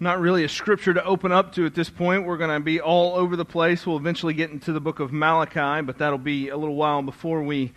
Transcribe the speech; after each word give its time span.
not 0.00 0.20
really 0.20 0.44
a 0.44 0.48
scripture 0.48 0.94
to 0.94 1.04
open 1.04 1.32
up 1.32 1.54
to 1.54 1.66
at 1.66 1.74
this 1.74 1.90
point. 1.90 2.24
We're 2.24 2.36
going 2.36 2.50
to 2.56 2.60
be 2.60 2.80
all 2.80 3.16
over 3.16 3.34
the 3.34 3.44
place. 3.44 3.86
We'll 3.86 3.96
eventually 3.96 4.34
get 4.34 4.50
into 4.50 4.72
the 4.72 4.80
book 4.80 5.00
of 5.00 5.12
Malachi, 5.12 5.82
but 5.84 5.98
that'll 5.98 6.18
be 6.18 6.50
a 6.50 6.56
little 6.56 6.76
while 6.76 7.02
before 7.02 7.42
we 7.42 7.72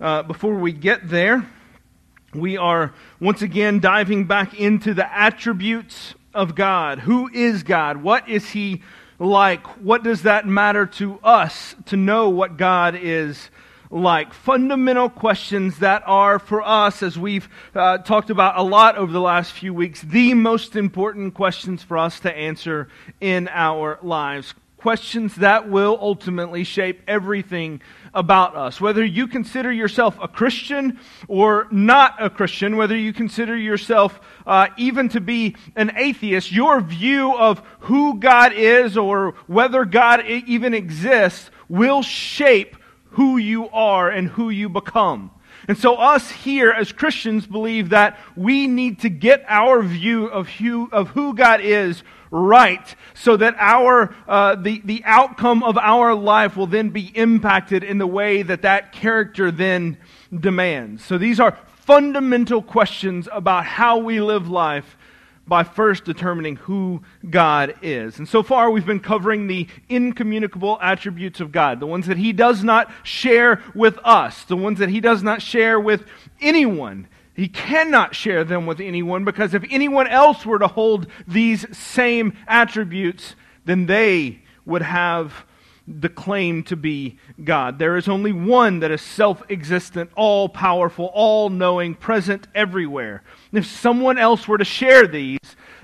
uh, 0.00 0.22
before 0.22 0.54
we 0.54 0.72
get 0.72 1.08
there. 1.08 1.46
We 2.34 2.56
are 2.56 2.94
once 3.20 3.42
again 3.42 3.80
diving 3.80 4.24
back 4.24 4.58
into 4.58 4.94
the 4.94 5.10
attributes 5.14 6.14
of 6.34 6.54
God. 6.54 7.00
Who 7.00 7.30
is 7.32 7.62
God? 7.62 7.98
What 7.98 8.28
is 8.28 8.50
He 8.50 8.82
like? 9.18 9.66
What 9.82 10.02
does 10.02 10.22
that 10.22 10.46
matter 10.46 10.86
to 10.86 11.18
us 11.22 11.74
to 11.86 11.96
know 11.96 12.28
what 12.28 12.56
God 12.56 12.94
is 12.94 13.50
like? 13.90 14.32
Fundamental 14.32 15.08
questions 15.08 15.78
that 15.78 16.02
are 16.06 16.38
for 16.38 16.62
us, 16.62 17.02
as 17.02 17.18
we've 17.18 17.48
uh, 17.74 17.98
talked 17.98 18.30
about 18.30 18.58
a 18.58 18.62
lot 18.62 18.96
over 18.96 19.12
the 19.12 19.20
last 19.20 19.52
few 19.52 19.72
weeks, 19.72 20.02
the 20.02 20.34
most 20.34 20.76
important 20.76 21.34
questions 21.34 21.82
for 21.82 21.98
us 21.98 22.20
to 22.20 22.34
answer 22.34 22.88
in 23.20 23.48
our 23.48 23.98
lives. 24.02 24.54
Questions 24.76 25.34
that 25.36 25.68
will 25.68 25.98
ultimately 26.00 26.62
shape 26.62 27.00
everything 27.08 27.80
about 28.14 28.54
us. 28.56 28.80
Whether 28.80 29.04
you 29.04 29.26
consider 29.26 29.72
yourself 29.72 30.16
a 30.20 30.28
Christian 30.28 31.00
or 31.28 31.66
not 31.70 32.22
a 32.22 32.30
Christian, 32.30 32.76
whether 32.76 32.96
you 32.96 33.12
consider 33.12 33.56
yourself 33.56 34.20
uh, 34.46 34.68
even 34.76 35.08
to 35.10 35.20
be 35.20 35.56
an 35.76 35.92
atheist, 35.96 36.52
your 36.52 36.80
view 36.80 37.36
of 37.36 37.62
who 37.80 38.18
God 38.18 38.52
is 38.52 38.96
or 38.96 39.34
whether 39.46 39.84
God 39.84 40.24
even 40.26 40.72
exists 40.72 41.50
will 41.68 42.02
shape 42.02 42.76
who 43.10 43.36
you 43.36 43.68
are 43.70 44.08
and 44.10 44.28
who 44.28 44.50
you 44.50 44.68
become. 44.68 45.30
And 45.68 45.76
so, 45.76 45.96
us 45.96 46.30
here 46.30 46.70
as 46.70 46.92
Christians 46.92 47.46
believe 47.46 47.90
that 47.90 48.18
we 48.36 48.66
need 48.66 49.00
to 49.00 49.08
get 49.08 49.44
our 49.48 49.82
view 49.82 50.26
of 50.26 50.48
who, 50.48 50.88
of 50.92 51.08
who 51.08 51.34
God 51.34 51.60
is 51.60 52.02
right 52.30 52.94
so 53.14 53.36
that 53.36 53.56
our, 53.58 54.14
uh, 54.28 54.56
the, 54.56 54.80
the 54.84 55.02
outcome 55.04 55.62
of 55.62 55.76
our 55.78 56.14
life 56.14 56.56
will 56.56 56.66
then 56.66 56.90
be 56.90 57.10
impacted 57.14 57.82
in 57.82 57.98
the 57.98 58.06
way 58.06 58.42
that 58.42 58.62
that 58.62 58.92
character 58.92 59.50
then 59.50 59.96
demands. 60.38 61.04
So, 61.04 61.18
these 61.18 61.40
are 61.40 61.58
fundamental 61.86 62.62
questions 62.62 63.28
about 63.32 63.64
how 63.64 63.98
we 63.98 64.20
live 64.20 64.48
life 64.48 64.96
by 65.46 65.62
first 65.62 66.04
determining 66.04 66.56
who 66.56 67.02
God 67.28 67.74
is. 67.82 68.18
And 68.18 68.28
so 68.28 68.42
far, 68.42 68.70
we've 68.70 68.86
been 68.86 69.00
covering 69.00 69.46
the 69.46 69.68
incommunicable 69.88 70.78
attributes 70.80 71.40
of 71.40 71.52
God, 71.52 71.80
the 71.80 71.86
ones 71.86 72.06
that 72.06 72.16
He 72.18 72.32
does 72.32 72.64
not 72.64 72.90
share 73.02 73.62
with 73.74 73.98
us, 74.04 74.44
the 74.44 74.56
ones 74.56 74.78
that 74.78 74.88
He 74.88 75.00
does 75.00 75.22
not 75.22 75.42
share 75.42 75.78
with 75.78 76.04
anyone. 76.40 77.06
He 77.34 77.48
cannot 77.48 78.14
share 78.14 78.44
them 78.44 78.66
with 78.66 78.80
anyone 78.80 79.24
because 79.24 79.52
if 79.52 79.62
anyone 79.70 80.06
else 80.06 80.46
were 80.46 80.58
to 80.58 80.68
hold 80.68 81.06
these 81.28 81.66
same 81.76 82.36
attributes, 82.48 83.34
then 83.66 83.86
they 83.86 84.40
would 84.64 84.82
have 84.82 85.44
the 85.86 86.08
claim 86.08 86.62
to 86.64 86.76
be 86.76 87.18
God. 87.42 87.78
There 87.78 87.96
is 87.96 88.08
only 88.08 88.32
one 88.32 88.80
that 88.80 88.90
is 88.90 89.02
self 89.02 89.42
existent, 89.50 90.10
all 90.16 90.48
powerful, 90.48 91.10
all 91.14 91.50
knowing, 91.50 91.94
present 91.94 92.48
everywhere. 92.54 93.22
If 93.52 93.66
someone 93.66 94.18
else 94.18 94.46
were 94.46 94.58
to 94.58 94.64
share 94.64 95.06
these, 95.06 95.38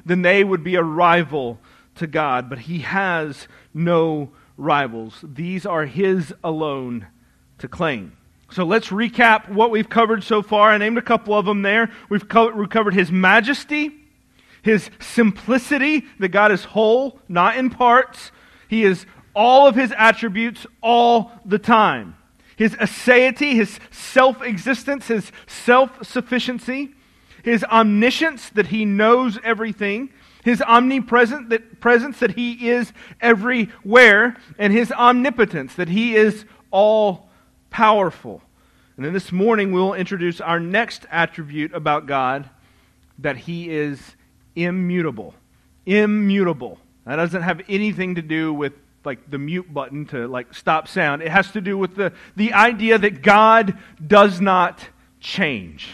then 0.04 0.22
they 0.22 0.44
would 0.44 0.64
be 0.64 0.74
a 0.74 0.82
rival 0.82 1.58
to 1.96 2.06
God. 2.06 2.48
But 2.48 2.60
He 2.60 2.80
has 2.80 3.48
no 3.72 4.30
rivals. 4.56 5.22
These 5.22 5.64
are 5.66 5.86
His 5.86 6.34
alone 6.42 7.06
to 7.58 7.68
claim. 7.68 8.16
So 8.50 8.64
let's 8.64 8.88
recap 8.88 9.48
what 9.48 9.70
we've 9.70 9.88
covered 9.88 10.24
so 10.24 10.42
far. 10.42 10.70
I 10.70 10.78
named 10.78 10.98
a 10.98 11.02
couple 11.02 11.34
of 11.34 11.46
them 11.46 11.62
there. 11.62 11.90
We've 12.08 12.28
covered 12.28 12.94
His 12.94 13.10
majesty, 13.10 13.90
His 14.62 14.90
simplicity, 15.00 16.04
that 16.18 16.28
God 16.28 16.52
is 16.52 16.64
whole, 16.64 17.18
not 17.28 17.56
in 17.56 17.70
parts. 17.70 18.30
He 18.68 18.84
is 18.84 19.06
all 19.34 19.66
of 19.66 19.74
his 19.74 19.92
attributes 19.96 20.66
all 20.80 21.32
the 21.44 21.58
time. 21.58 22.16
His 22.56 22.72
aseity, 22.74 23.54
his 23.54 23.80
self 23.90 24.42
existence, 24.42 25.08
his 25.08 25.32
self 25.46 26.06
sufficiency, 26.06 26.94
his 27.42 27.64
omniscience, 27.64 28.48
that 28.50 28.68
he 28.68 28.84
knows 28.84 29.38
everything, 29.44 30.10
his 30.44 30.62
omnipresent 30.62 31.50
that, 31.50 31.80
presence, 31.80 32.18
that 32.20 32.32
he 32.32 32.68
is 32.68 32.92
everywhere, 33.20 34.36
and 34.58 34.72
his 34.72 34.90
omnipotence, 34.92 35.74
that 35.74 35.88
he 35.88 36.14
is 36.16 36.44
all 36.70 37.28
powerful. 37.70 38.42
And 38.96 39.06
then 39.06 39.12
this 39.12 39.32
morning 39.32 39.72
we'll 39.72 39.94
introduce 39.94 40.40
our 40.40 40.60
next 40.60 41.06
attribute 41.10 41.74
about 41.74 42.06
God 42.06 42.48
that 43.18 43.36
he 43.36 43.70
is 43.70 44.00
immutable. 44.54 45.34
Immutable. 45.86 46.78
That 47.06 47.16
doesn't 47.16 47.42
have 47.42 47.62
anything 47.68 48.16
to 48.16 48.22
do 48.22 48.52
with 48.52 48.74
like 49.04 49.30
the 49.30 49.38
mute 49.38 49.72
button 49.72 50.06
to 50.06 50.28
like 50.28 50.54
stop 50.54 50.86
sound. 50.86 51.22
It 51.22 51.28
has 51.28 51.50
to 51.52 51.60
do 51.60 51.76
with 51.76 51.96
the, 51.96 52.12
the 52.36 52.52
idea 52.52 52.98
that 52.98 53.22
God 53.22 53.76
does 54.04 54.40
not 54.40 54.88
change. 55.18 55.88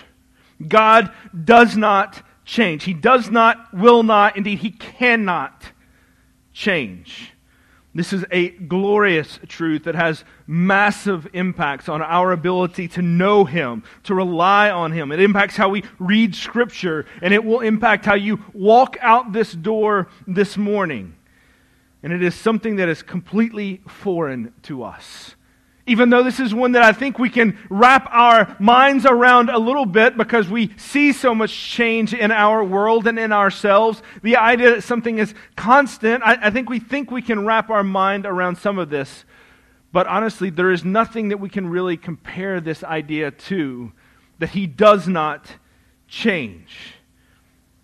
God 0.66 1.12
does 1.44 1.76
not 1.76 2.22
change. 2.44 2.84
He 2.84 2.94
does 2.94 3.30
not, 3.30 3.72
will 3.72 4.02
not, 4.02 4.36
indeed, 4.36 4.58
he 4.58 4.70
cannot 4.70 5.72
change. 6.52 7.32
This 7.94 8.12
is 8.12 8.24
a 8.30 8.50
glorious 8.50 9.40
truth 9.48 9.84
that 9.84 9.94
has 9.94 10.24
massive 10.46 11.26
impacts 11.32 11.88
on 11.88 12.02
our 12.02 12.32
ability 12.32 12.86
to 12.88 13.02
know 13.02 13.44
Him, 13.44 13.82
to 14.04 14.14
rely 14.14 14.70
on 14.70 14.92
Him. 14.92 15.10
It 15.10 15.20
impacts 15.20 15.56
how 15.56 15.70
we 15.70 15.82
read 15.98 16.34
Scripture, 16.34 17.06
and 17.22 17.32
it 17.32 17.44
will 17.44 17.60
impact 17.60 18.04
how 18.04 18.14
you 18.14 18.44
walk 18.52 18.96
out 19.00 19.32
this 19.32 19.52
door 19.52 20.08
this 20.26 20.56
morning. 20.56 21.16
And 22.02 22.12
it 22.12 22.22
is 22.22 22.34
something 22.34 22.76
that 22.76 22.88
is 22.88 23.02
completely 23.02 23.80
foreign 23.88 24.52
to 24.62 24.84
us. 24.84 25.34
Even 25.88 26.10
though 26.10 26.22
this 26.22 26.38
is 26.38 26.54
one 26.54 26.72
that 26.72 26.82
I 26.82 26.92
think 26.92 27.18
we 27.18 27.30
can 27.30 27.58
wrap 27.70 28.08
our 28.12 28.56
minds 28.60 29.06
around 29.06 29.50
a 29.50 29.58
little 29.58 29.86
bit 29.86 30.16
because 30.16 30.48
we 30.48 30.72
see 30.76 31.12
so 31.12 31.34
much 31.34 31.52
change 31.52 32.14
in 32.14 32.30
our 32.30 32.62
world 32.62 33.06
and 33.06 33.18
in 33.18 33.32
ourselves, 33.32 34.02
the 34.22 34.36
idea 34.36 34.74
that 34.74 34.82
something 34.82 35.18
is 35.18 35.34
constant, 35.56 36.22
I, 36.22 36.38
I 36.42 36.50
think 36.50 36.68
we 36.68 36.78
think 36.78 37.10
we 37.10 37.22
can 37.22 37.44
wrap 37.44 37.70
our 37.70 37.82
mind 37.82 38.26
around 38.26 38.58
some 38.58 38.78
of 38.78 38.90
this. 38.90 39.24
But 39.90 40.06
honestly, 40.06 40.50
there 40.50 40.70
is 40.70 40.84
nothing 40.84 41.30
that 41.30 41.40
we 41.40 41.48
can 41.48 41.68
really 41.68 41.96
compare 41.96 42.60
this 42.60 42.84
idea 42.84 43.30
to 43.30 43.92
that 44.38 44.50
he 44.50 44.66
does 44.66 45.08
not 45.08 45.56
change. 46.06 46.97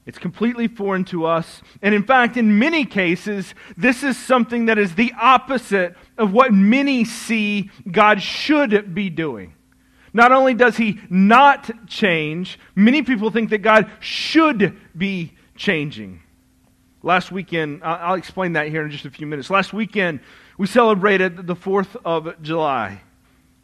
It's 0.07 0.19
completely 0.19 0.69
foreign 0.69 1.05
to 1.07 1.25
us. 1.25 1.63
And 1.81 1.95
in 1.95 2.03
fact, 2.03 2.37
in 2.37 2.59
many 2.59 2.85
cases, 2.85 3.55
this 3.77 4.03
is 4.03 4.19
something 4.19 4.67
that 4.67 4.79
is 4.79 4.95
the 4.95 5.13
opposite 5.21 5.97
of 6.19 6.33
what 6.33 6.53
many 6.53 7.05
see 7.05 7.71
God 7.91 8.21
should 8.21 8.95
be 8.95 9.09
doing. 9.09 9.55
Not 10.13 10.31
only 10.31 10.55
does 10.55 10.77
he 10.77 11.01
not 11.09 11.89
change, 11.89 12.59
many 12.77 13.03
people 13.03 13.31
think 13.31 13.51
that 13.51 13.59
God 13.59 13.91
should 14.01 14.77
be 14.97 15.33
changing. 15.57 16.21
Last 17.03 17.33
weekend, 17.33 17.83
I'll 17.83 18.15
explain 18.15 18.53
that 18.53 18.69
here 18.69 18.85
in 18.85 18.91
just 18.91 19.05
a 19.07 19.11
few 19.11 19.27
minutes. 19.27 19.51
Last 19.51 19.73
weekend, 19.73 20.21
we 20.57 20.67
celebrated 20.67 21.47
the 21.47 21.57
4th 21.57 21.97
of 22.05 22.41
July. 22.43 23.01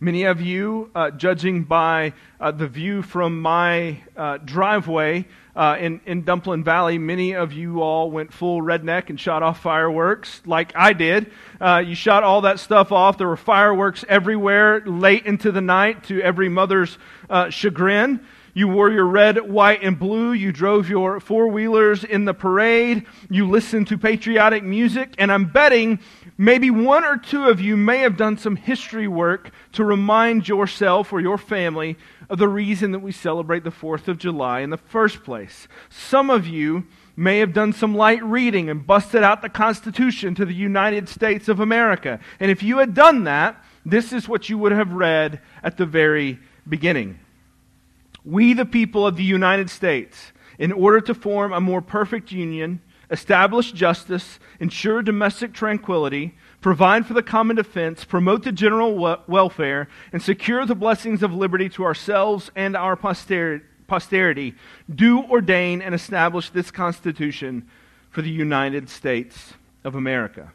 Many 0.03 0.23
of 0.23 0.41
you, 0.41 0.91
uh, 0.95 1.11
judging 1.11 1.65
by 1.65 2.15
uh, 2.41 2.53
the 2.53 2.67
view 2.67 3.03
from 3.03 3.43
my 3.43 4.03
uh, 4.17 4.39
driveway 4.39 5.27
uh, 5.55 5.77
in, 5.79 6.01
in 6.07 6.23
Dumplin 6.25 6.65
Valley, 6.65 6.97
many 6.97 7.35
of 7.35 7.53
you 7.53 7.83
all 7.83 8.11
went 8.11 8.33
full 8.33 8.63
redneck 8.63 9.11
and 9.11 9.21
shot 9.21 9.43
off 9.43 9.61
fireworks 9.61 10.41
like 10.47 10.73
I 10.75 10.95
did. 10.95 11.31
Uh, 11.61 11.83
you 11.85 11.95
shot 11.95 12.25
all 12.25 12.41
that 12.41 12.59
stuff 12.61 12.93
off. 12.93 13.19
There 13.19 13.29
were 13.29 13.37
fireworks 13.37 14.03
everywhere 14.09 14.81
late 14.87 15.27
into 15.27 15.53
the 15.53 15.61
night 15.61 16.05
to 16.05 16.23
every 16.23 16.49
mother's 16.49 16.97
uh, 17.29 17.51
chagrin. 17.51 18.21
You 18.53 18.69
wore 18.69 18.91
your 18.91 19.07
red, 19.07 19.51
white, 19.51 19.83
and 19.83 19.99
blue. 19.99 20.33
You 20.33 20.53
drove 20.53 20.89
your 20.89 21.21
four 21.21 21.49
wheelers 21.49 22.03
in 22.03 22.25
the 22.25 22.35
parade. 22.35 23.07
You 23.29 23.49
listened 23.49 23.89
to 23.89 23.99
patriotic 23.99 24.65
music. 24.65 25.15
And 25.19 25.31
I'm 25.31 25.47
betting 25.47 26.01
maybe 26.37 26.71
one 26.71 27.05
or 27.05 27.17
two 27.17 27.49
of 27.49 27.61
you 27.61 27.77
may 27.77 27.99
have 27.99 28.17
done 28.17 28.39
some 28.39 28.57
history 28.57 29.07
work 29.07 29.51
to 29.73 29.85
remind 29.85 30.49
yourself 30.49 31.13
or 31.13 31.21
your 31.21 31.39
family 31.39 31.97
of 32.29 32.39
the 32.39 32.49
reason 32.49 32.93
that 32.93 33.01
we 33.01 33.13
celebrate 33.13 33.65
the 33.65 33.71
4th 33.71 34.09
of 34.09 34.19
July 34.19 34.61
in 34.61 34.71
the 34.71 34.77
first 34.77 35.23
place. 35.23 35.69
Some 35.89 36.31
of 36.31 36.47
you 36.47 36.87
may 37.17 37.39
have 37.39 37.53
done 37.53 37.73
some 37.73 37.95
light 37.95 38.23
reading 38.23 38.71
and 38.71 38.87
busted 38.87 39.23
out 39.23 39.43
the 39.43 39.49
Constitution 39.49 40.35
to 40.35 40.45
the 40.45 40.55
United 40.55 41.09
States 41.09 41.49
of 41.49 41.61
America. 41.61 42.19
And 42.41 42.51
if 42.51 42.63
you 42.63 42.79
had 42.79 42.95
done 42.95 43.25
that, 43.25 43.63
this 43.85 44.13
is 44.13 44.29
what 44.29 44.49
you 44.49 44.59
would 44.59 44.73
have 44.73 44.93
read 44.93 45.41
at 45.63 45.77
the 45.77 45.87
very 45.87 46.39
beginning. 46.69 47.19
We, 48.25 48.53
the 48.53 48.67
people 48.67 49.07
of 49.07 49.17
the 49.17 49.25
United 49.25 49.71
States, 49.71 50.33
in 50.59 50.73
order 50.73 51.01
to 51.01 51.15
form 51.15 51.53
a 51.53 51.61
more 51.61 51.81
perfect 51.81 52.33
union, 52.33 52.81
establish 53.11 53.73
justice, 53.73 54.39
ensure 54.61 55.03
domestic 55.03 55.53
tranquility, 55.53 56.37
provide 56.61 57.07
for 57.07 57.15
the 57.15 57.23
common 57.23 57.57
defense, 57.57 58.05
promote 58.05 58.45
the 58.45 58.53
general 58.53 58.95
welfare, 59.27 59.89
and 60.13 60.23
secure 60.23 60.67
the 60.67 60.75
blessings 60.75 61.23
of 61.23 61.33
liberty 61.33 61.69
to 61.71 61.85
ourselves 61.85 62.51
and 62.55 62.77
our 62.77 62.97
posterity, 62.97 64.55
do 64.95 65.23
ordain 65.25 65.81
and 65.81 65.95
establish 65.95 66.51
this 66.51 66.71
Constitution 66.71 67.69
for 68.11 68.23
the 68.23 68.31
United 68.31 68.89
States 68.89 69.55
of 69.83 69.95
America. 69.95 70.53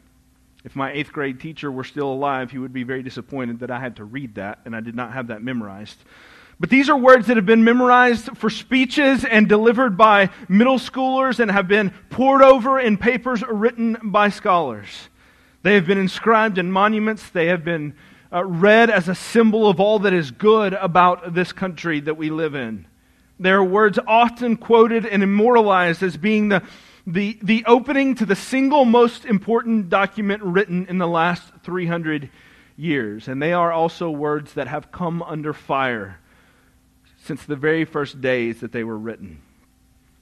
If 0.64 0.76
my 0.76 0.92
eighth 0.92 1.12
grade 1.12 1.40
teacher 1.40 1.70
were 1.70 1.84
still 1.84 2.12
alive, 2.12 2.50
he 2.50 2.58
would 2.58 2.72
be 2.72 2.82
very 2.82 3.02
disappointed 3.02 3.60
that 3.60 3.70
I 3.70 3.78
had 3.80 3.96
to 3.96 4.04
read 4.04 4.34
that 4.36 4.60
and 4.64 4.74
I 4.74 4.80
did 4.80 4.94
not 4.94 5.12
have 5.12 5.28
that 5.28 5.42
memorized. 5.42 5.98
But 6.58 6.70
these 6.70 6.88
are 6.88 6.96
words 6.96 7.26
that 7.26 7.36
have 7.36 7.44
been 7.44 7.64
memorized 7.64 8.36
for 8.38 8.48
speeches 8.48 9.24
and 9.24 9.46
delivered 9.46 9.98
by 9.98 10.30
middle 10.48 10.78
schoolers 10.78 11.38
and 11.38 11.50
have 11.50 11.68
been 11.68 11.92
pored 12.08 12.40
over 12.40 12.80
in 12.80 12.96
papers 12.96 13.42
written 13.46 13.98
by 14.02 14.30
scholars. 14.30 15.10
They 15.62 15.74
have 15.74 15.86
been 15.86 15.98
inscribed 15.98 16.56
in 16.56 16.72
monuments. 16.72 17.28
They 17.28 17.48
have 17.48 17.62
been 17.62 17.94
uh, 18.32 18.42
read 18.44 18.88
as 18.88 19.08
a 19.08 19.14
symbol 19.14 19.68
of 19.68 19.80
all 19.80 19.98
that 20.00 20.14
is 20.14 20.30
good 20.30 20.72
about 20.72 21.34
this 21.34 21.52
country 21.52 22.00
that 22.00 22.16
we 22.16 22.30
live 22.30 22.54
in. 22.54 22.86
They 23.38 23.50
are 23.50 23.62
words 23.62 23.98
often 24.06 24.56
quoted 24.56 25.04
and 25.04 25.22
immortalized 25.22 26.02
as 26.02 26.16
being 26.16 26.48
the, 26.48 26.62
the, 27.06 27.38
the 27.42 27.64
opening 27.66 28.14
to 28.14 28.24
the 28.24 28.34
single 28.34 28.86
most 28.86 29.26
important 29.26 29.90
document 29.90 30.42
written 30.42 30.86
in 30.86 30.96
the 30.96 31.06
last 31.06 31.52
300 31.64 32.30
years. 32.78 33.28
And 33.28 33.42
they 33.42 33.52
are 33.52 33.72
also 33.72 34.08
words 34.08 34.54
that 34.54 34.68
have 34.68 34.90
come 34.90 35.22
under 35.22 35.52
fire 35.52 36.18
since 37.26 37.44
the 37.44 37.56
very 37.56 37.84
first 37.84 38.20
days 38.20 38.60
that 38.60 38.72
they 38.72 38.84
were 38.84 38.98
written. 38.98 39.42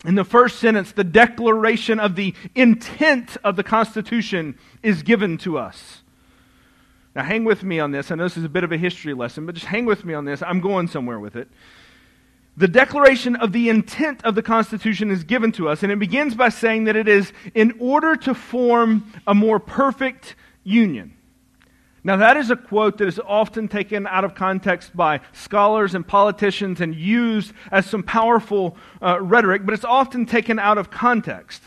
In 0.04 0.16
the 0.16 0.24
first 0.24 0.58
sentence, 0.58 0.92
the 0.92 1.04
declaration 1.04 1.98
of 1.98 2.14
the 2.16 2.34
intent 2.54 3.36
of 3.42 3.56
the 3.56 3.62
Constitution 3.62 4.58
is 4.82 5.02
given 5.02 5.38
to 5.38 5.58
us. 5.58 6.02
Now, 7.14 7.22
hang 7.22 7.44
with 7.44 7.62
me 7.62 7.78
on 7.80 7.92
this. 7.92 8.10
I 8.10 8.16
know 8.16 8.24
this 8.24 8.36
is 8.36 8.44
a 8.44 8.48
bit 8.48 8.64
of 8.64 8.72
a 8.72 8.76
history 8.76 9.14
lesson, 9.14 9.46
but 9.46 9.54
just 9.54 9.66
hang 9.66 9.86
with 9.86 10.04
me 10.04 10.14
on 10.14 10.24
this. 10.24 10.42
I'm 10.42 10.60
going 10.60 10.88
somewhere 10.88 11.20
with 11.20 11.36
it. 11.36 11.48
The 12.56 12.68
declaration 12.68 13.34
of 13.36 13.52
the 13.52 13.68
intent 13.68 14.24
of 14.24 14.34
the 14.34 14.42
Constitution 14.42 15.10
is 15.10 15.24
given 15.24 15.52
to 15.52 15.68
us, 15.68 15.82
and 15.82 15.90
it 15.90 15.98
begins 15.98 16.34
by 16.34 16.50
saying 16.50 16.84
that 16.84 16.96
it 16.96 17.08
is 17.08 17.32
in 17.54 17.74
order 17.80 18.14
to 18.16 18.34
form 18.34 19.12
a 19.26 19.34
more 19.34 19.58
perfect 19.58 20.36
union. 20.64 21.16
Now, 22.06 22.16
that 22.16 22.36
is 22.36 22.50
a 22.50 22.56
quote 22.56 22.98
that 22.98 23.08
is 23.08 23.18
often 23.18 23.66
taken 23.66 24.06
out 24.06 24.24
of 24.24 24.34
context 24.34 24.94
by 24.94 25.20
scholars 25.32 25.94
and 25.94 26.06
politicians 26.06 26.82
and 26.82 26.94
used 26.94 27.54
as 27.70 27.86
some 27.86 28.02
powerful 28.02 28.76
uh, 29.00 29.18
rhetoric, 29.22 29.64
but 29.64 29.72
it's 29.72 29.86
often 29.86 30.26
taken 30.26 30.58
out 30.58 30.76
of 30.76 30.90
context. 30.90 31.62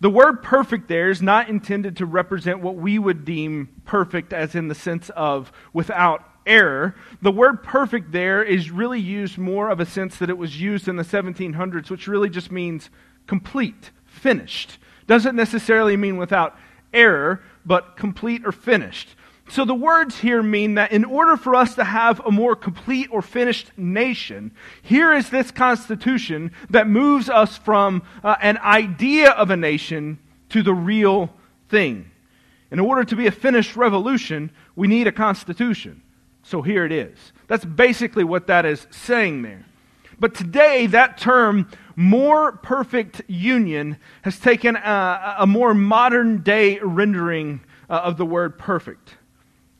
The 0.00 0.10
word 0.10 0.42
perfect 0.42 0.88
there 0.88 1.08
is 1.08 1.22
not 1.22 1.48
intended 1.48 1.96
to 1.98 2.06
represent 2.06 2.58
what 2.60 2.74
we 2.74 2.98
would 2.98 3.24
deem 3.24 3.68
perfect, 3.84 4.32
as 4.32 4.56
in 4.56 4.66
the 4.66 4.74
sense 4.74 5.08
of 5.10 5.52
without 5.72 6.24
error. 6.44 6.96
The 7.22 7.30
word 7.30 7.62
perfect 7.62 8.10
there 8.10 8.42
is 8.42 8.72
really 8.72 9.00
used 9.00 9.38
more 9.38 9.70
of 9.70 9.78
a 9.78 9.86
sense 9.86 10.16
that 10.16 10.30
it 10.30 10.36
was 10.36 10.60
used 10.60 10.88
in 10.88 10.96
the 10.96 11.04
1700s, 11.04 11.90
which 11.90 12.08
really 12.08 12.28
just 12.28 12.50
means 12.50 12.90
complete, 13.28 13.92
finished. 14.04 14.78
Doesn't 15.06 15.36
necessarily 15.36 15.96
mean 15.96 16.16
without 16.16 16.58
error, 16.92 17.42
but 17.64 17.96
complete 17.96 18.44
or 18.44 18.52
finished. 18.52 19.15
So 19.48 19.64
the 19.64 19.74
words 19.74 20.18
here 20.18 20.42
mean 20.42 20.74
that 20.74 20.90
in 20.90 21.04
order 21.04 21.36
for 21.36 21.54
us 21.54 21.76
to 21.76 21.84
have 21.84 22.20
a 22.26 22.30
more 22.30 22.56
complete 22.56 23.08
or 23.12 23.22
finished 23.22 23.70
nation, 23.76 24.50
here 24.82 25.12
is 25.12 25.30
this 25.30 25.50
constitution 25.50 26.50
that 26.70 26.88
moves 26.88 27.30
us 27.30 27.56
from 27.56 28.02
uh, 28.24 28.34
an 28.42 28.58
idea 28.58 29.30
of 29.30 29.50
a 29.50 29.56
nation 29.56 30.18
to 30.48 30.62
the 30.62 30.74
real 30.74 31.32
thing. 31.68 32.10
In 32.72 32.80
order 32.80 33.04
to 33.04 33.14
be 33.14 33.28
a 33.28 33.30
finished 33.30 33.76
revolution, 33.76 34.50
we 34.74 34.88
need 34.88 35.06
a 35.06 35.12
constitution. 35.12 36.02
So 36.42 36.62
here 36.62 36.84
it 36.84 36.92
is. 36.92 37.16
That's 37.46 37.64
basically 37.64 38.24
what 38.24 38.48
that 38.48 38.66
is 38.66 38.86
saying 38.90 39.42
there. 39.42 39.64
But 40.18 40.34
today, 40.34 40.86
that 40.88 41.18
term, 41.18 41.70
more 41.94 42.52
perfect 42.52 43.22
union, 43.28 43.98
has 44.22 44.40
taken 44.40 44.74
a, 44.76 45.36
a 45.40 45.46
more 45.46 45.74
modern 45.74 46.42
day 46.42 46.78
rendering 46.80 47.60
uh, 47.88 47.94
of 47.94 48.16
the 48.16 48.26
word 48.26 48.58
perfect. 48.58 49.14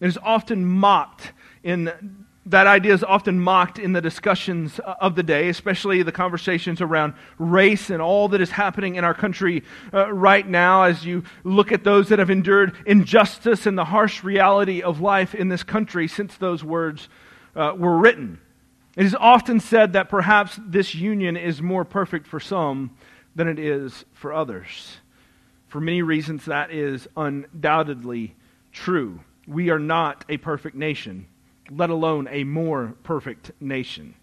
It 0.00 0.06
is 0.06 0.18
often 0.22 0.64
mocked 0.64 1.32
in 1.62 2.24
that 2.46 2.68
idea 2.68 2.94
is 2.94 3.02
often 3.02 3.40
mocked 3.40 3.78
in 3.80 3.92
the 3.92 4.00
discussions 4.00 4.78
of 4.78 5.16
the 5.16 5.22
day, 5.24 5.48
especially 5.48 6.04
the 6.04 6.12
conversations 6.12 6.80
around 6.80 7.14
race 7.38 7.90
and 7.90 8.00
all 8.00 8.28
that 8.28 8.40
is 8.40 8.50
happening 8.50 8.94
in 8.94 9.02
our 9.02 9.14
country 9.14 9.64
uh, 9.92 10.12
right 10.12 10.46
now 10.46 10.84
as 10.84 11.04
you 11.04 11.24
look 11.42 11.72
at 11.72 11.82
those 11.82 12.08
that 12.08 12.20
have 12.20 12.30
endured 12.30 12.76
injustice 12.86 13.66
and 13.66 13.76
the 13.76 13.84
harsh 13.84 14.22
reality 14.22 14.80
of 14.80 15.00
life 15.00 15.34
in 15.34 15.48
this 15.48 15.64
country 15.64 16.06
since 16.06 16.36
those 16.36 16.62
words 16.62 17.08
uh, 17.56 17.74
were 17.76 17.98
written. 17.98 18.38
It 18.96 19.04
is 19.04 19.16
often 19.16 19.58
said 19.58 19.94
that 19.94 20.08
perhaps 20.08 20.58
this 20.64 20.94
union 20.94 21.36
is 21.36 21.60
more 21.60 21.84
perfect 21.84 22.28
for 22.28 22.38
some 22.38 22.96
than 23.34 23.48
it 23.48 23.58
is 23.58 24.04
for 24.12 24.32
others. 24.32 24.98
For 25.66 25.80
many 25.80 26.02
reasons, 26.02 26.44
that 26.44 26.70
is 26.70 27.08
undoubtedly 27.16 28.36
true. 28.72 29.20
We 29.46 29.70
are 29.70 29.78
not 29.78 30.24
a 30.28 30.36
perfect 30.36 30.76
nation, 30.76 31.26
let 31.70 31.90
alone 31.90 32.28
a 32.30 32.44
more 32.44 32.94
perfect 33.02 33.52
nation. 33.60 34.14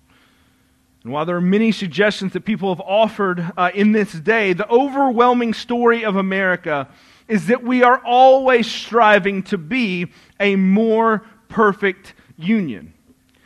And 1.04 1.12
while 1.12 1.25
there 1.25 1.36
are 1.36 1.42
many 1.42 1.72
suggestions 1.72 2.34
that 2.34 2.46
people 2.46 2.74
have 2.74 2.81
offered 2.81 3.52
uh, 3.58 3.72
in 3.74 3.92
this 3.92 4.12
day, 4.14 4.54
the 4.54 4.70
overwhelming 4.70 5.54
story 5.54 6.06
of 6.06 6.16
America 6.16 6.88
is 7.28 7.48
that 7.48 7.64
we 7.64 7.84
are 7.84 8.02
always 8.06 8.70
striving 8.70 9.44
to 9.44 9.58
be 9.58 10.08
a 10.40 10.56
more 10.56 11.25
perfect 11.50 12.14
union. 12.38 12.94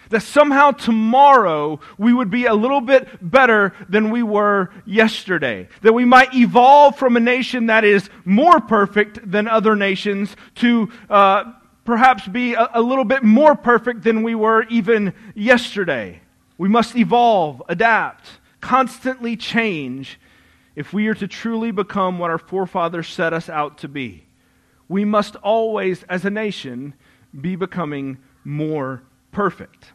That 0.09 0.21
somehow 0.21 0.71
tomorrow 0.71 1.79
we 1.97 2.13
would 2.13 2.29
be 2.29 2.45
a 2.45 2.53
little 2.53 2.79
bit 2.79 3.07
better 3.21 3.73
than 3.89 4.09
we 4.09 4.23
were 4.23 4.69
yesterday. 4.85 5.67
That 5.81 5.93
we 5.93 6.05
might 6.05 6.33
evolve 6.33 6.97
from 6.97 7.17
a 7.17 7.19
nation 7.19 7.65
that 7.65 7.83
is 7.83 8.09
more 8.23 8.61
perfect 8.61 9.29
than 9.29 9.47
other 9.47 9.75
nations 9.75 10.35
to 10.55 10.89
uh, 11.09 11.51
perhaps 11.87 12.27
be 12.27 12.53
a, 12.53 12.69
a 12.73 12.81
little 12.81 13.05
bit 13.05 13.23
more 13.23 13.55
perfect 13.55 14.03
than 14.03 14.21
we 14.21 14.35
were 14.35 14.63
even 14.63 15.13
yesterday. 15.33 16.19
We 16.57 16.67
must 16.67 16.97
evolve, 16.97 17.63
adapt, 17.69 18.27
constantly 18.59 19.37
change 19.37 20.19
if 20.75 20.91
we 20.91 21.07
are 21.07 21.13
to 21.15 21.29
truly 21.29 21.71
become 21.71 22.19
what 22.19 22.29
our 22.29 22.37
forefathers 22.37 23.07
set 23.07 23.31
us 23.31 23.47
out 23.47 23.77
to 23.79 23.87
be. 23.87 24.25
We 24.89 25.05
must 25.05 25.37
always, 25.37 26.03
as 26.03 26.25
a 26.25 26.29
nation, 26.29 26.93
be 27.39 27.55
becoming 27.55 28.17
more 28.43 29.01
perfect. 29.31 29.93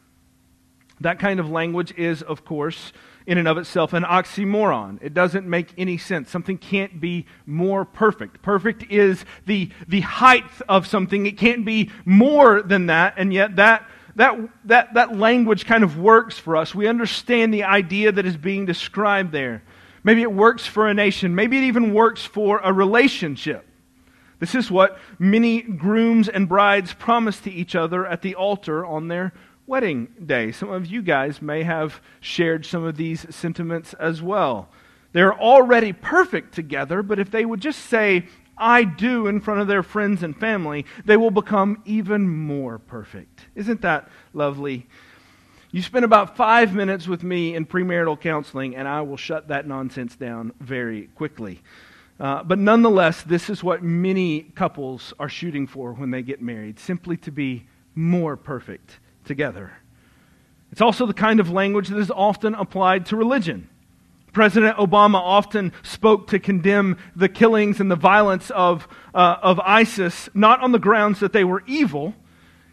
That 1.02 1.18
kind 1.18 1.40
of 1.40 1.50
language 1.50 1.92
is, 1.98 2.22
of 2.22 2.42
course, 2.42 2.94
in 3.26 3.38
and 3.38 3.48
of 3.48 3.58
itself 3.58 3.92
an 3.92 4.02
oxymoron. 4.04 4.98
It 5.02 5.14
doesn't 5.14 5.46
make 5.46 5.72
any 5.78 5.98
sense. 5.98 6.30
Something 6.30 6.58
can't 6.58 7.00
be 7.00 7.26
more 7.46 7.84
perfect. 7.84 8.42
Perfect 8.42 8.90
is 8.90 9.24
the, 9.46 9.70
the 9.88 10.00
height 10.00 10.50
of 10.68 10.86
something, 10.86 11.26
it 11.26 11.38
can't 11.38 11.64
be 11.64 11.90
more 12.04 12.62
than 12.62 12.86
that, 12.86 13.14
and 13.16 13.32
yet 13.32 13.56
that. 13.56 13.88
That, 14.14 14.36
that, 14.66 14.92
that 14.92 15.16
language 15.16 15.64
kind 15.64 15.82
of 15.82 15.96
works 15.96 16.36
for 16.36 16.58
us. 16.58 16.74
We 16.74 16.86
understand 16.86 17.54
the 17.54 17.64
idea 17.64 18.12
that 18.12 18.26
is 18.26 18.36
being 18.36 18.66
described 18.66 19.32
there. 19.32 19.62
Maybe 20.04 20.20
it 20.20 20.30
works 20.30 20.66
for 20.66 20.86
a 20.86 20.92
nation. 20.92 21.34
Maybe 21.34 21.56
it 21.56 21.64
even 21.64 21.94
works 21.94 22.22
for 22.22 22.60
a 22.62 22.74
relationship. 22.74 23.66
This 24.38 24.54
is 24.54 24.70
what 24.70 24.98
many 25.20 25.62
grooms 25.62 26.28
and 26.28 26.48
brides 26.48 26.92
promise 26.92 27.38
to 27.42 27.50
each 27.50 27.76
other 27.76 28.04
at 28.04 28.22
the 28.22 28.34
altar 28.34 28.84
on 28.84 29.06
their 29.06 29.32
wedding 29.66 30.08
day. 30.24 30.52
Some 30.52 30.70
of 30.70 30.86
you 30.86 31.02
guys 31.02 31.40
may 31.40 31.62
have 31.62 32.00
shared 32.20 32.66
some 32.66 32.84
of 32.84 32.96
these 32.96 33.26
sentiments 33.34 33.94
as 33.94 34.20
well. 34.20 34.68
They're 35.12 35.38
already 35.38 35.92
perfect 35.92 36.54
together, 36.54 37.02
but 37.02 37.18
if 37.18 37.30
they 37.30 37.44
would 37.44 37.60
just 37.60 37.80
say, 37.80 38.26
I 38.56 38.84
do 38.84 39.26
in 39.26 39.40
front 39.40 39.60
of 39.60 39.66
their 39.66 39.82
friends 39.82 40.22
and 40.22 40.36
family, 40.36 40.86
they 41.04 41.16
will 41.16 41.30
become 41.30 41.82
even 41.84 42.28
more 42.28 42.78
perfect. 42.78 43.46
Isn't 43.54 43.82
that 43.82 44.08
lovely? 44.32 44.86
You 45.70 45.82
spend 45.82 46.04
about 46.04 46.36
five 46.36 46.74
minutes 46.74 47.08
with 47.08 47.22
me 47.22 47.54
in 47.54 47.64
premarital 47.66 48.20
counseling, 48.20 48.76
and 48.76 48.86
I 48.86 49.00
will 49.02 49.16
shut 49.16 49.48
that 49.48 49.66
nonsense 49.66 50.16
down 50.16 50.52
very 50.60 51.08
quickly. 51.14 51.62
Uh, 52.20 52.42
but 52.42 52.58
nonetheless, 52.58 53.22
this 53.22 53.48
is 53.48 53.64
what 53.64 53.82
many 53.82 54.42
couples 54.54 55.14
are 55.18 55.28
shooting 55.28 55.66
for 55.66 55.92
when 55.92 56.10
they 56.10 56.22
get 56.22 56.42
married 56.42 56.78
simply 56.78 57.16
to 57.18 57.30
be 57.30 57.66
more 57.94 58.36
perfect 58.36 58.98
together. 59.24 59.72
It's 60.70 60.80
also 60.80 61.06
the 61.06 61.14
kind 61.14 61.38
of 61.40 61.50
language 61.50 61.88
that 61.88 61.98
is 61.98 62.10
often 62.10 62.54
applied 62.54 63.06
to 63.06 63.16
religion. 63.16 63.68
President 64.32 64.78
Obama 64.78 65.16
often 65.16 65.72
spoke 65.82 66.28
to 66.28 66.38
condemn 66.38 66.96
the 67.14 67.28
killings 67.28 67.80
and 67.80 67.90
the 67.90 67.96
violence 67.96 68.50
of, 68.50 68.88
uh, 69.14 69.36
of 69.42 69.60
ISIS, 69.60 70.30
not 70.32 70.60
on 70.60 70.72
the 70.72 70.78
grounds 70.78 71.20
that 71.20 71.34
they 71.34 71.44
were 71.44 71.62
evil. 71.66 72.14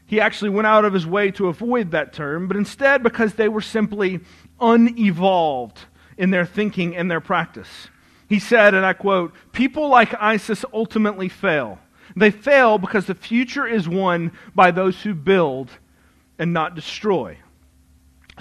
He 0.06 0.22
actually 0.22 0.52
went 0.52 0.68
out 0.68 0.86
of 0.86 0.94
his 0.94 1.06
way 1.06 1.32
to 1.32 1.48
avoid 1.48 1.92
that 1.92 2.14
term, 2.14 2.48
but 2.48 2.56
instead 2.56 3.04
because 3.04 3.34
they 3.34 3.50
were 3.50 3.62
simply 3.62 4.22
unevolved 4.62 5.80
in 6.18 6.32
their 6.32 6.46
thinking 6.46 6.96
and 6.96 7.12
their 7.12 7.22
practice. 7.22 7.90
He 8.30 8.40
said, 8.40 8.74
and 8.74 8.86
I 8.86 8.94
quote, 8.94 9.34
People 9.52 9.90
like 9.90 10.14
ISIS 10.22 10.64
ultimately 10.74 11.28
fail. 11.28 11.80
They 12.16 12.32
fail 12.32 12.78
because 12.78 13.06
the 13.06 13.16
future 13.16 13.68
is 13.68 13.90
won 13.90 14.32
by 14.56 14.72
those 14.72 15.02
who 15.02 15.14
build 15.14 15.72
and 16.40 16.54
not 16.54 16.74
destroy. 16.74 17.38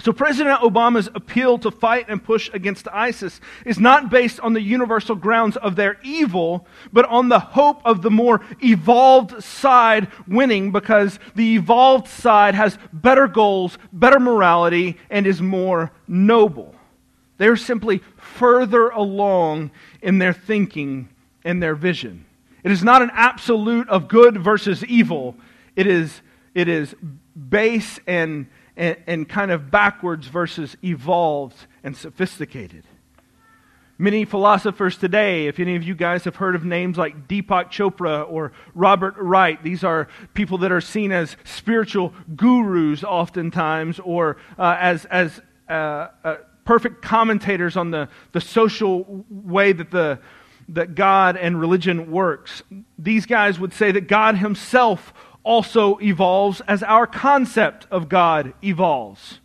So, 0.01 0.13
President 0.13 0.61
Obama's 0.61 1.09
appeal 1.13 1.59
to 1.59 1.71
fight 1.71 2.05
and 2.07 2.23
push 2.23 2.49
against 2.53 2.87
ISIS 2.87 3.41
is 3.65 3.79
not 3.79 4.09
based 4.09 4.39
on 4.39 4.53
the 4.53 4.61
universal 4.61 5.13
grounds 5.13 5.57
of 5.57 5.75
their 5.75 5.97
evil, 6.03 6.65
but 6.93 7.03
on 7.05 7.27
the 7.27 7.39
hope 7.39 7.81
of 7.83 8.01
the 8.01 8.09
more 8.09 8.39
evolved 8.63 9.43
side 9.43 10.07
winning 10.25 10.71
because 10.71 11.19
the 11.35 11.55
evolved 11.55 12.07
side 12.07 12.55
has 12.55 12.77
better 12.93 13.27
goals, 13.27 13.77
better 13.91 14.21
morality, 14.21 14.97
and 15.09 15.27
is 15.27 15.41
more 15.41 15.91
noble. 16.07 16.73
They're 17.37 17.57
simply 17.57 18.01
further 18.15 18.89
along 18.89 19.71
in 20.01 20.17
their 20.17 20.33
thinking 20.33 21.09
and 21.43 21.61
their 21.61 21.75
vision. 21.75 22.25
It 22.63 22.71
is 22.71 22.85
not 22.85 23.01
an 23.01 23.11
absolute 23.13 23.89
of 23.89 24.07
good 24.07 24.37
versus 24.37 24.83
evil, 24.85 25.35
it 25.75 25.87
is, 25.87 26.21
it 26.53 26.69
is 26.69 26.95
base 27.49 27.99
and 28.07 28.47
and, 28.79 28.97
and 29.05 29.29
kind 29.29 29.51
of 29.51 29.69
backwards 29.69 30.27
versus 30.27 30.75
evolved 30.83 31.67
and 31.83 31.95
sophisticated. 31.95 32.85
Many 34.01 34.23
philosophers 34.23 34.95
today, 34.97 35.47
if 35.47 35.59
any 35.59 35.75
of 35.75 35.83
you 35.83 35.93
guys 35.93 36.23
have 36.23 36.37
heard 36.37 36.55
of 36.55 36.63
names 36.63 36.97
like 36.97 37.27
Deepak 37.27 37.69
Chopra 37.69 38.25
or 38.31 38.53
Robert 38.73 39.15
Wright, 39.17 39.61
these 39.61 39.83
are 39.83 40.07
people 40.33 40.59
that 40.59 40.71
are 40.71 40.79
seen 40.79 41.11
as 41.11 41.35
spiritual 41.43 42.13
gurus 42.37 43.03
oftentimes 43.03 43.99
or 43.99 44.37
uh, 44.57 44.77
as, 44.79 45.03
as 45.05 45.41
uh, 45.67 46.07
uh, 46.23 46.35
perfect 46.63 47.01
commentators 47.01 47.75
on 47.75 47.91
the, 47.91 48.07
the 48.31 48.39
social 48.39 49.25
way 49.29 49.73
that, 49.73 49.91
the, 49.91 50.19
that 50.69 50.95
God 50.95 51.35
and 51.35 51.59
religion 51.59 52.09
works. 52.09 52.63
These 52.97 53.25
guys 53.25 53.59
would 53.59 53.73
say 53.73 53.91
that 53.91 54.07
God 54.07 54.37
Himself 54.37 55.13
also 55.43 55.97
evolves 55.99 56.61
as 56.61 56.83
our 56.83 57.07
concept 57.07 57.87
of 57.89 58.09
God 58.09 58.53
evolves. 58.63 59.39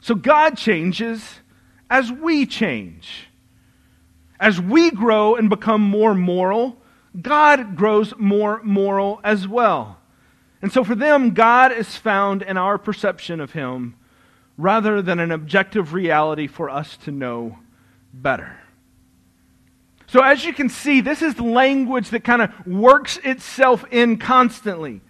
So 0.00 0.14
God 0.14 0.56
changes 0.56 1.40
as 1.88 2.12
we 2.12 2.46
change. 2.46 3.28
As 4.38 4.60
we 4.60 4.90
grow 4.90 5.36
and 5.36 5.48
become 5.48 5.80
more 5.80 6.14
moral, 6.14 6.76
God 7.20 7.76
grows 7.76 8.12
more 8.18 8.60
moral 8.62 9.20
as 9.24 9.48
well. 9.48 9.98
And 10.60 10.72
so 10.72 10.82
for 10.82 10.94
them, 10.94 11.30
God 11.30 11.72
is 11.72 11.96
found 11.96 12.42
in 12.42 12.56
our 12.56 12.78
perception 12.78 13.40
of 13.40 13.52
Him 13.52 13.96
rather 14.56 15.02
than 15.02 15.18
an 15.18 15.30
objective 15.30 15.92
reality 15.92 16.46
for 16.46 16.70
us 16.70 16.96
to 16.98 17.10
know 17.10 17.58
better. 18.12 18.58
So, 20.06 20.20
as 20.20 20.44
you 20.44 20.52
can 20.52 20.68
see, 20.68 21.00
this 21.00 21.22
is 21.22 21.40
language 21.40 22.10
that 22.10 22.24
kind 22.24 22.42
of 22.42 22.66
works 22.66 23.18
itself 23.24 23.84
in 23.90 24.18
constantly 24.18 25.00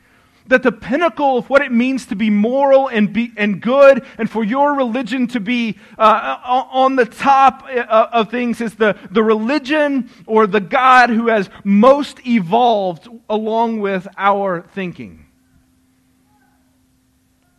that 0.47 0.63
the 0.63 0.73
pinnacle 0.73 1.39
of 1.39 1.49
what 1.49 1.63
it 1.63 1.73
means 1.73 2.07
to 2.07 2.17
be 2.17 2.29
moral 2.29 2.89
and, 2.89 3.13
be, 3.13 3.33
and 3.37 3.61
good 3.61 4.05
and 4.19 4.31
for 4.31 4.45
your 4.45 4.75
religion 4.75 5.27
to 5.29 5.41
be 5.41 5.79
uh, 5.99 6.39
on 6.45 6.97
the 6.97 7.07
top 7.07 7.65
uh, 7.67 8.09
of 8.13 8.31
things 8.31 8.61
is 8.61 8.75
the, 8.75 8.97
the 9.11 9.23
religion 9.23 10.11
or 10.27 10.47
the 10.47 10.61
God 10.61 11.11
who 11.11 11.29
has 11.29 11.49
most 11.65 12.27
evolved 12.27 13.09
along 13.29 13.81
with 13.81 14.07
our 14.19 14.63
thinking. 14.75 15.27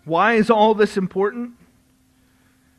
Why 0.04 0.34
is 0.34 0.52
all 0.52 0.76
this 0.76 0.98
important? 0.98 1.54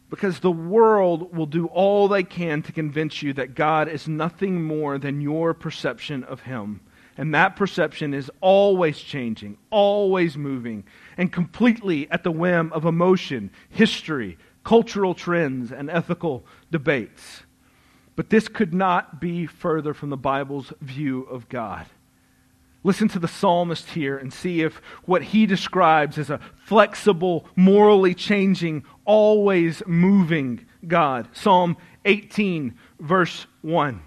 Because 0.09 0.39
the 0.39 0.53
world 0.53 1.37
will 1.37 1.47
do 1.47 1.67
all 1.67 2.07
they 2.07 2.23
can 2.23 2.63
to 2.63 2.73
convince 2.73 3.23
you 3.23 3.33
that 3.33 3.57
God 3.57 3.89
is 3.89 4.07
nothing 4.07 4.63
more 4.63 4.99
than 4.99 5.21
your 5.21 5.53
perception 5.53 6.23
of 6.23 6.43
Him 6.43 6.81
and 7.17 7.35
that 7.35 7.57
perception 7.57 8.13
is 8.13 8.31
always 8.41 8.99
changing, 8.99 9.57
always 9.71 10.37
moving, 10.37 10.85
and 11.17 11.33
completely 11.33 12.11
at 12.11 12.23
the 12.23 12.31
whim 12.31 12.73
of 12.73 12.85
emotion, 12.85 13.51
history, 13.71 14.37
cultural 14.65 15.15
trends, 15.15 15.73
and 15.73 15.89
ethical 15.89 16.45
debates. 16.71 17.43
But 18.17 18.31
this 18.31 18.49
could 18.49 18.75
not 18.75 19.21
be 19.21 19.47
further 19.47 19.95
from 19.95 20.11
the 20.11 20.17
Bible's 20.17 20.73
view 20.81 21.23
of 21.23 21.49
God. 21.49 21.87
Listen 22.83 23.09
to 23.09 23.19
the 23.19 23.29
psalmist 23.29 23.91
here 23.91 24.17
and 24.17 24.33
see 24.33 24.63
if 24.63 24.81
what 25.05 25.23
he 25.23 25.45
describes 25.45 26.19
as 26.19 26.31
a 26.31 26.41
flexible, 26.65 27.45
morally 27.57 28.15
changing, 28.15 28.85
always 29.05 29.83
moving 29.87 30.65
God. 30.87 31.29
Psalm 31.33 31.77
18, 32.05 32.75
verse 33.01 33.47
1. 33.63 34.01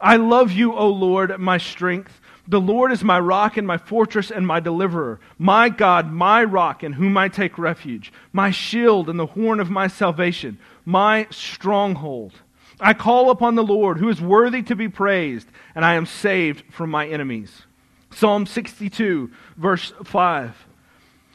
I 0.00 0.16
love 0.16 0.50
you, 0.50 0.72
O 0.74 0.88
Lord, 0.88 1.38
my 1.38 1.58
strength. 1.58 2.19
The 2.50 2.60
Lord 2.60 2.90
is 2.90 3.04
my 3.04 3.20
rock 3.20 3.56
and 3.56 3.64
my 3.64 3.78
fortress 3.78 4.32
and 4.32 4.44
my 4.44 4.58
deliverer, 4.58 5.20
my 5.38 5.68
God, 5.68 6.10
my 6.10 6.42
rock 6.42 6.82
in 6.82 6.94
whom 6.94 7.16
I 7.16 7.28
take 7.28 7.56
refuge, 7.58 8.12
my 8.32 8.50
shield 8.50 9.08
and 9.08 9.20
the 9.20 9.26
horn 9.26 9.60
of 9.60 9.70
my 9.70 9.86
salvation, 9.86 10.58
my 10.84 11.28
stronghold. 11.30 12.32
I 12.80 12.92
call 12.92 13.30
upon 13.30 13.54
the 13.54 13.62
Lord, 13.62 13.98
who 13.98 14.08
is 14.08 14.20
worthy 14.20 14.64
to 14.64 14.74
be 14.74 14.88
praised, 14.88 15.46
and 15.76 15.84
I 15.84 15.94
am 15.94 16.06
saved 16.06 16.64
from 16.72 16.90
my 16.90 17.06
enemies. 17.06 17.66
Psalm 18.10 18.46
62, 18.46 19.30
verse 19.56 19.92
5. 20.02 20.66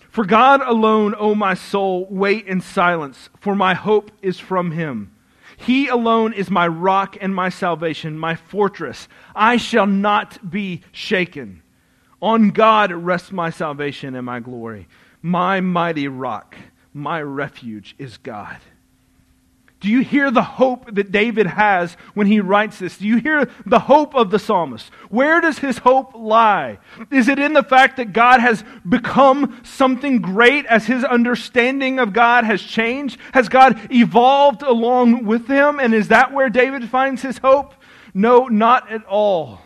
For 0.10 0.26
God 0.26 0.60
alone, 0.64 1.16
O 1.18 1.34
my 1.34 1.54
soul, 1.54 2.08
wait 2.10 2.46
in 2.46 2.60
silence, 2.60 3.30
for 3.40 3.56
my 3.56 3.74
hope 3.74 4.12
is 4.22 4.38
from 4.38 4.72
him. 4.72 5.15
He 5.58 5.88
alone 5.88 6.34
is 6.34 6.50
my 6.50 6.68
rock 6.68 7.18
and 7.20 7.34
my 7.34 7.50
salvation, 7.50 8.18
my 8.18 8.36
fortress. 8.36 9.08
I 9.36 9.58
shall 9.58 9.88
not 9.88 10.50
be 10.50 10.82
shaken. 10.92 11.62
On 12.22 12.50
God 12.50 12.92
rests 12.92 13.32
my 13.32 13.50
salvation 13.50 14.16
and 14.16 14.26
my 14.26 14.40
glory. 14.40 14.88
My 15.22 15.62
mighty 15.62 16.08
rock, 16.08 16.56
my 16.94 17.22
refuge 17.22 17.96
is 17.98 18.18
God. 18.18 18.58
Do 19.86 19.92
you 19.92 20.00
hear 20.00 20.32
the 20.32 20.42
hope 20.42 20.96
that 20.96 21.12
David 21.12 21.46
has 21.46 21.96
when 22.16 22.26
he 22.26 22.40
writes 22.40 22.80
this? 22.80 22.98
Do 22.98 23.06
you 23.06 23.18
hear 23.18 23.48
the 23.68 23.78
hope 23.78 24.16
of 24.16 24.32
the 24.32 24.40
psalmist? 24.40 24.92
Where 25.10 25.40
does 25.40 25.60
his 25.60 25.78
hope 25.78 26.16
lie? 26.16 26.80
Is 27.12 27.28
it 27.28 27.38
in 27.38 27.54
the 27.54 27.62
fact 27.62 27.98
that 27.98 28.12
God 28.12 28.40
has 28.40 28.64
become 28.90 29.62
something 29.64 30.24
great 30.24 30.66
as 30.66 30.88
his 30.88 31.04
understanding 31.04 32.00
of 32.00 32.14
God 32.14 32.46
has 32.46 32.64
changed? 32.64 33.20
Has 33.32 33.48
God 33.48 33.80
evolved 33.92 34.64
along 34.64 35.24
with 35.24 35.48
him? 35.48 35.80
And 35.80 35.94
is 35.94 36.08
that 36.08 36.34
where 36.34 36.50
David 36.50 36.90
finds 36.90 37.22
his 37.22 37.38
hope? 37.38 37.76
No, 38.12 38.48
not 38.48 38.92
at 38.92 39.06
all. 39.06 39.62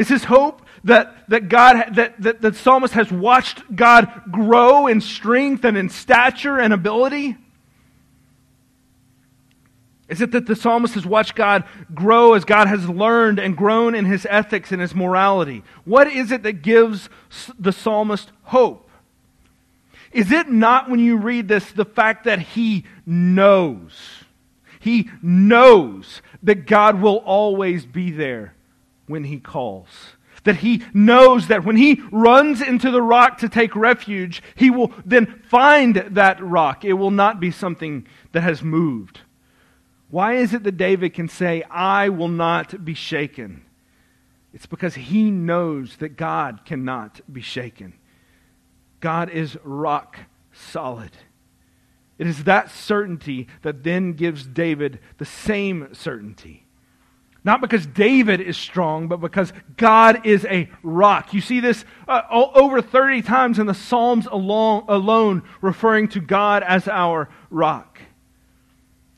Is 0.00 0.08
his 0.08 0.24
hope 0.24 0.62
that, 0.84 1.28
that 1.28 1.50
God 1.50 1.96
that, 1.96 2.18
that 2.22 2.40
the 2.40 2.54
psalmist 2.54 2.94
has 2.94 3.12
watched 3.12 3.76
God 3.76 4.10
grow 4.30 4.86
in 4.86 5.02
strength 5.02 5.62
and 5.62 5.76
in 5.76 5.90
stature 5.90 6.58
and 6.58 6.72
ability? 6.72 7.36
Is 10.08 10.22
it 10.22 10.30
that 10.32 10.46
the 10.46 10.56
psalmist 10.56 10.94
has 10.94 11.04
watched 11.04 11.34
God 11.34 11.64
grow 11.92 12.32
as 12.32 12.46
God 12.46 12.66
has 12.66 12.88
learned 12.88 13.38
and 13.38 13.54
grown 13.54 13.94
in 13.94 14.06
his 14.06 14.26
ethics 14.30 14.72
and 14.72 14.80
his 14.80 14.94
morality? 14.94 15.64
What 15.84 16.06
is 16.06 16.32
it 16.32 16.44
that 16.44 16.62
gives 16.62 17.10
the 17.58 17.70
psalmist 17.70 18.32
hope? 18.44 18.88
Is 20.12 20.32
it 20.32 20.48
not, 20.48 20.88
when 20.88 21.00
you 21.00 21.18
read 21.18 21.46
this, 21.46 21.70
the 21.72 21.84
fact 21.84 22.24
that 22.24 22.38
he 22.38 22.86
knows? 23.04 23.92
He 24.78 25.10
knows 25.20 26.22
that 26.42 26.66
God 26.66 27.02
will 27.02 27.18
always 27.18 27.84
be 27.84 28.10
there 28.12 28.54
when 29.10 29.24
he 29.24 29.38
calls. 29.38 29.88
That 30.44 30.56
he 30.56 30.82
knows 30.94 31.48
that 31.48 31.64
when 31.64 31.76
he 31.76 32.00
runs 32.10 32.62
into 32.62 32.90
the 32.90 33.02
rock 33.02 33.38
to 33.38 33.48
take 33.48 33.76
refuge, 33.76 34.42
he 34.54 34.70
will 34.70 34.92
then 35.04 35.42
find 35.46 35.96
that 35.96 36.42
rock. 36.42 36.84
It 36.84 36.94
will 36.94 37.10
not 37.10 37.40
be 37.40 37.50
something 37.50 38.06
that 38.32 38.42
has 38.42 38.62
moved. 38.62 39.20
Why 40.08 40.34
is 40.34 40.54
it 40.54 40.62
that 40.62 40.78
David 40.78 41.12
can 41.12 41.28
say, 41.28 41.62
I 41.70 42.08
will 42.08 42.28
not 42.28 42.84
be 42.84 42.94
shaken? 42.94 43.64
It's 44.54 44.66
because 44.66 44.94
he 44.94 45.30
knows 45.30 45.96
that 45.98 46.16
God 46.16 46.64
cannot 46.64 47.20
be 47.30 47.42
shaken. 47.42 47.94
God 49.00 49.30
is 49.30 49.58
rock 49.62 50.18
solid. 50.52 51.12
It 52.18 52.26
is 52.26 52.44
that 52.44 52.70
certainty 52.70 53.46
that 53.62 53.82
then 53.84 54.14
gives 54.14 54.46
David 54.46 54.98
the 55.18 55.24
same 55.24 55.88
certainty 55.92 56.66
not 57.42 57.60
because 57.60 57.86
David 57.86 58.40
is 58.40 58.56
strong, 58.56 59.08
but 59.08 59.20
because 59.20 59.52
God 59.76 60.26
is 60.26 60.44
a 60.44 60.68
rock. 60.82 61.32
You 61.32 61.40
see 61.40 61.60
this 61.60 61.84
uh, 62.06 62.22
over 62.30 62.82
30 62.82 63.22
times 63.22 63.58
in 63.58 63.66
the 63.66 63.74
Psalms 63.74 64.26
alone, 64.26 64.84
alone, 64.88 65.42
referring 65.62 66.08
to 66.08 66.20
God 66.20 66.62
as 66.62 66.86
our 66.86 67.30
rock. 67.48 67.98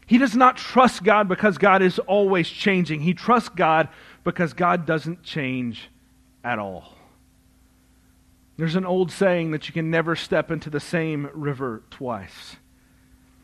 He 0.06 0.18
does 0.18 0.36
not 0.36 0.56
trust 0.56 1.02
God 1.02 1.28
because 1.28 1.58
God 1.58 1.82
is 1.82 1.98
always 1.98 2.48
changing. 2.48 3.00
He 3.00 3.14
trusts 3.14 3.48
God 3.48 3.88
because 4.24 4.52
God 4.52 4.86
doesn't 4.86 5.22
change 5.22 5.88
at 6.44 6.58
all. 6.58 6.94
There's 8.56 8.76
an 8.76 8.86
old 8.86 9.10
saying 9.10 9.50
that 9.50 9.66
you 9.66 9.72
can 9.72 9.90
never 9.90 10.14
step 10.14 10.50
into 10.50 10.70
the 10.70 10.80
same 10.80 11.28
river 11.32 11.82
twice. 11.90 12.56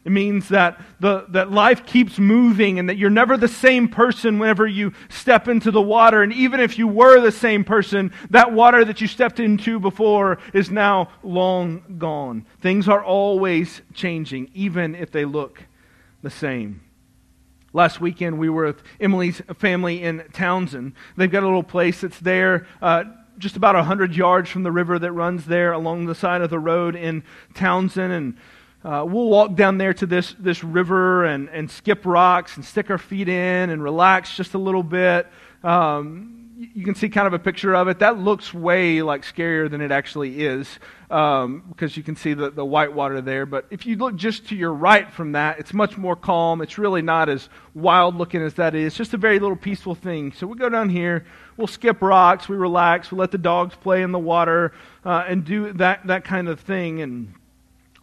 It 0.08 0.12
means 0.12 0.48
that, 0.48 0.80
the, 1.00 1.26
that 1.28 1.52
life 1.52 1.84
keeps 1.84 2.18
moving 2.18 2.78
and 2.78 2.88
that 2.88 2.96
you're 2.96 3.10
never 3.10 3.36
the 3.36 3.46
same 3.46 3.88
person 3.88 4.38
whenever 4.38 4.66
you 4.66 4.94
step 5.10 5.48
into 5.48 5.70
the 5.70 5.82
water. 5.82 6.22
And 6.22 6.32
even 6.32 6.60
if 6.60 6.78
you 6.78 6.88
were 6.88 7.20
the 7.20 7.30
same 7.30 7.62
person, 7.62 8.10
that 8.30 8.50
water 8.50 8.86
that 8.86 9.02
you 9.02 9.06
stepped 9.06 9.38
into 9.38 9.78
before 9.78 10.38
is 10.54 10.70
now 10.70 11.10
long 11.22 11.96
gone. 11.98 12.46
Things 12.62 12.88
are 12.88 13.04
always 13.04 13.82
changing, 13.92 14.50
even 14.54 14.94
if 14.94 15.10
they 15.10 15.26
look 15.26 15.64
the 16.22 16.30
same. 16.30 16.80
Last 17.74 18.00
weekend, 18.00 18.38
we 18.38 18.48
were 18.48 18.64
with 18.64 18.82
Emily's 18.98 19.42
family 19.58 20.02
in 20.02 20.24
Townsend. 20.32 20.94
They've 21.18 21.30
got 21.30 21.42
a 21.42 21.46
little 21.46 21.62
place 21.62 22.00
that's 22.00 22.20
there 22.20 22.66
uh, 22.80 23.04
just 23.36 23.56
about 23.56 23.74
100 23.74 24.16
yards 24.16 24.48
from 24.48 24.62
the 24.62 24.72
river 24.72 24.98
that 24.98 25.12
runs 25.12 25.44
there 25.44 25.72
along 25.72 26.06
the 26.06 26.14
side 26.14 26.40
of 26.40 26.48
the 26.48 26.58
road 26.58 26.96
in 26.96 27.22
Townsend. 27.52 28.10
And 28.10 28.38
uh, 28.88 29.04
we'll 29.04 29.28
walk 29.28 29.54
down 29.54 29.76
there 29.76 29.92
to 29.92 30.06
this, 30.06 30.34
this 30.38 30.64
river 30.64 31.26
and, 31.26 31.50
and 31.50 31.70
skip 31.70 32.06
rocks 32.06 32.56
and 32.56 32.64
stick 32.64 32.88
our 32.88 32.96
feet 32.96 33.28
in 33.28 33.68
and 33.68 33.82
relax 33.82 34.34
just 34.34 34.54
a 34.54 34.58
little 34.58 34.82
bit. 34.82 35.26
Um, 35.62 36.48
you 36.56 36.86
can 36.86 36.94
see 36.94 37.10
kind 37.10 37.26
of 37.26 37.34
a 37.34 37.38
picture 37.38 37.74
of 37.74 37.88
it. 37.88 37.98
That 37.98 38.18
looks 38.18 38.54
way 38.54 39.02
like 39.02 39.24
scarier 39.24 39.70
than 39.70 39.82
it 39.82 39.92
actually 39.92 40.40
is 40.42 40.78
um, 41.10 41.64
because 41.68 41.98
you 41.98 42.02
can 42.02 42.16
see 42.16 42.32
the, 42.32 42.48
the 42.50 42.64
white 42.64 42.94
water 42.94 43.20
there. 43.20 43.44
But 43.44 43.66
if 43.70 43.84
you 43.84 43.96
look 43.96 44.16
just 44.16 44.48
to 44.48 44.56
your 44.56 44.72
right 44.72 45.12
from 45.12 45.32
that, 45.32 45.58
it's 45.58 45.74
much 45.74 45.98
more 45.98 46.16
calm. 46.16 46.62
It's 46.62 46.78
really 46.78 47.02
not 47.02 47.28
as 47.28 47.50
wild 47.74 48.14
looking 48.14 48.40
as 48.40 48.54
that 48.54 48.74
is. 48.74 48.86
It's 48.86 48.96
just 48.96 49.12
a 49.12 49.18
very 49.18 49.38
little 49.38 49.54
peaceful 49.54 49.96
thing. 49.96 50.32
So 50.32 50.46
we 50.46 50.56
go 50.56 50.70
down 50.70 50.88
here, 50.88 51.26
we'll 51.58 51.66
skip 51.66 52.00
rocks, 52.00 52.48
we 52.48 52.56
relax, 52.56 53.12
we 53.12 53.18
let 53.18 53.32
the 53.32 53.38
dogs 53.38 53.74
play 53.74 54.00
in 54.00 54.12
the 54.12 54.18
water 54.18 54.72
uh, 55.04 55.24
and 55.28 55.44
do 55.44 55.74
that, 55.74 56.06
that 56.06 56.24
kind 56.24 56.48
of 56.48 56.58
thing. 56.58 57.02
And 57.02 57.34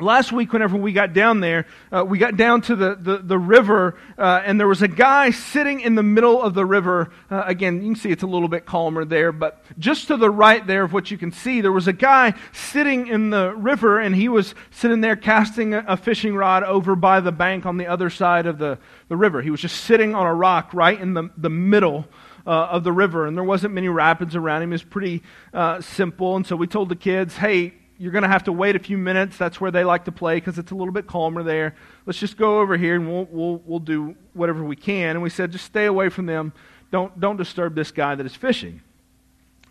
Last 0.02 0.34
week, 0.34 0.52
whenever 0.52 0.76
we 0.76 0.92
got 0.92 1.14
down 1.14 1.40
there, 1.40 1.68
uh, 1.90 2.04
we 2.04 2.18
got 2.18 2.36
down 2.36 2.60
to 2.64 2.76
the, 2.76 2.98
the, 3.00 3.18
the 3.20 3.40
river, 3.40 3.98
uh, 4.18 4.42
and 4.44 4.60
there 4.60 4.68
was 4.68 4.82
a 4.82 4.90
guy 4.90 5.32
sitting 5.32 5.80
in 5.80 5.96
the 5.96 6.04
middle 6.04 6.42
of 6.42 6.54
the 6.54 6.66
river. 6.66 7.14
Uh, 7.32 7.44
again, 7.46 7.78
you 7.78 7.94
can 7.94 7.96
see 7.96 8.10
it's 8.10 8.22
a 8.22 8.28
little 8.28 8.50
bit 8.50 8.66
calmer 8.66 9.06
there, 9.06 9.32
but 9.32 9.64
just 9.80 10.08
to 10.08 10.18
the 10.18 10.30
right 10.30 10.68
there 10.68 10.84
of 10.84 10.92
what 10.92 11.12
you 11.12 11.18
can 11.18 11.32
see, 11.32 11.62
there 11.62 11.72
was 11.72 11.88
a 11.88 11.94
guy 11.94 12.34
sitting 12.52 13.08
in 13.08 13.30
the 13.30 13.56
river, 13.56 14.02
and 14.02 14.14
he 14.14 14.28
was 14.28 14.54
sitting 14.70 15.00
there 15.00 15.16
casting 15.16 15.74
a, 15.74 15.86
a 15.88 15.96
fishing 15.96 16.36
rod 16.36 16.64
over 16.64 16.98
by 16.98 17.22
the 17.22 17.32
bank 17.32 17.66
on 17.66 17.78
the 17.78 17.88
other 17.88 18.10
side 18.10 18.48
of 18.48 18.58
the, 18.58 18.78
the 19.08 19.16
river. 19.16 19.42
He 19.42 19.50
was 19.50 19.62
just 19.62 19.86
sitting 19.86 20.14
on 20.14 20.26
a 20.28 20.36
rock 20.36 20.74
right 20.74 21.00
in 21.00 21.14
the, 21.14 21.30
the 21.38 21.50
middle 21.50 22.06
uh, 22.46 22.50
of 22.50 22.84
the 22.84 22.92
river, 22.92 23.28
and 23.28 23.38
there 23.38 23.46
wasn't 23.46 23.74
many 23.74 23.88
rapids 23.88 24.36
around 24.36 24.62
him. 24.62 24.72
It 24.72 24.76
was 24.76 24.84
pretty 24.84 25.24
uh, 25.54 25.80
simple, 25.80 26.36
and 26.36 26.46
so 26.46 26.58
we 26.58 26.68
told 26.68 26.90
the 26.90 26.98
kids, 26.98 27.38
hey, 27.38 27.76
you're 27.98 28.12
going 28.12 28.24
to 28.24 28.30
have 28.30 28.44
to 28.46 28.52
wait 28.52 28.76
a 28.76 28.80
few 28.80 28.98
minutes. 28.98 29.38
That's 29.38 29.62
where 29.62 29.72
they 29.72 29.84
like 29.84 30.06
to 30.06 30.12
play 30.12 30.36
because 30.36 30.60
it's 30.60 30.72
a 30.72 30.76
little 30.76 30.94
bit 30.94 31.08
calmer 31.08 31.44
there. 31.44 31.76
Let's 32.06 32.20
just 32.20 32.38
go 32.38 32.60
over 32.60 32.78
here 32.78 32.96
and 32.96 33.08
we'll, 33.08 33.28
we'll, 33.32 33.62
we'll 33.66 33.80
do 33.80 34.16
whatever 34.34 34.64
we 34.64 34.76
can. 34.76 35.12
And 35.12 35.22
we 35.22 35.30
said, 35.30 35.52
just 35.52 35.66
stay 35.66 35.86
away 35.86 36.10
from 36.10 36.26
them. 36.26 36.54
Don't, 36.92 37.18
don't 37.20 37.38
disturb 37.38 37.76
this 37.76 37.92
guy 37.92 38.16
that 38.16 38.26
is 38.26 38.36
fishing. 38.36 38.82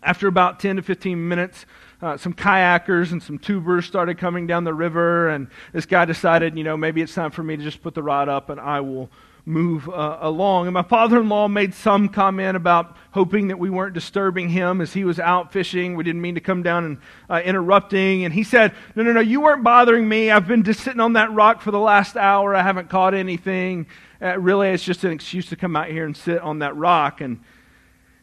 After 0.01 0.27
about 0.27 0.59
10 0.59 0.77
to 0.77 0.81
15 0.81 1.27
minutes, 1.27 1.65
uh, 2.01 2.17
some 2.17 2.33
kayakers 2.33 3.11
and 3.11 3.21
some 3.21 3.39
tubers 3.39 3.85
started 3.85 4.17
coming 4.17 4.45
down 4.45 4.63
the 4.63 4.73
river, 4.73 5.29
and 5.29 5.47
this 5.73 5.87
guy 5.87 6.05
decided, 6.05 6.55
you 6.57 6.63
know, 6.63 6.77
maybe 6.77 7.01
it's 7.01 7.15
time 7.15 7.31
for 7.31 7.41
me 7.41 7.57
to 7.57 7.63
just 7.63 7.81
put 7.81 7.95
the 7.95 8.03
rod 8.03 8.29
up 8.29 8.49
and 8.49 8.59
I 8.59 8.81
will 8.81 9.09
move 9.45 9.87
uh, 9.87 10.17
along. 10.21 10.65
And 10.67 10.73
my 10.73 10.81
father 10.81 11.19
in 11.19 11.29
law 11.29 11.47
made 11.47 11.73
some 11.73 12.09
comment 12.09 12.57
about 12.57 12.97
hoping 13.11 13.49
that 13.49 13.59
we 13.59 13.69
weren't 13.69 13.93
disturbing 13.93 14.49
him 14.49 14.81
as 14.81 14.93
he 14.93 15.03
was 15.03 15.19
out 15.19 15.53
fishing. 15.53 15.95
We 15.95 16.03
didn't 16.03 16.21
mean 16.21 16.35
to 16.35 16.41
come 16.41 16.63
down 16.63 16.83
and 16.83 16.97
uh, 17.29 17.41
interrupting. 17.45 18.25
And 18.25 18.33
he 18.33 18.43
said, 18.43 18.73
No, 18.95 19.03
no, 19.03 19.13
no, 19.13 19.19
you 19.19 19.41
weren't 19.41 19.63
bothering 19.63 20.07
me. 20.07 20.31
I've 20.31 20.47
been 20.47 20.63
just 20.63 20.81
sitting 20.81 20.99
on 20.99 21.13
that 21.13 21.31
rock 21.31 21.61
for 21.61 21.71
the 21.71 21.79
last 21.79 22.17
hour. 22.17 22.55
I 22.55 22.63
haven't 22.63 22.89
caught 22.89 23.13
anything. 23.13 23.85
Uh, 24.21 24.39
really, 24.39 24.69
it's 24.69 24.83
just 24.83 25.03
an 25.03 25.11
excuse 25.11 25.47
to 25.49 25.55
come 25.55 25.75
out 25.75 25.89
here 25.89 26.05
and 26.05 26.17
sit 26.17 26.41
on 26.41 26.59
that 26.59 26.75
rock. 26.75 27.21
And 27.21 27.41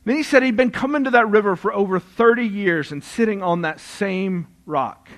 then 0.04 0.16
he 0.16 0.24
said 0.24 0.42
he'd 0.42 0.56
been 0.56 0.72
coming 0.72 1.04
to 1.04 1.10
that 1.10 1.28
river 1.28 1.54
for 1.54 1.72
over 1.72 2.00
30 2.00 2.44
years 2.44 2.90
and 2.90 3.04
sitting 3.04 3.42
on 3.42 3.62
that 3.62 3.78
same 3.78 4.48
rock. 4.66 5.08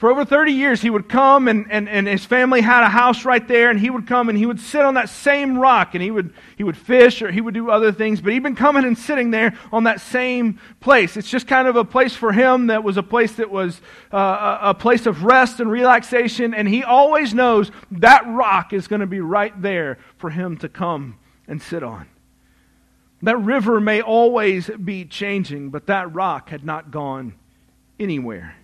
For 0.00 0.10
over 0.10 0.24
30 0.24 0.52
years, 0.52 0.80
he 0.80 0.88
would 0.88 1.10
come, 1.10 1.46
and, 1.46 1.70
and, 1.70 1.86
and 1.86 2.08
his 2.08 2.24
family 2.24 2.62
had 2.62 2.82
a 2.82 2.88
house 2.88 3.26
right 3.26 3.46
there, 3.46 3.68
and 3.68 3.78
he 3.78 3.90
would 3.90 4.06
come 4.06 4.30
and 4.30 4.38
he 4.38 4.46
would 4.46 4.58
sit 4.58 4.80
on 4.80 4.94
that 4.94 5.10
same 5.10 5.58
rock, 5.58 5.94
and 5.94 6.02
he 6.02 6.10
would, 6.10 6.32
he 6.56 6.64
would 6.64 6.78
fish 6.78 7.20
or 7.20 7.30
he 7.30 7.42
would 7.42 7.52
do 7.52 7.68
other 7.68 7.92
things, 7.92 8.22
but 8.22 8.32
he'd 8.32 8.42
been 8.42 8.56
coming 8.56 8.86
and 8.86 8.96
sitting 8.96 9.30
there 9.30 9.58
on 9.70 9.84
that 9.84 10.00
same 10.00 10.58
place. 10.80 11.18
It's 11.18 11.28
just 11.28 11.46
kind 11.46 11.68
of 11.68 11.76
a 11.76 11.84
place 11.84 12.16
for 12.16 12.32
him 12.32 12.68
that 12.68 12.82
was 12.82 12.96
a 12.96 13.02
place 13.02 13.32
that 13.32 13.50
was 13.50 13.82
uh, 14.10 14.58
a, 14.62 14.70
a 14.70 14.74
place 14.74 15.04
of 15.04 15.22
rest 15.22 15.60
and 15.60 15.70
relaxation, 15.70 16.54
and 16.54 16.66
he 16.66 16.82
always 16.82 17.34
knows 17.34 17.70
that 17.90 18.26
rock 18.26 18.72
is 18.72 18.88
going 18.88 19.00
to 19.00 19.06
be 19.06 19.20
right 19.20 19.52
there 19.60 19.98
for 20.16 20.30
him 20.30 20.56
to 20.56 20.70
come 20.70 21.18
and 21.46 21.60
sit 21.60 21.82
on. 21.82 22.08
That 23.20 23.36
river 23.36 23.82
may 23.82 24.00
always 24.00 24.70
be 24.82 25.04
changing, 25.04 25.68
but 25.68 25.88
that 25.88 26.14
rock 26.14 26.48
had 26.48 26.64
not 26.64 26.90
gone 26.90 27.34
anywhere 27.98 28.56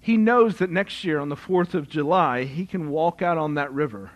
he 0.00 0.16
knows 0.16 0.56
that 0.56 0.70
next 0.70 1.04
year 1.04 1.20
on 1.20 1.28
the 1.28 1.36
4th 1.36 1.74
of 1.74 1.88
July, 1.88 2.44
he 2.44 2.64
can 2.64 2.90
walk 2.90 3.20
out 3.20 3.36
on 3.36 3.54
that 3.54 3.72
river. 3.72 4.10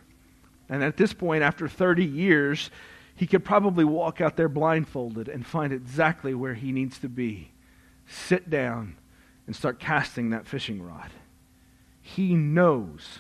And 0.69 0.83
at 0.83 0.97
this 0.97 1.13
point, 1.13 1.43
after 1.43 1.69
30 1.69 2.05
years, 2.05 2.71
he 3.15 3.27
could 3.27 3.45
probably 3.45 3.85
walk 3.85 4.21
out 4.21 4.37
there 4.37 4.49
blindfolded 4.49 5.29
and 5.29 5.47
find 5.47 5.73
exactly 5.73 6.35
where 6.35 6.55
he 6.55 6.73
needs 6.73 6.99
to 7.01 7.09
be. 7.09 7.53
Sit 8.07 8.49
down 8.49 8.97
and 9.47 9.55
start 9.55 9.79
casting 9.79 10.31
that 10.31 10.47
fishing 10.47 10.83
rod. 10.83 11.11
He 12.01 12.35
knows 12.35 13.19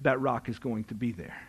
that 0.00 0.20
rock 0.20 0.48
is 0.48 0.58
going 0.58 0.84
to 0.84 0.94
be 0.94 1.12
there 1.12 1.48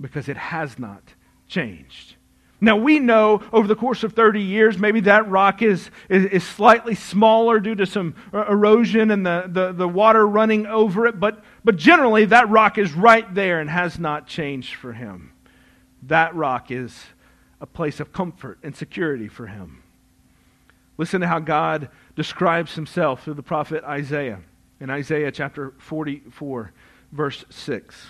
because 0.00 0.28
it 0.28 0.36
has 0.36 0.78
not 0.78 1.02
changed. 1.48 2.14
Now, 2.60 2.76
we 2.76 2.98
know 2.98 3.42
over 3.52 3.66
the 3.66 3.74
course 3.74 4.02
of 4.02 4.12
30 4.12 4.42
years, 4.42 4.78
maybe 4.78 5.00
that 5.00 5.28
rock 5.28 5.62
is, 5.62 5.90
is, 6.10 6.26
is, 6.26 6.44
slightly 6.44 6.94
smaller 6.94 7.58
due 7.58 7.74
to 7.74 7.86
some 7.86 8.14
erosion 8.34 9.10
and 9.10 9.24
the, 9.24 9.44
the, 9.48 9.72
the 9.72 9.88
water 9.88 10.26
running 10.26 10.66
over 10.66 11.06
it, 11.06 11.18
but, 11.18 11.42
but 11.64 11.76
generally, 11.76 12.26
that 12.26 12.50
rock 12.50 12.76
is 12.76 12.92
right 12.92 13.34
there 13.34 13.60
and 13.60 13.70
has 13.70 13.98
not 13.98 14.26
changed 14.26 14.74
for 14.74 14.92
him. 14.92 15.32
That 16.02 16.34
rock 16.34 16.70
is 16.70 17.06
a 17.62 17.66
place 17.66 17.98
of 17.98 18.12
comfort 18.12 18.58
and 18.62 18.76
security 18.76 19.28
for 19.28 19.46
him. 19.46 19.82
Listen 20.98 21.22
to 21.22 21.28
how 21.28 21.38
God 21.38 21.88
describes 22.14 22.74
himself 22.74 23.24
through 23.24 23.34
the 23.34 23.42
prophet 23.42 23.84
Isaiah 23.84 24.40
in 24.80 24.90
Isaiah 24.90 25.30
chapter 25.32 25.72
44, 25.78 26.72
verse 27.12 27.44
6. 27.48 28.06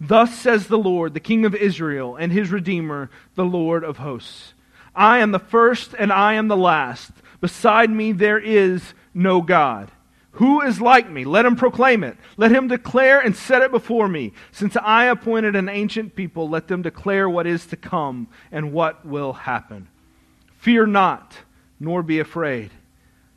Thus 0.00 0.34
says 0.38 0.66
the 0.66 0.78
Lord, 0.78 1.14
the 1.14 1.20
King 1.20 1.44
of 1.44 1.54
Israel, 1.54 2.16
and 2.16 2.32
his 2.32 2.50
Redeemer, 2.50 3.10
the 3.34 3.44
Lord 3.44 3.84
of 3.84 3.98
hosts 3.98 4.54
I 4.96 5.18
am 5.18 5.30
the 5.30 5.38
first 5.38 5.94
and 5.96 6.10
I 6.10 6.34
am 6.34 6.48
the 6.48 6.56
last. 6.56 7.12
Beside 7.42 7.90
me 7.90 8.12
there 8.12 8.38
is 8.38 8.94
no 9.12 9.42
God. 9.42 9.90
Who 10.32 10.62
is 10.62 10.80
like 10.80 11.08
me? 11.08 11.24
Let 11.24 11.46
him 11.46 11.56
proclaim 11.56 12.02
it. 12.02 12.16
Let 12.36 12.50
him 12.50 12.68
declare 12.68 13.20
and 13.20 13.36
set 13.36 13.62
it 13.62 13.70
before 13.70 14.08
me. 14.08 14.32
Since 14.52 14.76
I 14.76 15.04
appointed 15.04 15.54
an 15.54 15.68
ancient 15.68 16.16
people, 16.16 16.48
let 16.48 16.68
them 16.68 16.82
declare 16.82 17.28
what 17.28 17.46
is 17.46 17.66
to 17.66 17.76
come 17.76 18.28
and 18.50 18.72
what 18.72 19.04
will 19.06 19.32
happen. 19.34 19.88
Fear 20.58 20.86
not, 20.86 21.36
nor 21.78 22.02
be 22.02 22.18
afraid. 22.18 22.70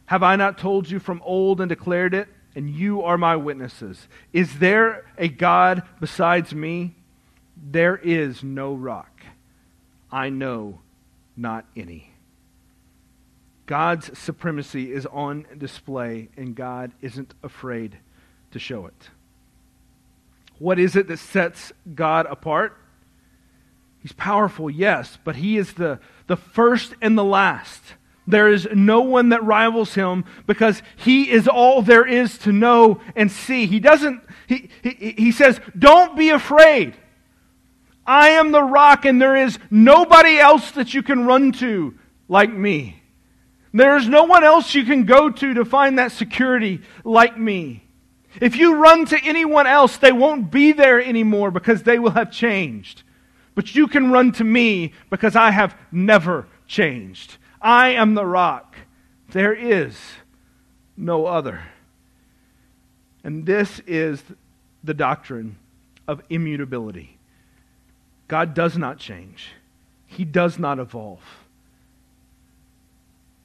Have 0.06 0.24
I 0.24 0.36
not 0.36 0.58
told 0.58 0.89
you 0.89 1.00
from 1.00 1.22
old 1.24 1.62
and 1.62 1.69
declared 1.69 2.13
it? 2.13 2.28
And 2.56 2.70
you 2.70 3.02
are 3.04 3.18
my 3.18 3.36
witnesses. 3.36 4.08
Is 4.34 4.60
there 4.60 5.06
a 5.18 5.28
God 5.28 5.84
besides 6.00 6.54
me? 6.54 6.96
There 7.56 7.98
is 7.98 8.44
no 8.44 8.74
rock. 8.74 9.22
I 10.12 10.30
know 10.30 10.82
not 11.36 11.66
any. 11.76 12.12
God's 13.66 14.18
supremacy 14.18 14.92
is 14.92 15.06
on 15.06 15.46
display, 15.58 16.30
and 16.36 16.56
God 16.56 16.92
isn't 17.02 17.36
afraid 17.44 17.98
to 18.52 18.58
show 18.58 18.88
it. 18.88 19.10
What 20.58 20.80
is 20.80 20.96
it 20.96 21.08
that 21.08 21.18
sets 21.18 21.72
God 21.94 22.26
apart? 22.26 22.76
He's 24.02 24.12
powerful, 24.14 24.70
yes, 24.70 25.18
but 25.24 25.36
He 25.36 25.58
is 25.58 25.74
the, 25.74 26.00
the 26.28 26.36
first 26.36 26.96
and 27.02 27.18
the 27.18 27.24
last. 27.24 27.82
There 28.30 28.48
is 28.48 28.68
no 28.76 29.02
one 29.02 29.30
that 29.30 29.44
rivals 29.44 29.96
him 29.96 30.24
because 30.46 30.84
he 30.98 31.32
is 31.32 31.48
all 31.48 31.82
there 31.82 32.06
is 32.06 32.38
to 32.39 32.52
know 32.52 33.02
and 33.15 33.32
see. 33.32 33.65
He 33.65 33.80
doesn't, 33.80 34.22
he, 34.46 34.70
he, 34.84 35.15
he 35.18 35.32
says, 35.32 35.60
Don't 35.78 36.15
be 36.15 36.30
afraid. 36.30 36.96
I 38.06 38.30
am 38.30 38.52
the 38.52 38.63
rock, 38.63 39.06
and 39.06 39.20
there 39.20 39.36
is 39.36 39.58
nobody 39.72 40.38
else 40.38 40.72
that 40.72 40.94
you 40.94 41.02
can 41.02 41.26
run 41.26 41.54
to 41.54 41.96
like 42.28 42.54
me. 42.54 43.02
There 43.74 43.98
is 43.98 44.08
no 44.08 44.26
one 44.26 44.44
else 44.44 44.76
you 44.76 44.84
can 44.84 45.06
go 45.06 45.32
to 45.32 45.54
to 45.56 45.65
find 45.65 45.98
that 45.98 46.12
security 46.12 46.82
like 47.04 47.36
me. 47.36 47.84
If 48.39 48.56
you 48.56 48.76
run 48.76 49.06
to 49.08 49.20
anyone 49.24 49.65
else, 49.65 49.98
they 49.98 50.12
won't 50.12 50.52
be 50.52 50.72
there 50.72 51.02
anymore 51.02 51.50
because 51.50 51.82
they 51.82 51.98
will 51.98 52.12
have 52.12 52.32
changed. 52.32 53.02
But 53.56 53.74
you 53.74 53.88
can 53.88 54.12
run 54.12 54.34
to 54.34 54.44
me 54.44 54.94
because 55.10 55.36
I 55.36 55.50
have 55.50 55.76
never 55.92 56.48
changed. 56.68 57.38
I 57.62 57.89
am 57.89 58.13
the 58.13 58.26
rock. 58.26 58.76
There 59.32 59.54
is 59.54 59.98
no 60.95 61.26
other. 61.26 61.63
And 63.24 63.45
this 63.45 63.82
is 63.86 64.24
the 64.84 64.93
doctrine 64.93 65.58
of 66.08 66.22
immutability. 66.30 67.17
God 68.28 68.54
does 68.54 68.78
not 68.78 68.98
change, 68.98 69.50
He 70.06 70.24
does 70.24 70.58
not 70.58 70.80
evolve, 70.80 71.24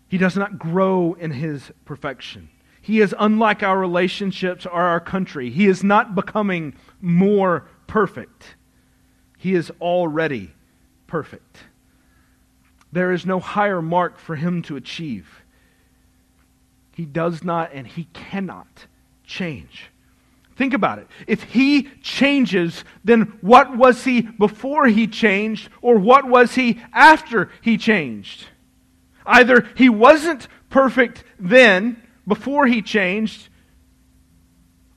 He 0.08 0.18
does 0.18 0.36
not 0.36 0.58
grow 0.58 1.14
in 1.14 1.32
His 1.32 1.72
perfection. 1.84 2.50
He 2.80 3.00
is 3.00 3.14
unlike 3.18 3.62
our 3.62 3.78
relationships 3.78 4.66
or 4.66 4.82
our 4.82 5.00
country. 5.00 5.48
He 5.48 5.66
is 5.66 5.82
not 5.82 6.14
becoming 6.14 6.74
more 7.00 7.66
perfect. 7.86 8.56
He 9.38 9.54
is 9.54 9.72
already 9.80 10.52
perfect. 11.06 11.60
There 12.94 13.10
is 13.10 13.26
no 13.26 13.40
higher 13.40 13.82
mark 13.82 14.18
for 14.20 14.36
him 14.36 14.62
to 14.62 14.76
achieve. 14.76 15.42
He 16.94 17.04
does 17.04 17.42
not 17.42 17.72
and 17.72 17.88
he 17.88 18.04
cannot 18.12 18.86
change. 19.24 19.90
Think 20.54 20.74
about 20.74 21.00
it. 21.00 21.08
If 21.26 21.42
he 21.42 21.88
changes, 22.02 22.84
then 23.02 23.36
what 23.40 23.76
was 23.76 24.04
he 24.04 24.20
before 24.20 24.86
he 24.86 25.08
changed, 25.08 25.70
or 25.82 25.96
what 25.98 26.28
was 26.28 26.54
he 26.54 26.80
after 26.92 27.50
he 27.60 27.76
changed? 27.76 28.46
Either 29.26 29.68
he 29.74 29.88
wasn't 29.88 30.46
perfect 30.70 31.24
then, 31.40 32.00
before 32.28 32.68
he 32.68 32.80
changed, 32.80 33.48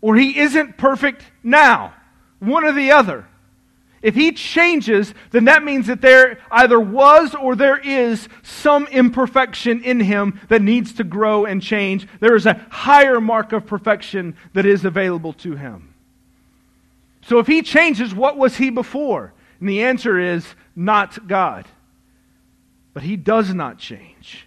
or 0.01 0.15
he 0.15 0.37
isn't 0.37 0.77
perfect 0.77 1.23
now. 1.41 1.95
One 2.37 2.63
or 2.63 2.73
the 2.73 2.91
other. 2.91 3.25
If 4.07 4.15
he 4.15 4.31
changes, 4.31 5.13
then 5.31 5.43
that 5.45 5.65
means 5.65 5.87
that 5.87 5.99
there 5.99 6.39
either 6.49 6.79
was 6.79 7.35
or 7.35 7.57
there 7.57 7.77
is 7.77 8.29
some 8.41 8.87
imperfection 8.87 9.83
in 9.83 9.99
him 9.99 10.39
that 10.47 10.61
needs 10.61 10.93
to 10.93 11.03
grow 11.03 11.43
and 11.43 11.61
change. 11.61 12.07
There 12.21 12.33
is 12.33 12.45
a 12.45 12.65
higher 12.69 13.19
mark 13.19 13.51
of 13.51 13.67
perfection 13.67 14.37
that 14.53 14.65
is 14.65 14.85
available 14.85 15.33
to 15.33 15.57
him. 15.57 15.93
So 17.23 17.39
if 17.39 17.47
he 17.47 17.61
changes, 17.61 18.15
what 18.15 18.37
was 18.37 18.55
he 18.55 18.69
before? 18.69 19.33
And 19.59 19.67
the 19.67 19.83
answer 19.83 20.17
is 20.17 20.55
not 20.73 21.27
God. 21.27 21.67
But 22.93 23.03
he 23.03 23.17
does 23.17 23.53
not 23.53 23.77
change. 23.77 24.46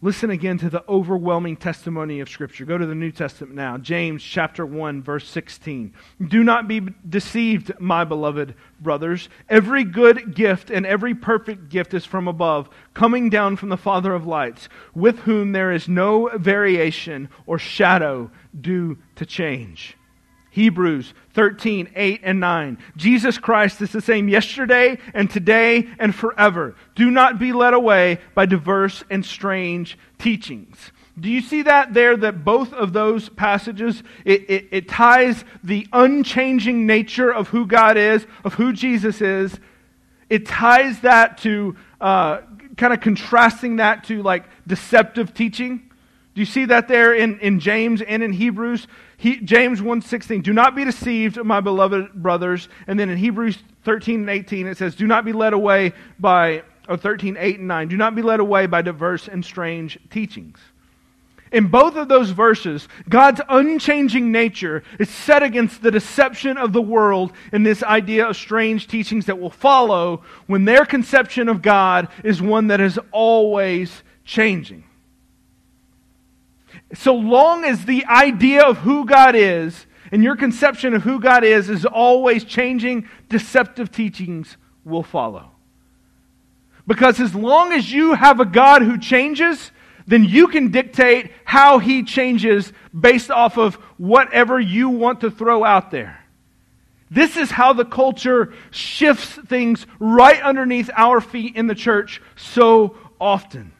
Listen 0.00 0.30
again 0.30 0.58
to 0.58 0.70
the 0.70 0.84
overwhelming 0.88 1.56
testimony 1.56 2.20
of 2.20 2.28
Scripture. 2.28 2.64
Go 2.64 2.78
to 2.78 2.86
the 2.86 2.94
New 2.94 3.10
Testament 3.10 3.56
now. 3.56 3.76
James 3.78 4.22
chapter 4.22 4.64
1, 4.64 5.02
verse 5.02 5.28
16. 5.28 5.92
Do 6.28 6.44
not 6.44 6.68
be 6.68 6.82
deceived, 7.08 7.72
my 7.80 8.04
beloved 8.04 8.54
brothers. 8.80 9.28
Every 9.48 9.82
good 9.82 10.36
gift 10.36 10.70
and 10.70 10.86
every 10.86 11.16
perfect 11.16 11.68
gift 11.68 11.94
is 11.94 12.04
from 12.04 12.28
above, 12.28 12.70
coming 12.94 13.28
down 13.28 13.56
from 13.56 13.70
the 13.70 13.76
Father 13.76 14.14
of 14.14 14.24
lights, 14.24 14.68
with 14.94 15.18
whom 15.20 15.50
there 15.50 15.72
is 15.72 15.88
no 15.88 16.30
variation 16.32 17.28
or 17.44 17.58
shadow 17.58 18.30
due 18.60 18.98
to 19.16 19.26
change. 19.26 19.97
Hebrews 20.50 21.14
13, 21.34 21.90
8, 21.94 22.20
and 22.24 22.40
9. 22.40 22.78
Jesus 22.96 23.38
Christ 23.38 23.80
is 23.80 23.92
the 23.92 24.00
same 24.00 24.28
yesterday 24.28 24.98
and 25.14 25.30
today 25.30 25.88
and 25.98 26.14
forever. 26.14 26.74
Do 26.94 27.10
not 27.10 27.38
be 27.38 27.52
led 27.52 27.74
away 27.74 28.18
by 28.34 28.46
diverse 28.46 29.04
and 29.10 29.24
strange 29.24 29.98
teachings. 30.18 30.92
Do 31.18 31.28
you 31.28 31.40
see 31.40 31.62
that 31.62 31.94
there? 31.94 32.16
That 32.16 32.44
both 32.44 32.72
of 32.72 32.92
those 32.92 33.28
passages, 33.28 34.02
it, 34.24 34.48
it, 34.48 34.68
it 34.70 34.88
ties 34.88 35.44
the 35.64 35.86
unchanging 35.92 36.86
nature 36.86 37.32
of 37.32 37.48
who 37.48 37.66
God 37.66 37.96
is, 37.96 38.26
of 38.44 38.54
who 38.54 38.72
Jesus 38.72 39.20
is. 39.20 39.58
It 40.30 40.46
ties 40.46 41.00
that 41.00 41.38
to 41.38 41.76
uh, 42.00 42.42
kind 42.76 42.92
of 42.92 43.00
contrasting 43.00 43.76
that 43.76 44.04
to 44.04 44.22
like 44.22 44.44
deceptive 44.66 45.34
teaching. 45.34 45.87
Do 46.38 46.42
you 46.42 46.46
see 46.46 46.66
that 46.66 46.86
there 46.86 47.14
in, 47.14 47.40
in 47.40 47.58
James 47.58 48.00
and 48.00 48.22
in 48.22 48.32
Hebrews? 48.32 48.86
He, 49.16 49.40
James 49.40 49.80
1.16, 49.80 50.40
do 50.44 50.52
not 50.52 50.76
be 50.76 50.84
deceived, 50.84 51.36
my 51.42 51.58
beloved 51.60 52.12
brothers. 52.12 52.68
And 52.86 52.96
then 52.96 53.10
in 53.10 53.18
Hebrews 53.18 53.58
13 53.82 54.20
and 54.20 54.30
18, 54.30 54.68
it 54.68 54.78
says, 54.78 54.94
do 54.94 55.08
not 55.08 55.24
be 55.24 55.32
led 55.32 55.52
away 55.52 55.94
by, 56.20 56.62
or 56.88 56.96
13, 56.96 57.36
8 57.36 57.58
and 57.58 57.66
9, 57.66 57.88
do 57.88 57.96
not 57.96 58.14
be 58.14 58.22
led 58.22 58.38
away 58.38 58.66
by 58.66 58.82
diverse 58.82 59.26
and 59.26 59.44
strange 59.44 59.98
teachings. 60.10 60.60
In 61.50 61.66
both 61.66 61.96
of 61.96 62.06
those 62.06 62.30
verses, 62.30 62.86
God's 63.08 63.40
unchanging 63.48 64.30
nature 64.30 64.84
is 65.00 65.10
set 65.10 65.42
against 65.42 65.82
the 65.82 65.90
deception 65.90 66.56
of 66.56 66.72
the 66.72 66.80
world 66.80 67.32
and 67.50 67.66
this 67.66 67.82
idea 67.82 68.28
of 68.28 68.36
strange 68.36 68.86
teachings 68.86 69.26
that 69.26 69.40
will 69.40 69.50
follow 69.50 70.22
when 70.46 70.66
their 70.66 70.84
conception 70.84 71.48
of 71.48 71.62
God 71.62 72.06
is 72.22 72.40
one 72.40 72.68
that 72.68 72.80
is 72.80 72.96
always 73.10 74.04
changing 74.24 74.84
so 76.94 77.14
long 77.14 77.64
as 77.64 77.84
the 77.84 78.06
idea 78.06 78.62
of 78.64 78.78
who 78.78 79.04
God 79.04 79.34
is 79.34 79.86
and 80.10 80.22
your 80.22 80.36
conception 80.36 80.94
of 80.94 81.02
who 81.02 81.20
God 81.20 81.44
is 81.44 81.68
is 81.68 81.84
always 81.84 82.44
changing, 82.44 83.08
deceptive 83.28 83.90
teachings 83.90 84.56
will 84.84 85.02
follow. 85.02 85.50
Because 86.86 87.20
as 87.20 87.34
long 87.34 87.72
as 87.72 87.92
you 87.92 88.14
have 88.14 88.40
a 88.40 88.46
God 88.46 88.80
who 88.80 88.96
changes, 88.96 89.70
then 90.06 90.24
you 90.24 90.48
can 90.48 90.70
dictate 90.70 91.30
how 91.44 91.78
he 91.78 92.02
changes 92.02 92.72
based 92.98 93.30
off 93.30 93.58
of 93.58 93.74
whatever 93.98 94.58
you 94.58 94.88
want 94.88 95.20
to 95.20 95.30
throw 95.30 95.62
out 95.62 95.90
there. 95.90 96.24
This 97.10 97.36
is 97.36 97.50
how 97.50 97.74
the 97.74 97.84
culture 97.84 98.54
shifts 98.70 99.38
things 99.48 99.86
right 99.98 100.40
underneath 100.40 100.90
our 100.96 101.20
feet 101.20 101.56
in 101.56 101.66
the 101.66 101.74
church 101.74 102.22
so 102.36 102.96
often. 103.20 103.72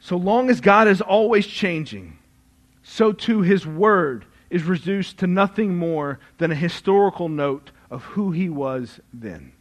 So 0.00 0.16
long 0.16 0.50
as 0.50 0.60
God 0.60 0.88
is 0.88 1.00
always 1.00 1.46
changing, 1.46 2.18
so 2.82 3.12
too 3.12 3.42
his 3.42 3.66
word 3.66 4.24
is 4.48 4.64
reduced 4.64 5.18
to 5.18 5.26
nothing 5.26 5.76
more 5.76 6.18
than 6.38 6.50
a 6.50 6.56
historical 6.56 7.28
note 7.28 7.70
of 7.90 8.02
who 8.04 8.32
he 8.32 8.48
was 8.48 8.98
then. 9.12 9.52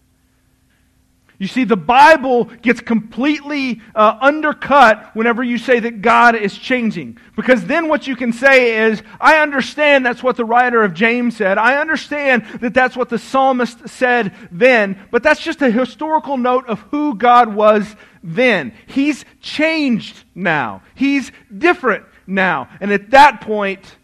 You 1.40 1.48
see, 1.48 1.64
the 1.64 1.78
Bible 1.78 2.46
gets 2.62 2.82
completely 2.82 3.80
uh, 3.96 4.18
undercut 4.20 5.12
whenever 5.16 5.42
you 5.42 5.58
say 5.58 5.80
that 5.80 6.02
God 6.02 6.36
is 6.36 6.58
changing. 6.58 7.18
Because 7.38 7.64
then 7.64 7.88
what 7.88 8.08
you 8.08 8.18
can 8.18 8.34
say 8.34 8.86
is, 8.88 9.02
I 9.22 9.38
understand 9.38 10.06
that's 10.06 10.22
what 10.22 10.36
the 10.36 10.44
writer 10.44 10.84
of 10.84 10.94
James 10.94 11.38
said. 11.38 11.58
I 11.58 11.80
understand 11.80 12.46
that 12.60 12.74
that's 12.74 12.98
what 12.98 13.08
the 13.08 13.18
psalmist 13.18 13.88
said 13.88 14.36
then. 14.52 15.00
But 15.12 15.24
that's 15.24 15.40
just 15.40 15.62
a 15.62 15.72
historical 15.72 16.36
note 16.36 16.68
of 16.68 16.82
who 16.92 17.16
God 17.16 17.56
was 17.56 17.96
then. 18.24 18.74
He's 18.88 19.26
changed 19.42 20.24
now. 20.36 20.82
He's 20.96 21.32
different 21.56 22.06
now. 22.28 22.70
And 22.82 22.92
at 22.92 23.12
that 23.12 23.42
point, 23.42 23.98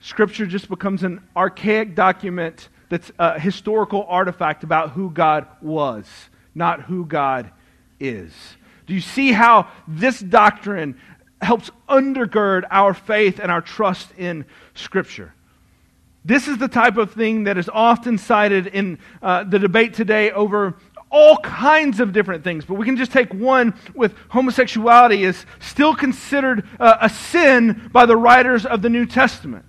Scripture 0.00 0.46
just 0.46 0.68
becomes 0.68 1.02
an 1.02 1.26
archaic 1.36 1.94
document 1.94 2.68
that's 2.88 3.10
a 3.18 3.38
historical 3.38 4.06
artifact 4.08 4.62
about 4.64 4.90
who 4.90 5.10
God 5.10 5.46
was, 5.60 6.06
not 6.54 6.82
who 6.82 7.04
God 7.04 7.50
is. 7.98 8.32
Do 8.86 8.94
you 8.94 9.00
see 9.00 9.32
how 9.32 9.68
this 9.88 10.20
doctrine 10.20 10.98
helps 11.42 11.70
undergird 11.88 12.64
our 12.70 12.94
faith 12.94 13.40
and 13.40 13.50
our 13.50 13.60
trust 13.60 14.08
in 14.16 14.46
Scripture? 14.74 15.34
This 16.24 16.48
is 16.48 16.58
the 16.58 16.68
type 16.68 16.96
of 16.96 17.12
thing 17.12 17.44
that 17.44 17.58
is 17.58 17.68
often 17.72 18.18
cited 18.18 18.66
in 18.68 18.98
uh, 19.22 19.44
the 19.44 19.58
debate 19.58 19.94
today 19.94 20.30
over 20.32 20.76
all 21.10 21.36
kinds 21.38 22.00
of 22.00 22.12
different 22.12 22.44
things. 22.44 22.64
But 22.64 22.74
we 22.74 22.84
can 22.84 22.96
just 22.96 23.12
take 23.12 23.32
one 23.32 23.74
with 23.94 24.14
homosexuality 24.28 25.24
is 25.24 25.46
still 25.60 25.94
considered 25.94 26.68
uh, 26.78 26.98
a 27.00 27.08
sin 27.08 27.90
by 27.92 28.06
the 28.06 28.16
writers 28.16 28.66
of 28.66 28.82
the 28.82 28.88
New 28.88 29.06
Testament. 29.06 29.64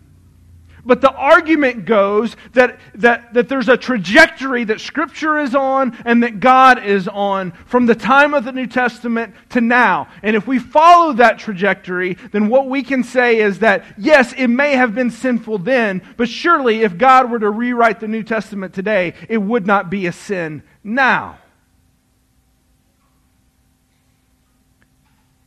But 0.87 1.01
the 1.01 1.11
argument 1.11 1.83
goes 1.83 2.37
that, 2.53 2.79
that, 2.95 3.33
that 3.33 3.49
there's 3.49 3.67
a 3.67 3.75
trajectory 3.75 4.63
that 4.63 4.79
Scripture 4.79 5.37
is 5.37 5.53
on 5.53 5.95
and 6.05 6.23
that 6.23 6.39
God 6.39 6.83
is 6.83 7.09
on 7.09 7.51
from 7.65 7.85
the 7.85 7.93
time 7.93 8.33
of 8.33 8.45
the 8.45 8.53
New 8.53 8.67
Testament 8.67 9.35
to 9.49 9.59
now. 9.59 10.07
And 10.23 10.35
if 10.35 10.47
we 10.47 10.59
follow 10.59 11.11
that 11.13 11.39
trajectory, 11.39 12.13
then 12.31 12.47
what 12.47 12.69
we 12.69 12.83
can 12.83 13.03
say 13.03 13.41
is 13.41 13.59
that, 13.59 13.83
yes, 13.97 14.31
it 14.33 14.47
may 14.47 14.77
have 14.77 14.95
been 14.95 15.11
sinful 15.11 15.59
then, 15.59 16.01
but 16.15 16.29
surely 16.29 16.83
if 16.83 16.97
God 16.97 17.29
were 17.29 17.39
to 17.39 17.49
rewrite 17.49 17.99
the 17.99 18.07
New 18.07 18.23
Testament 18.23 18.73
today, 18.73 19.13
it 19.27 19.39
would 19.39 19.67
not 19.67 19.89
be 19.89 20.07
a 20.07 20.13
sin 20.13 20.63
now. 20.85 21.37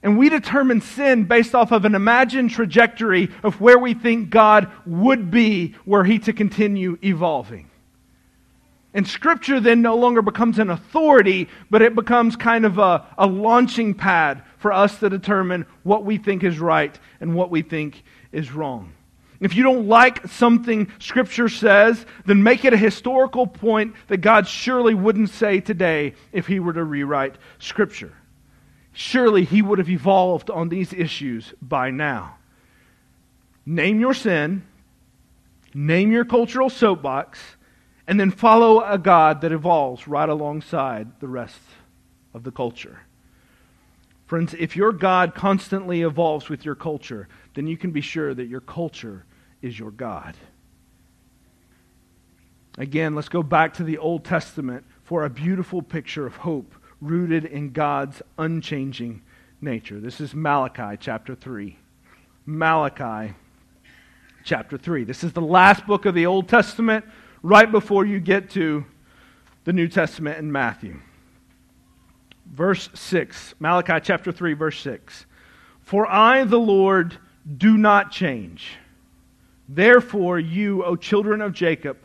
And 0.03 0.17
we 0.17 0.31
determine 0.31 0.81
sin 0.81 1.25
based 1.25 1.55
off 1.55 1.73
of 1.73 1.85
an 1.85 1.95
imagined 1.95 2.51
trajectory 2.51 3.29
of 3.43 3.61
where 3.61 3.79
we 3.79 3.93
think 3.93 4.31
God 4.31 4.71
would 4.87 5.31
be 5.31 5.75
were 5.85 6.05
he 6.05 6.19
to 6.21 6.33
continue 6.33 6.99
evolving. 7.05 7.71
And 8.93 9.07
Scripture 9.07 9.61
then 9.61 9.83
no 9.83 9.97
longer 9.97 10.23
becomes 10.23 10.59
an 10.59 10.71
authority, 10.71 11.49
but 11.71 11.83
it 11.83 11.95
becomes 11.95 12.35
kind 12.35 12.65
of 12.65 12.79
a, 12.79 13.07
a 13.19 13.27
launching 13.27 13.95
pad 13.95 14.43
for 14.59 14.73
us 14.73 14.99
to 14.99 15.11
determine 15.11 15.67
what 15.85 16.05
we 16.05 16.19
think 16.19 16.43
is 16.43 16.59
right 16.59 16.99
and 17.21 17.35
what 17.35 17.51
we 17.51 17.63
think 17.63 18.03
is 18.33 18.51
wrong. 18.53 18.93
If 19.39 19.55
you 19.55 19.63
don't 19.63 19.87
like 19.87 20.27
something 20.29 20.91
Scripture 20.99 21.49
says, 21.49 22.05
then 22.27 22.43
make 22.43 22.65
it 22.65 22.75
a 22.75 22.79
historical 22.79 23.47
point 23.47 23.95
that 24.09 24.19
God 24.19 24.47
surely 24.47 24.95
wouldn't 24.95 25.31
say 25.31 25.61
today 25.61 26.15
if 26.33 26.47
He 26.47 26.59
were 26.59 26.73
to 26.73 26.85
rewrite 26.85 27.37
Scripture. 27.59 28.13
Surely 29.01 29.47
He 29.47 29.63
would 29.63 29.79
have 29.79 29.89
evolved 29.89 30.51
on 30.51 30.69
these 30.69 30.93
issues 30.93 31.55
by 31.63 31.91
now. 31.91 32.37
name 33.65 33.99
your 33.99 34.13
sin, 34.13 34.63
name 35.73 36.13
your 36.13 36.27
cultural 36.27 36.69
soapbox, 36.69 37.39
and 38.07 38.21
then 38.21 38.31
follow 38.31 38.83
a 38.83 38.99
God 38.99 39.41
that 39.41 39.53
evolves 39.53 40.07
right 40.07 40.29
alongside 40.29 41.19
the 41.21 41.29
rest 41.29 41.63
of 42.35 42.45
the 42.45 42.53
culture. 42.53 43.01
Friends, 44.27 44.55
if 44.59 44.77
your 44.77 44.93
God 44.93 45.35
constantly 45.35 46.03
evolves 46.03 46.51
with 46.51 46.67
your 46.67 46.75
culture, 46.75 47.27
then 47.55 47.67
you 47.67 47.79
can 47.79 47.93
be 47.93 48.03
sure 48.03 48.35
that 48.35 48.49
your 48.49 48.61
culture 48.61 49.25
is 49.63 49.79
your 49.79 49.93
God. 49.93 50.35
Again, 52.77 53.15
let's 53.15 53.31
go 53.31 53.43
back 53.43 53.73
to 53.75 53.83
the 53.83 53.97
Old 53.97 54.27
Testament 54.27 54.85
for 55.05 55.25
a 55.25 55.31
beautiful 55.31 55.81
picture 55.81 56.27
of 56.27 56.37
hope 56.37 56.75
rooted 57.01 57.45
in 57.45 57.73
God's 57.73 58.23
unchanging 58.39 59.23
nature. 59.61 60.01
This 60.01 60.21
is 60.21 60.35
Malachi 60.35 60.97
chapter 61.01 61.35
3. 61.35 61.77
Malachi 62.47 63.35
chapter 64.45 64.77
3. 64.79 65.05
This 65.05 65.25
is 65.25 65.33
the 65.33 65.41
last 65.41 65.87
book 65.87 66.07
of 66.07 66.15
the 66.15 66.27
Old 66.27 66.49
Testament, 66.49 67.05
right 67.43 67.71
before 67.71 68.05
you 68.05 68.21
get 68.21 68.51
to 68.51 68.85
the 69.65 69.73
New 69.73 69.89
Testament 69.89 70.39
in 70.39 70.51
Matthew. 70.51 71.01
Verse 72.47 72.89
6, 72.95 73.55
Malachi 73.61 74.01
chapter 74.03 74.33
3, 74.33 74.55
verse 74.55 74.81
6. 74.81 75.27
For 75.83 76.07
I, 76.07 76.45
the 76.45 76.59
Lord, 76.59 77.17
do 77.57 77.79
not 77.79 78.11
change. 78.11 78.73
Therefore, 79.69 80.41
you, 80.41 80.85
O 80.85 80.97
children 80.97 81.41
of 81.41 81.53
Jacob, 81.53 81.99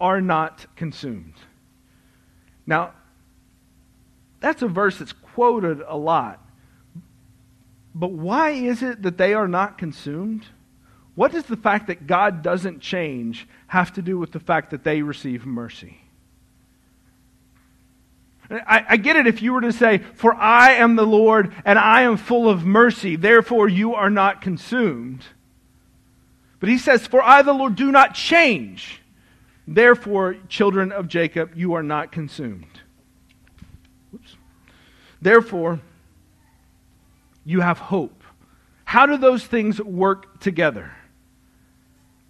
are 0.00 0.20
not 0.20 0.66
consumed. 0.74 1.34
Now, 2.66 2.94
that's 4.44 4.60
a 4.60 4.68
verse 4.68 4.98
that's 4.98 5.14
quoted 5.14 5.80
a 5.88 5.96
lot. 5.96 6.38
But 7.94 8.12
why 8.12 8.50
is 8.50 8.82
it 8.82 9.00
that 9.00 9.16
they 9.16 9.32
are 9.32 9.48
not 9.48 9.78
consumed? 9.78 10.44
What 11.14 11.32
does 11.32 11.44
the 11.44 11.56
fact 11.56 11.86
that 11.86 12.06
God 12.06 12.42
doesn't 12.42 12.80
change 12.80 13.48
have 13.68 13.94
to 13.94 14.02
do 14.02 14.18
with 14.18 14.32
the 14.32 14.40
fact 14.40 14.72
that 14.72 14.84
they 14.84 15.00
receive 15.00 15.46
mercy? 15.46 15.96
I, 18.50 18.84
I, 18.90 18.96
get 18.98 19.16
it 19.16 19.26
if 19.26 19.40
you 19.40 19.54
were 19.54 19.62
to 19.62 19.72
say, 19.72 20.02
For 20.16 20.34
I 20.34 20.72
am 20.72 20.96
the 20.96 21.06
Lord 21.06 21.54
and 21.64 21.78
I 21.78 22.02
am 22.02 22.18
full 22.18 22.46
of 22.46 22.66
mercy, 22.66 23.16
therefore 23.16 23.70
you 23.70 23.94
are 23.94 24.10
not 24.10 24.42
consumed. 24.42 25.24
But 26.60 26.68
he 26.68 26.76
says, 26.76 27.06
For 27.06 27.22
I, 27.22 27.40
the 27.40 27.54
Lord, 27.54 27.76
do 27.76 27.90
not 27.90 28.12
change. 28.12 29.00
Therefore, 29.66 30.36
children 30.50 30.92
of 30.92 31.08
Jacob, 31.08 31.56
you 31.56 31.72
are 31.72 31.82
not 31.82 32.12
consumed. 32.12 32.73
Therefore, 35.24 35.80
you 37.46 37.62
have 37.62 37.78
hope. 37.78 38.22
How 38.84 39.06
do 39.06 39.16
those 39.16 39.42
things 39.42 39.80
work 39.80 40.38
together? 40.38 40.92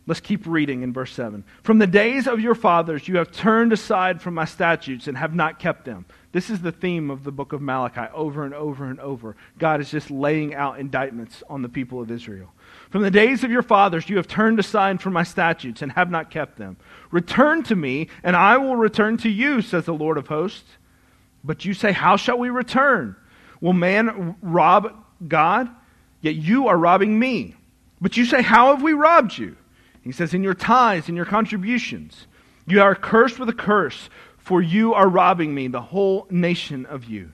Let's 0.07 0.21
keep 0.21 0.47
reading 0.47 0.83
in 0.83 0.93
verse 0.93 1.13
7. 1.13 1.43
From 1.65 1.81
the 1.81 1.89
days 1.89 2.29
of 2.29 2.39
your 2.39 2.55
fathers, 2.55 3.09
you 3.09 3.17
have 3.17 3.33
turned 3.33 3.73
aside 3.73 4.23
from 4.23 4.35
my 4.35 4.45
statutes 4.45 5.09
and 5.09 5.19
have 5.19 5.35
not 5.35 5.59
kept 5.59 5.85
them. 5.85 6.07
This 6.31 6.51
is 6.51 6.61
the 6.61 6.71
theme 6.71 7.11
of 7.11 7.25
the 7.25 7.33
book 7.33 7.53
of 7.53 7.61
Malachi 7.61 8.13
over 8.15 8.45
and 8.45 8.55
over 8.55 8.85
and 8.85 9.01
over. 9.01 9.35
God 9.59 9.81
is 9.81 9.91
just 9.91 10.13
laying 10.13 10.55
out 10.55 10.79
indictments 10.79 11.43
on 11.51 11.63
the 11.63 11.69
people 11.69 12.01
of 12.01 12.13
Israel. 12.13 12.53
From 12.91 13.03
the 13.03 13.11
days 13.11 13.43
of 13.43 13.51
your 13.51 13.63
fathers, 13.63 14.09
you 14.09 14.19
have 14.19 14.29
turned 14.29 14.61
aside 14.61 15.03
from 15.03 15.15
my 15.15 15.25
statutes 15.25 15.83
and 15.83 15.91
have 15.93 16.13
not 16.13 16.31
kept 16.31 16.59
them. 16.59 16.77
Return 17.11 17.65
to 17.65 17.75
me, 17.75 18.07
and 18.23 18.37
I 18.37 18.57
will 18.57 18.77
return 18.77 19.17
to 19.19 19.29
you, 19.29 19.63
says 19.63 19.85
the 19.85 19.95
Lord 19.95 20.17
of 20.17 20.29
hosts. 20.29 20.77
But 21.45 21.65
you 21.65 21.75
say, 21.75 21.93
How 21.93 22.17
shall 22.17 22.39
we 22.39 22.49
return? 22.49 23.15
Will 23.61 23.75
man 23.75 24.37
rob 24.41 24.93
God? 25.27 25.69
Yet 26.21 26.37
you 26.37 26.69
are 26.69 26.77
robbing 26.77 27.19
me. 27.19 27.55
But 28.01 28.17
you 28.17 28.25
say, 28.25 28.43
How 28.43 28.75
have 28.75 28.83
we 28.83 28.95
robbed 28.95 29.37
you? 29.37 29.57
He 30.03 30.13
says, 30.13 30.35
In 30.35 30.43
your 30.43 30.55
tithes 30.55 31.09
in 31.09 31.17
your 31.17 31.27
contributions, 31.27 32.27
you 32.67 32.81
are 32.81 32.95
cursed 32.95 33.39
with 33.39 33.49
a 33.49 33.55
curse, 33.55 34.09
for 34.39 34.63
you 34.63 34.95
are 34.95 35.09
robbing 35.09 35.55
me, 35.55 35.69
the 35.69 35.81
whole 35.81 36.27
nation 36.31 36.87
of 36.87 37.05
you. 37.05 37.33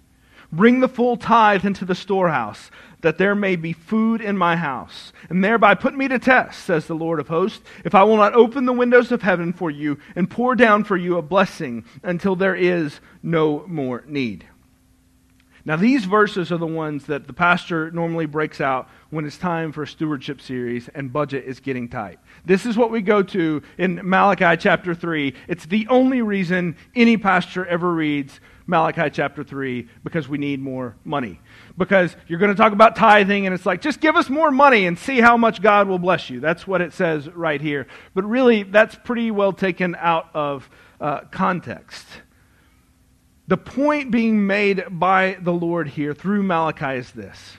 Bring 0.53 0.81
the 0.81 0.89
full 0.89 1.17
tithe 1.17 1.65
into 1.65 1.85
the 1.85 1.95
storehouse, 1.95 2.71
that 3.03 3.19
there 3.19 3.35
may 3.35 3.57
be 3.57 3.73
food 3.73 4.21
in 4.21 4.37
my 4.37 4.57
house, 4.57 5.13
and 5.29 5.45
thereby 5.45 5.75
put 5.75 5.97
me 5.97 6.09
to 6.09 6.19
test, 6.19 6.65
says 6.65 6.87
the 6.87 6.95
Lord 6.95 7.21
of 7.21 7.29
hosts, 7.29 7.63
if 7.85 7.95
I 7.95 8.03
will 8.03 8.17
not 8.17 8.35
open 8.35 8.67
the 8.67 8.73
windows 8.73 9.13
of 9.13 9.23
heaven 9.23 9.53
for 9.53 9.71
you 9.71 9.99
and 10.17 10.29
pour 10.29 10.55
down 10.55 10.85
for 10.85 10.97
you 10.97 11.17
a 11.17 11.23
blessing 11.23 11.85
until 12.03 12.37
there 12.37 12.57
is 12.57 13.01
no 13.23 13.65
more 13.67 14.05
need. 14.07 14.45
Now, 15.65 15.77
these 15.77 16.07
verses 16.07 16.51
are 16.51 16.59
the 16.59 16.67
ones 16.67 17.05
that 17.07 17.27
the 17.27 17.33
pastor 17.35 17.91
normally 17.91 18.27
breaks 18.27 18.61
out 18.61 18.89
when 19.11 19.27
it's 19.27 19.37
time 19.37 19.73
for 19.73 19.83
a 19.83 19.87
stewardship 19.87 20.41
series 20.41 20.89
and 20.89 21.13
budget 21.13 21.45
is 21.45 21.61
getting 21.61 21.89
tight. 21.89 22.19
This 22.47 22.65
is 22.65 22.79
what 22.79 22.91
we 22.91 23.03
go 23.03 23.23
to 23.23 23.63
in 23.77 24.01
Malachi 24.03 24.57
chapter 24.57 24.95
3. 24.95 25.35
It's 25.49 25.67
the 25.67 25.87
only 25.89 26.23
reason 26.23 26.77
any 26.95 27.19
pastor 27.19 27.67
ever 27.67 27.93
reads 27.93 28.41
Malachi 28.71 29.11
chapter 29.11 29.45
3 29.45 29.89
because 30.03 30.29
we 30.29 30.39
need 30.39 30.61
more 30.61 30.97
money. 31.05 31.41
Because 31.77 32.17
you're 32.29 32.39
going 32.39 32.53
to 32.53 32.57
talk 32.57 32.73
about 32.73 32.97
tithing 32.97 33.45
and 33.45 33.55
it's 33.55 33.67
like, 33.67 33.83
just 33.83 34.01
give 34.01 34.17
us 34.17 34.31
more 34.31 34.51
money 34.51 34.87
and 34.87 34.99
see 34.99 35.21
how 35.21 35.37
much 35.37 35.61
God 35.61 35.89
will 35.89 35.99
bless 35.99 36.31
you. 36.31 36.41
That's 36.41 36.67
what 36.67 36.81
it 36.81 36.95
says 36.95 37.29
right 37.29 37.61
here. 37.61 37.87
But 38.15 38.25
really, 38.25 38.63
that's 38.63 38.95
pretty 38.95 39.31
well 39.31 39.53
taken 39.53 39.95
out 39.97 40.29
of 40.33 40.71
uh, 41.01 41.23
context. 41.31 42.07
The 43.49 43.57
point 43.57 44.13
being 44.13 44.47
made 44.47 44.85
by 44.89 45.37
the 45.41 45.53
Lord 45.53 45.89
here 45.89 46.15
through 46.15 46.45
Malachi 46.45 46.99
is 46.99 47.11
this 47.11 47.59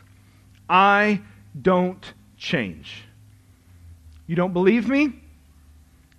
I 0.69 1.21
don't 1.61 2.13
change. 2.37 3.03
You 4.25 4.37
don't 4.37 4.53
believe 4.53 4.87
me? 4.87 5.11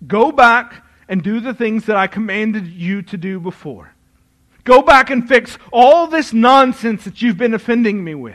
Go 0.07 0.31
back 0.31 0.85
and 1.09 1.23
do 1.23 1.41
the 1.41 1.55
things 1.55 1.87
that 1.87 1.97
I 1.97 2.07
commanded 2.07 2.67
you 2.67 3.03
to 3.03 3.17
do 3.17 3.41
before. 3.41 3.95
Go 4.65 4.83
back 4.83 5.11
and 5.11 5.27
fix 5.27 5.59
all 5.73 6.07
this 6.07 6.33
nonsense 6.33 7.05
that 7.05 7.21
you've 7.21 7.39
been 7.39 7.55
offending 7.55 8.03
me 8.03 8.15
with. 8.15 8.35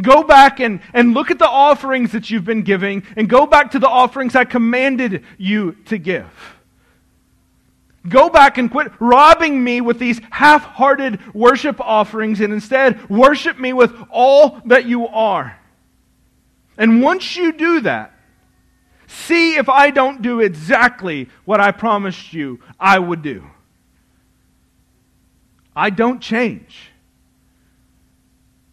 Go 0.00 0.22
back 0.22 0.60
and, 0.60 0.80
and 0.94 1.14
look 1.14 1.30
at 1.30 1.38
the 1.38 1.48
offerings 1.48 2.12
that 2.12 2.30
you've 2.30 2.44
been 2.44 2.62
giving, 2.62 3.02
and 3.16 3.28
go 3.28 3.46
back 3.46 3.72
to 3.72 3.78
the 3.78 3.88
offerings 3.88 4.36
I 4.36 4.44
commanded 4.44 5.24
you 5.36 5.72
to 5.86 5.98
give. 5.98 6.30
Go 8.08 8.30
back 8.30 8.56
and 8.56 8.70
quit 8.70 8.92
robbing 8.98 9.62
me 9.62 9.80
with 9.80 9.98
these 9.98 10.20
half 10.30 10.64
hearted 10.64 11.34
worship 11.34 11.80
offerings 11.80 12.40
and 12.40 12.52
instead 12.52 13.10
worship 13.10 13.58
me 13.58 13.72
with 13.74 13.94
all 14.10 14.60
that 14.64 14.86
you 14.86 15.06
are. 15.08 15.58
And 16.78 17.02
once 17.02 17.36
you 17.36 17.52
do 17.52 17.80
that, 17.82 18.14
see 19.06 19.56
if 19.56 19.68
I 19.68 19.90
don't 19.90 20.22
do 20.22 20.40
exactly 20.40 21.28
what 21.44 21.60
I 21.60 21.72
promised 21.72 22.32
you 22.32 22.60
I 22.78 22.98
would 22.98 23.20
do. 23.20 23.44
I 25.80 25.88
don't 25.88 26.20
change. 26.20 26.90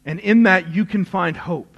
And 0.05 0.19
in 0.19 0.43
that, 0.43 0.75
you 0.75 0.83
can 0.83 1.05
find 1.05 1.37
hope. 1.37 1.77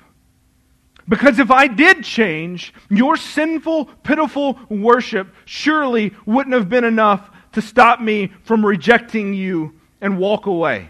Because 1.07 1.37
if 1.37 1.51
I 1.51 1.67
did 1.67 2.03
change, 2.03 2.73
your 2.89 3.15
sinful, 3.15 3.85
pitiful 4.01 4.59
worship 4.69 5.27
surely 5.45 6.15
wouldn't 6.25 6.55
have 6.55 6.67
been 6.67 6.83
enough 6.83 7.29
to 7.51 7.61
stop 7.61 8.01
me 8.01 8.31
from 8.41 8.65
rejecting 8.65 9.35
you 9.35 9.79
and 10.01 10.17
walk 10.17 10.47
away. 10.47 10.89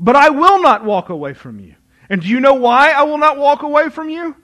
But 0.00 0.16
I 0.16 0.30
will 0.30 0.60
not 0.60 0.84
walk 0.84 1.08
away 1.08 1.32
from 1.32 1.60
you. 1.60 1.76
And 2.10 2.22
do 2.22 2.26
you 2.26 2.40
know 2.40 2.54
why 2.54 2.90
I 2.90 3.04
will 3.04 3.18
not 3.18 3.38
walk 3.38 3.62
away 3.62 3.90
from 3.90 4.10
you? 4.10 4.34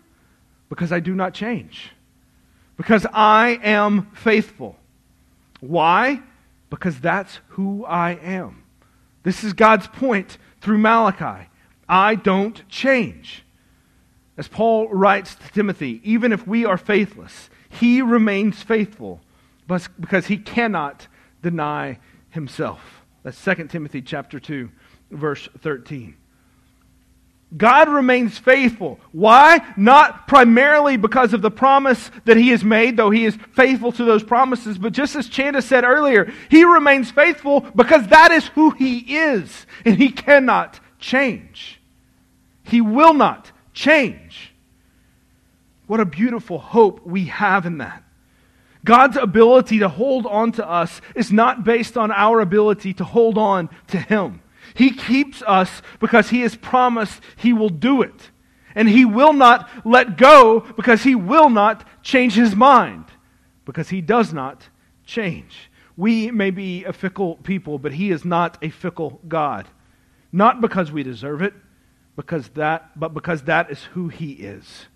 Because 0.69 0.93
I 0.93 1.01
do 1.01 1.13
not 1.13 1.35
change. 1.35 1.91
Because 2.77 3.05
I 3.13 3.59
am 3.65 4.13
faithful. 4.15 4.77
Why? 5.59 6.23
Because 6.71 7.01
that's 7.01 7.41
who 7.49 7.85
I 7.85 8.13
am. 8.13 8.62
This 9.23 9.45
is 9.45 9.53
God's 9.53 9.87
point 9.87 10.39
through 10.61 10.79
Malachi. 10.79 11.49
I 11.89 12.15
don't 12.15 12.67
change. 12.69 13.45
As 14.37 14.49
Paul 14.49 14.89
writes 14.89 15.35
to 15.35 15.53
Timothy, 15.53 16.01
even 16.05 16.33
if 16.33 16.47
we 16.47 16.65
are 16.65 16.79
faithless, 16.79 17.51
he 17.69 18.03
remains 18.03 18.63
faithful 18.63 19.21
because 20.01 20.27
he 20.27 20.39
cannot 20.39 21.07
deny 21.43 21.99
himself. 22.31 23.05
That's 23.23 23.43
2 23.43 23.69
Timothy 23.69 24.03
chapter 24.03 24.41
2, 24.41 24.71
verse 25.11 25.49
13. 25.61 26.17
God 27.57 27.89
remains 27.89 28.39
faithful. 28.39 28.99
Why? 29.13 29.61
Not 29.77 30.27
primarily 30.27 30.97
because 30.97 31.35
of 31.35 31.43
the 31.43 31.51
promise 31.51 32.11
that 32.25 32.37
he 32.37 32.49
has 32.49 32.65
made, 32.65 32.97
though 32.97 33.11
he 33.11 33.25
is 33.25 33.37
faithful 33.55 33.93
to 33.93 34.05
those 34.05 34.23
promises, 34.23 34.79
but 34.79 34.93
just 34.93 35.17
as 35.17 35.29
Chanda 35.29 35.61
said 35.61 35.85
earlier, 35.85 36.33
he 36.51 36.65
remains 36.65 37.11
faithful 37.11 37.61
because 37.75 38.07
that 38.09 38.33
is 38.33 38.47
who 38.49 38.71
he 38.71 38.99
is, 39.17 39.67
and 39.85 39.99
he 39.99 40.11
cannot 40.11 40.81
change. 40.99 41.81
He 42.65 42.81
will 42.81 43.15
not 43.15 43.51
change. 43.75 44.53
What 45.87 46.01
a 46.01 46.07
beautiful 46.07 46.59
hope 46.59 47.05
we 47.07 47.27
have 47.27 47.67
in 47.67 47.79
that. 47.79 48.03
God's 48.85 49.17
ability 49.17 49.81
to 49.81 49.89
hold 49.89 50.27
on 50.27 50.53
to 50.53 50.69
us 50.69 51.01
is 51.15 51.31
not 51.31 51.65
based 51.65 51.97
on 51.97 52.11
our 52.11 52.41
ability 52.41 52.95
to 52.95 53.05
hold 53.05 53.39
on 53.39 53.71
to 53.89 53.99
Him. 53.99 54.42
He 54.75 54.91
keeps 54.91 55.43
us 55.43 55.83
because 56.01 56.31
He 56.31 56.41
has 56.41 56.57
promised 56.57 57.21
He 57.37 57.53
will 57.53 57.69
do 57.69 58.03
it. 58.03 58.31
And 58.75 58.89
he 58.89 59.05
will 59.05 59.33
not 59.33 59.69
let 59.85 60.17
go 60.17 60.61
because 60.61 61.03
he 61.03 61.15
will 61.15 61.51
not 61.51 61.87
change 62.03 62.35
his 62.35 62.57
mind, 62.57 63.05
because 63.65 63.91
he 63.91 64.01
does 64.01 64.33
not 64.33 64.69
change. 65.05 65.71
We 65.97 66.31
may 66.31 66.51
be 66.51 66.85
a 66.85 66.93
fickle 66.93 67.37
people, 67.37 67.79
but 67.79 67.93
he 67.93 68.11
is 68.11 68.25
not 68.25 68.57
a 68.63 68.71
fickle 68.71 69.21
God. 69.29 69.69
Not 70.33 70.61
because 70.61 70.91
we 70.91 71.03
deserve 71.03 71.43
it, 71.43 71.53
because 72.17 72.49
that, 72.51 72.99
but 72.99 73.13
because 73.13 73.43
that 73.43 73.71
is 73.71 73.85
who 73.85 74.09
he 74.09 74.33
is. 74.33 74.87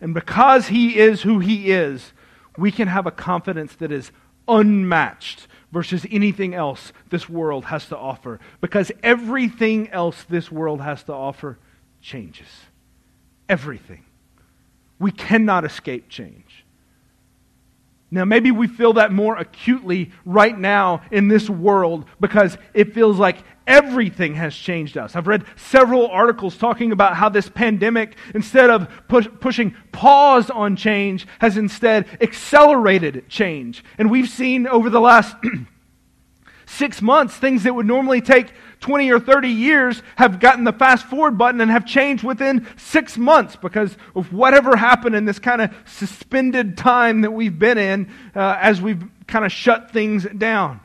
And 0.00 0.14
because 0.14 0.68
he 0.68 0.96
is 0.96 1.22
who 1.22 1.40
he 1.40 1.72
is, 1.72 2.12
we 2.56 2.70
can 2.70 2.86
have 2.86 3.06
a 3.06 3.10
confidence 3.10 3.74
that 3.76 3.90
is 3.90 4.12
unmatched 4.46 5.48
versus 5.72 6.06
anything 6.10 6.54
else 6.54 6.92
this 7.10 7.28
world 7.28 7.66
has 7.66 7.86
to 7.86 7.96
offer. 7.96 8.40
Because 8.60 8.90
everything 9.02 9.90
else 9.90 10.24
this 10.28 10.50
world 10.50 10.80
has 10.80 11.02
to 11.04 11.12
offer 11.12 11.58
changes. 12.00 12.48
Everything. 13.48 14.04
We 14.98 15.12
cannot 15.12 15.64
escape 15.64 16.08
change. 16.08 16.64
Now, 18.10 18.24
maybe 18.24 18.50
we 18.50 18.68
feel 18.68 18.94
that 18.94 19.12
more 19.12 19.36
acutely 19.36 20.12
right 20.24 20.58
now 20.58 21.02
in 21.10 21.28
this 21.28 21.50
world 21.50 22.06
because 22.20 22.56
it 22.72 22.94
feels 22.94 23.18
like 23.18 23.36
everything 23.68 24.34
has 24.34 24.56
changed 24.56 24.96
us. 24.96 25.14
I've 25.14 25.28
read 25.28 25.44
several 25.56 26.08
articles 26.08 26.56
talking 26.56 26.90
about 26.90 27.14
how 27.14 27.28
this 27.28 27.48
pandemic, 27.48 28.16
instead 28.34 28.70
of 28.70 28.88
push, 29.06 29.28
pushing 29.38 29.76
pause 29.92 30.50
on 30.50 30.74
change, 30.74 31.26
has 31.38 31.56
instead 31.56 32.06
accelerated 32.20 33.28
change. 33.28 33.84
And 33.98 34.10
we've 34.10 34.28
seen 34.28 34.66
over 34.66 34.90
the 34.90 35.00
last 35.00 35.36
six 36.66 37.00
months 37.00 37.36
things 37.36 37.62
that 37.62 37.74
would 37.74 37.86
normally 37.86 38.20
take 38.20 38.52
20 38.80 39.10
or 39.10 39.20
30 39.20 39.48
years 39.48 40.02
have 40.16 40.40
gotten 40.40 40.64
the 40.64 40.72
fast 40.72 41.06
forward 41.06 41.36
button 41.36 41.60
and 41.60 41.70
have 41.70 41.84
changed 41.84 42.24
within 42.24 42.66
six 42.76 43.18
months 43.18 43.56
because 43.56 43.96
of 44.14 44.32
whatever 44.32 44.76
happened 44.76 45.14
in 45.14 45.24
this 45.24 45.38
kind 45.38 45.60
of 45.60 45.74
suspended 45.86 46.76
time 46.76 47.20
that 47.22 47.32
we've 47.32 47.58
been 47.58 47.78
in 47.78 48.10
uh, 48.34 48.56
as 48.60 48.80
we've 48.80 49.02
kind 49.26 49.44
of 49.44 49.52
shut 49.52 49.90
things 49.90 50.24
down. 50.24 50.80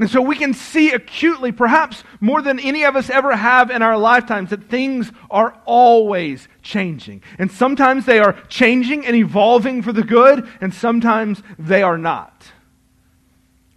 And 0.00 0.08
so 0.08 0.22
we 0.22 0.34
can 0.34 0.54
see 0.54 0.92
acutely, 0.92 1.52
perhaps 1.52 2.04
more 2.20 2.40
than 2.40 2.58
any 2.58 2.84
of 2.84 2.96
us 2.96 3.10
ever 3.10 3.36
have 3.36 3.70
in 3.70 3.82
our 3.82 3.98
lifetimes, 3.98 4.48
that 4.48 4.70
things 4.70 5.12
are 5.30 5.54
always 5.66 6.48
changing. 6.62 7.22
And 7.38 7.52
sometimes 7.52 8.06
they 8.06 8.18
are 8.18 8.32
changing 8.48 9.04
and 9.04 9.14
evolving 9.14 9.82
for 9.82 9.92
the 9.92 10.02
good, 10.02 10.48
and 10.62 10.72
sometimes 10.72 11.42
they 11.58 11.82
are 11.82 11.98
not. 11.98 12.50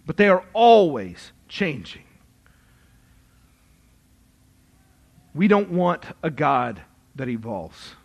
But 0.06 0.16
they 0.16 0.28
are 0.28 0.42
always 0.54 1.32
changing. 1.46 2.04
We 5.34 5.46
don't 5.46 5.72
want 5.72 6.04
a 6.22 6.30
God 6.30 6.80
that 7.16 7.28
evolves. 7.28 7.96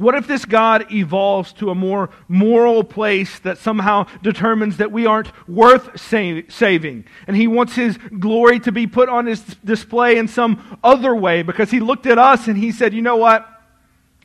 What 0.00 0.14
if 0.14 0.26
this 0.26 0.46
God 0.46 0.90
evolves 0.90 1.52
to 1.54 1.68
a 1.68 1.74
more 1.74 2.08
moral 2.26 2.82
place 2.82 3.38
that 3.40 3.58
somehow 3.58 4.06
determines 4.22 4.78
that 4.78 4.90
we 4.90 5.04
aren't 5.04 5.30
worth 5.46 6.00
saving? 6.00 7.04
And 7.26 7.36
he 7.36 7.46
wants 7.46 7.74
his 7.74 7.98
glory 8.18 8.60
to 8.60 8.72
be 8.72 8.86
put 8.86 9.10
on 9.10 9.26
his 9.26 9.42
display 9.62 10.16
in 10.16 10.26
some 10.26 10.78
other 10.82 11.14
way 11.14 11.42
because 11.42 11.70
he 11.70 11.80
looked 11.80 12.06
at 12.06 12.18
us 12.18 12.48
and 12.48 12.56
he 12.56 12.72
said, 12.72 12.94
You 12.94 13.02
know 13.02 13.18
what? 13.18 13.46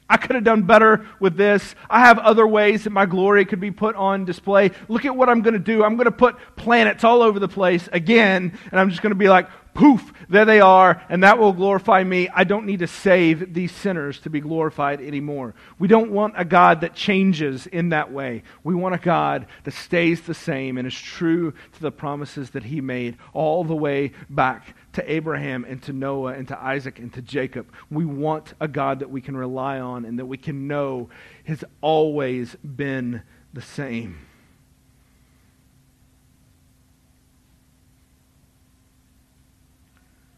I 0.09 0.15
could 0.15 0.35
have 0.35 0.45
done 0.45 0.61
better 0.61 1.05
with 1.19 1.35
this. 1.35 1.75
I 1.89 1.99
have 2.05 2.19
other 2.19 2.47
ways 2.47 2.85
that 2.85 2.91
my 2.91 3.05
glory 3.05 3.43
could 3.43 3.59
be 3.59 3.71
put 3.71 3.97
on 3.97 4.23
display. 4.23 4.71
Look 4.87 5.03
at 5.03 5.13
what 5.13 5.27
I'm 5.27 5.41
going 5.41 5.55
to 5.55 5.59
do. 5.59 5.83
I'm 5.83 5.97
going 5.97 6.05
to 6.05 6.11
put 6.11 6.37
planets 6.55 7.03
all 7.03 7.21
over 7.21 7.37
the 7.37 7.49
place 7.49 7.89
again, 7.91 8.57
and 8.71 8.79
I'm 8.79 8.91
just 8.91 9.01
going 9.01 9.11
to 9.11 9.17
be 9.17 9.27
like, 9.27 9.49
poof, 9.75 10.11
there 10.27 10.45
they 10.45 10.59
are, 10.59 11.03
and 11.09 11.23
that 11.23 11.37
will 11.37 11.53
glorify 11.53 12.03
me. 12.03 12.27
I 12.29 12.45
don't 12.45 12.65
need 12.65 12.79
to 12.79 12.87
save 12.87 13.53
these 13.53 13.71
sinners 13.71 14.19
to 14.21 14.31
be 14.31 14.39
glorified 14.39 15.01
anymore. 15.01 15.53
We 15.77 15.87
don't 15.87 16.11
want 16.11 16.33
a 16.37 16.45
God 16.45 16.81
that 16.81 16.95
changes 16.95 17.67
in 17.67 17.89
that 17.89 18.11
way. 18.11 18.41
We 18.63 18.73
want 18.73 18.95
a 18.95 18.99
God 18.99 19.45
that 19.65 19.73
stays 19.73 20.21
the 20.21 20.33
same 20.33 20.77
and 20.77 20.87
is 20.87 20.99
true 20.99 21.53
to 21.73 21.81
the 21.81 21.91
promises 21.91 22.49
that 22.51 22.63
he 22.63 22.81
made 22.81 23.17
all 23.33 23.63
the 23.63 23.75
way 23.75 24.13
back 24.29 24.75
to 24.93 25.11
Abraham 25.11 25.65
and 25.65 25.83
to 25.83 25.93
Noah 25.93 26.33
and 26.33 26.47
to 26.47 26.57
Isaac 26.57 26.97
and 26.97 27.13
to 27.13 27.21
Jacob. 27.21 27.71
We 27.91 28.05
want 28.05 28.53
a 28.59 28.67
God 28.67 28.99
that 28.99 29.11
we 29.11 29.21
can 29.21 29.37
rely 29.37 29.79
on 29.79 30.05
and 30.05 30.17
that 30.17 30.25
we 30.25 30.37
can 30.37 30.67
know 30.67 31.09
has 31.43 31.63
always 31.81 32.55
been 32.55 33.21
the 33.53 33.61
same. 33.61 34.19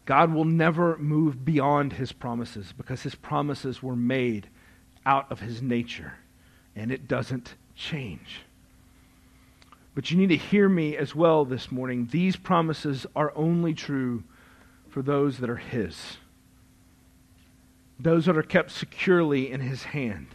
God 0.08 0.32
will 0.32 0.46
never 0.46 0.96
move 0.96 1.44
beyond 1.44 1.92
his 1.92 2.12
promises 2.12 2.72
because 2.74 3.02
his 3.02 3.14
promises 3.14 3.82
were 3.82 3.94
made 3.94 4.48
out 5.04 5.30
of 5.30 5.40
his 5.40 5.60
nature 5.60 6.14
and 6.74 6.90
it 6.90 7.06
doesn't 7.06 7.56
change. 7.76 8.40
But 9.94 10.10
you 10.10 10.16
need 10.16 10.30
to 10.30 10.36
hear 10.38 10.66
me 10.66 10.96
as 10.96 11.14
well 11.14 11.44
this 11.44 11.70
morning. 11.70 12.08
These 12.10 12.36
promises 12.36 13.04
are 13.14 13.34
only 13.36 13.74
true 13.74 14.24
for 14.88 15.02
those 15.02 15.40
that 15.40 15.50
are 15.50 15.56
his, 15.56 16.16
those 18.00 18.24
that 18.24 18.38
are 18.38 18.42
kept 18.42 18.70
securely 18.70 19.50
in 19.50 19.60
his 19.60 19.82
hand, 19.82 20.28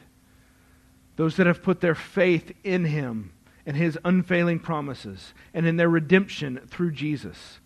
those 1.15 1.35
that 1.37 1.47
have 1.47 1.63
put 1.63 1.81
their 1.81 1.95
faith 1.95 2.51
in 2.63 2.85
him 2.85 3.33
and 3.65 3.75
his 3.75 3.97
unfailing 4.05 4.59
promises 4.59 5.33
and 5.51 5.65
in 5.65 5.77
their 5.77 5.89
redemption 5.89 6.61
through 6.67 6.91
Jesus 6.91 7.57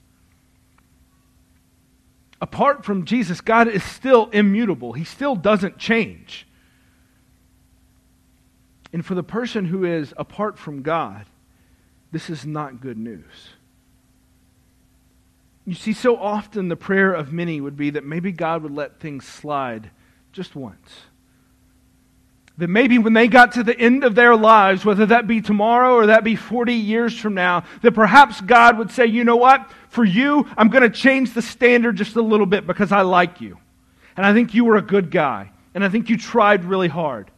apart 2.42 2.86
from 2.86 3.06
Jesus, 3.06 3.42
God 3.42 3.68
is 3.68 3.84
still 3.84 4.30
immutable. 4.32 4.94
He 4.94 5.04
still 5.04 5.36
doesn't 5.36 5.78
change. 5.78 6.48
And 8.94 9.06
for 9.06 9.16
the 9.16 9.24
person 9.24 9.66
who 9.66 9.84
is 9.84 10.14
apart 10.18 10.58
from 10.58 10.82
God, 10.82 11.26
this 12.12 12.30
is 12.30 12.46
not 12.46 12.82
good 12.82 12.98
news. 12.98 13.50
You 15.66 15.74
see, 15.74 15.92
so 15.92 16.16
often 16.16 16.70
the 16.70 16.78
prayer 16.78 17.14
of 17.14 17.34
many 17.34 17.60
would 17.60 17.76
be 17.76 17.90
that 17.90 18.06
maybe 18.06 18.32
God 18.32 18.64
would 18.64 18.74
let 18.74 19.00
things 19.00 19.28
slide 19.28 19.92
just 20.32 20.56
once 20.56 21.02
that 22.58 22.68
maybe 22.70 22.98
when 22.98 23.14
they 23.14 23.28
got 23.28 23.52
to 23.54 23.64
the 23.64 23.78
end 23.80 24.04
of 24.04 24.16
their 24.16 24.36
lives, 24.36 24.84
whether 24.84 25.06
that 25.06 25.28
be 25.28 25.42
tomorrow 25.42 25.94
or 25.94 26.08
that 26.08 26.24
be 26.24 26.36
40 26.36 26.74
years 26.74 27.18
from 27.18 27.36
now, 27.36 27.64
that 27.84 27.92
perhaps 27.92 28.42
God 28.42 28.80
would 28.80 28.92
say, 28.92 29.06
you 29.06 29.24
know 29.24 29.36
what? 29.36 29.70
For 29.90 30.04
you, 30.04 30.48
I'm 30.58 30.70
going 30.70 30.84
to 30.84 30.90
change 30.90 31.34
the 31.34 31.42
standard 31.42 31.96
just 31.96 32.16
a 32.16 32.22
little 32.22 32.48
bit 32.48 32.66
because 32.66 32.92
I 32.92 33.02
like 33.02 33.42
you. 33.42 33.58
And 34.16 34.26
I 34.26 34.34
think 34.34 34.56
you 34.56 34.66
were 34.66 34.78
a 34.78 34.82
good 34.82 35.12
guy. 35.12 35.52
And 35.76 35.86
I 35.86 35.90
think 35.90 36.10
you 36.10 36.18
tried 36.18 36.66
really 36.66 36.88
hard. 36.88 37.30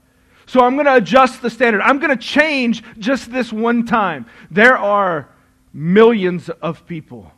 So 0.45 0.61
I'm 0.61 0.75
going 0.75 0.85
to 0.85 0.95
adjust 0.95 1.41
the 1.41 1.49
standard. 1.49 1.81
I'm 1.81 1.99
going 1.99 2.17
to 2.17 2.23
change 2.23 2.81
just 2.97 3.29
this 3.29 3.51
one 3.51 3.85
time. 3.85 4.25
There 4.49 4.77
are 4.77 5.29
millions 5.73 6.49
of 6.49 6.87
people 6.87 7.31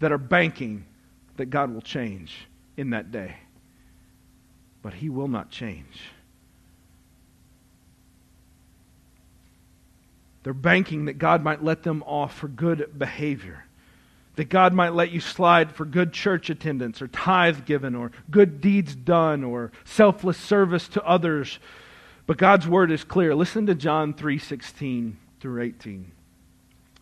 that 0.00 0.12
are 0.12 0.18
banking 0.18 0.84
that 1.38 1.46
God 1.46 1.72
will 1.72 1.80
change 1.80 2.46
in 2.76 2.90
that 2.90 3.10
day. 3.10 3.36
But 4.82 4.92
He 4.92 5.08
will 5.08 5.28
not 5.28 5.50
change. 5.50 6.02
They're 10.42 10.54
banking 10.54 11.04
that 11.04 11.18
God 11.18 11.42
might 11.42 11.62
let 11.62 11.82
them 11.82 12.02
off 12.06 12.34
for 12.34 12.48
good 12.48 12.98
behavior. 12.98 13.64
That 14.36 14.48
God 14.48 14.72
might 14.72 14.94
let 14.94 15.10
you 15.10 15.20
slide 15.20 15.72
for 15.72 15.84
good 15.84 16.12
church 16.12 16.48
attendance 16.48 17.02
or 17.02 17.08
tithe 17.08 17.66
given 17.66 17.94
or 17.94 18.12
good 18.30 18.60
deeds 18.60 18.94
done 18.94 19.44
or 19.44 19.70
selfless 19.84 20.38
service 20.38 20.88
to 20.88 21.04
others. 21.04 21.58
But 22.26 22.38
God's 22.38 22.66
word 22.66 22.90
is 22.90 23.04
clear. 23.04 23.34
Listen 23.34 23.66
to 23.66 23.74
John 23.74 24.14
3:16 24.14 25.16
through 25.40 25.62
18. 25.62 26.12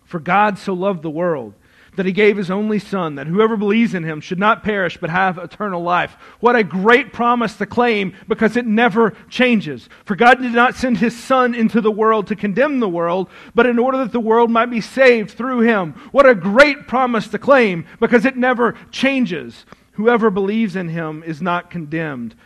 For 0.04 0.18
God 0.18 0.58
so 0.58 0.72
loved 0.72 1.02
the 1.02 1.10
world 1.10 1.54
that 1.98 2.06
he 2.06 2.12
gave 2.12 2.36
his 2.36 2.48
only 2.48 2.78
son, 2.78 3.16
that 3.16 3.26
whoever 3.26 3.56
believes 3.56 3.92
in 3.92 4.04
him 4.04 4.20
should 4.20 4.38
not 4.38 4.62
perish 4.62 4.96
but 4.96 5.10
have 5.10 5.36
eternal 5.36 5.82
life. 5.82 6.16
What 6.38 6.54
a 6.54 6.62
great 6.62 7.12
promise 7.12 7.56
to 7.56 7.66
claim 7.66 8.14
because 8.28 8.56
it 8.56 8.66
never 8.66 9.16
changes. 9.28 9.88
For 10.04 10.14
God 10.14 10.40
did 10.40 10.52
not 10.52 10.76
send 10.76 10.98
his 10.98 11.18
son 11.18 11.56
into 11.56 11.80
the 11.80 11.90
world 11.90 12.28
to 12.28 12.36
condemn 12.36 12.78
the 12.78 12.88
world, 12.88 13.28
but 13.52 13.66
in 13.66 13.80
order 13.80 13.98
that 13.98 14.12
the 14.12 14.20
world 14.20 14.48
might 14.48 14.70
be 14.70 14.80
saved 14.80 15.32
through 15.32 15.62
him. 15.62 15.94
What 16.12 16.28
a 16.28 16.36
great 16.36 16.86
promise 16.86 17.26
to 17.28 17.38
claim 17.38 17.84
because 17.98 18.24
it 18.24 18.36
never 18.36 18.76
changes. 18.92 19.66
Whoever 19.94 20.30
believes 20.30 20.76
in 20.76 20.88
him 20.90 21.24
is 21.24 21.42
not 21.42 21.68
condemned, 21.68 22.36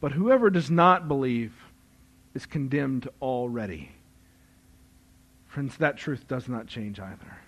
but 0.00 0.12
whoever 0.12 0.48
does 0.48 0.70
not 0.70 1.06
believe 1.06 1.52
is 2.32 2.46
condemned 2.46 3.10
already. 3.20 3.92
Friends, 5.48 5.76
that 5.76 5.98
truth 5.98 6.26
does 6.26 6.48
not 6.48 6.66
change 6.66 6.98
either. 6.98 7.41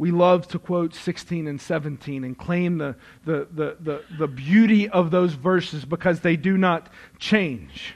We 0.00 0.10
love 0.10 0.48
to 0.48 0.58
quote 0.58 0.94
16 0.94 1.46
and 1.46 1.60
17 1.60 2.24
and 2.24 2.38
claim 2.38 2.78
the, 2.78 2.96
the, 3.26 3.46
the, 3.52 3.76
the, 3.80 4.04
the 4.18 4.26
beauty 4.26 4.88
of 4.88 5.10
those 5.10 5.34
verses 5.34 5.84
because 5.84 6.20
they 6.20 6.36
do 6.36 6.56
not 6.56 6.88
change. 7.18 7.94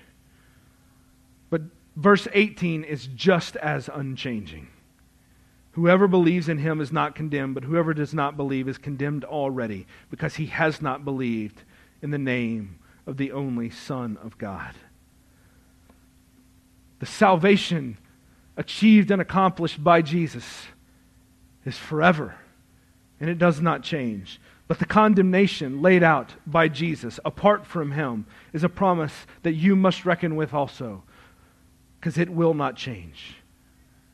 But 1.49 1.63
verse 1.97 2.29
18 2.35 2.85
is 2.85 3.07
just 3.07 3.57
as 3.57 3.89
unchanging. 3.89 4.69
Whoever 5.73 6.07
believes 6.07 6.51
in 6.51 6.59
him 6.59 6.83
is 6.83 6.93
not 6.93 7.15
condemned, 7.15 7.55
but 7.55 7.65
whoever 7.65 7.95
does 7.95 8.13
not 8.13 8.37
believe 8.37 8.69
is 8.69 8.77
condemned 8.77 9.25
already, 9.25 9.87
because 10.11 10.35
he 10.35 10.47
has 10.49 10.83
not 10.83 11.07
believed 11.07 11.63
in 12.03 12.11
the 12.11 12.19
name 12.19 12.81
of 13.07 13.17
the 13.17 13.33
only 13.33 13.71
Son 13.71 14.19
of 14.23 14.37
God. 14.37 14.75
The 16.99 17.07
salvation 17.07 17.97
achieved 18.59 19.11
and 19.11 19.23
accomplished 19.23 19.83
by 19.83 20.03
Jesus 20.03 20.67
is 21.65 21.77
forever, 21.77 22.35
and 23.21 23.31
it 23.31 23.39
does 23.39 23.61
not 23.61 23.83
change. 23.83 24.41
But 24.67 24.79
the 24.79 24.87
condemnation 24.87 25.83
laid 25.83 26.03
out 26.03 26.35
by 26.47 26.69
Jesus 26.69 27.21
apart 27.25 27.67
from 27.67 27.93
him 27.93 28.27
is 28.53 28.65
a 28.65 28.69
promise 28.69 29.27
that 29.43 29.53
you 29.53 29.77
must 29.77 30.07
reckon 30.07 30.37
with 30.37 30.55
also, 30.55 31.03
because 32.01 32.19
it 32.19 32.31
will 32.31 32.55
not 32.55 32.77
change. 32.77 33.37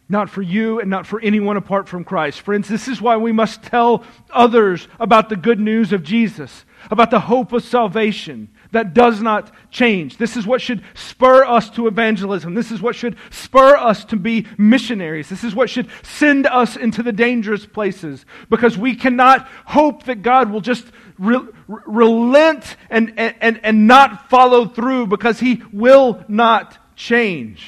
Not 0.08 0.28
for 0.28 0.42
you 0.42 0.80
and 0.80 0.90
not 0.90 1.06
for 1.06 1.20
anyone 1.20 1.56
apart 1.56 1.88
from 1.88 2.02
Christ. 2.02 2.40
Friends, 2.40 2.68
this 2.68 2.88
is 2.88 3.00
why 3.00 3.16
we 3.16 3.30
must 3.30 3.62
tell 3.62 4.04
others 4.30 4.88
about 4.98 5.28
the 5.28 5.36
good 5.36 5.60
news 5.60 5.92
of 5.92 6.02
Jesus, 6.02 6.64
about 6.90 7.12
the 7.12 7.20
hope 7.20 7.52
of 7.52 7.62
salvation 7.62 8.48
that 8.72 8.94
does 8.94 9.20
not 9.20 9.52
change. 9.70 10.16
This 10.16 10.36
is 10.36 10.46
what 10.46 10.60
should 10.60 10.82
spur 10.94 11.44
us 11.44 11.70
to 11.70 11.86
evangelism. 11.86 12.54
This 12.54 12.70
is 12.70 12.80
what 12.80 12.94
should 12.94 13.16
spur 13.30 13.76
us 13.76 14.04
to 14.06 14.16
be 14.16 14.46
missionaries. 14.56 15.28
This 15.28 15.44
is 15.44 15.54
what 15.54 15.70
should 15.70 15.88
send 16.02 16.46
us 16.46 16.76
into 16.76 17.02
the 17.02 17.12
dangerous 17.12 17.66
places 17.66 18.24
because 18.48 18.78
we 18.78 18.94
cannot 18.94 19.48
hope 19.66 20.04
that 20.04 20.22
God 20.22 20.50
will 20.50 20.60
just 20.60 20.86
re- 21.18 21.48
relent 21.66 22.76
and, 22.88 23.14
and, 23.16 23.60
and 23.62 23.86
not 23.86 24.30
follow 24.30 24.66
through 24.66 25.06
because 25.06 25.40
he 25.40 25.62
will 25.72 26.24
not 26.28 26.96
change. 26.96 27.66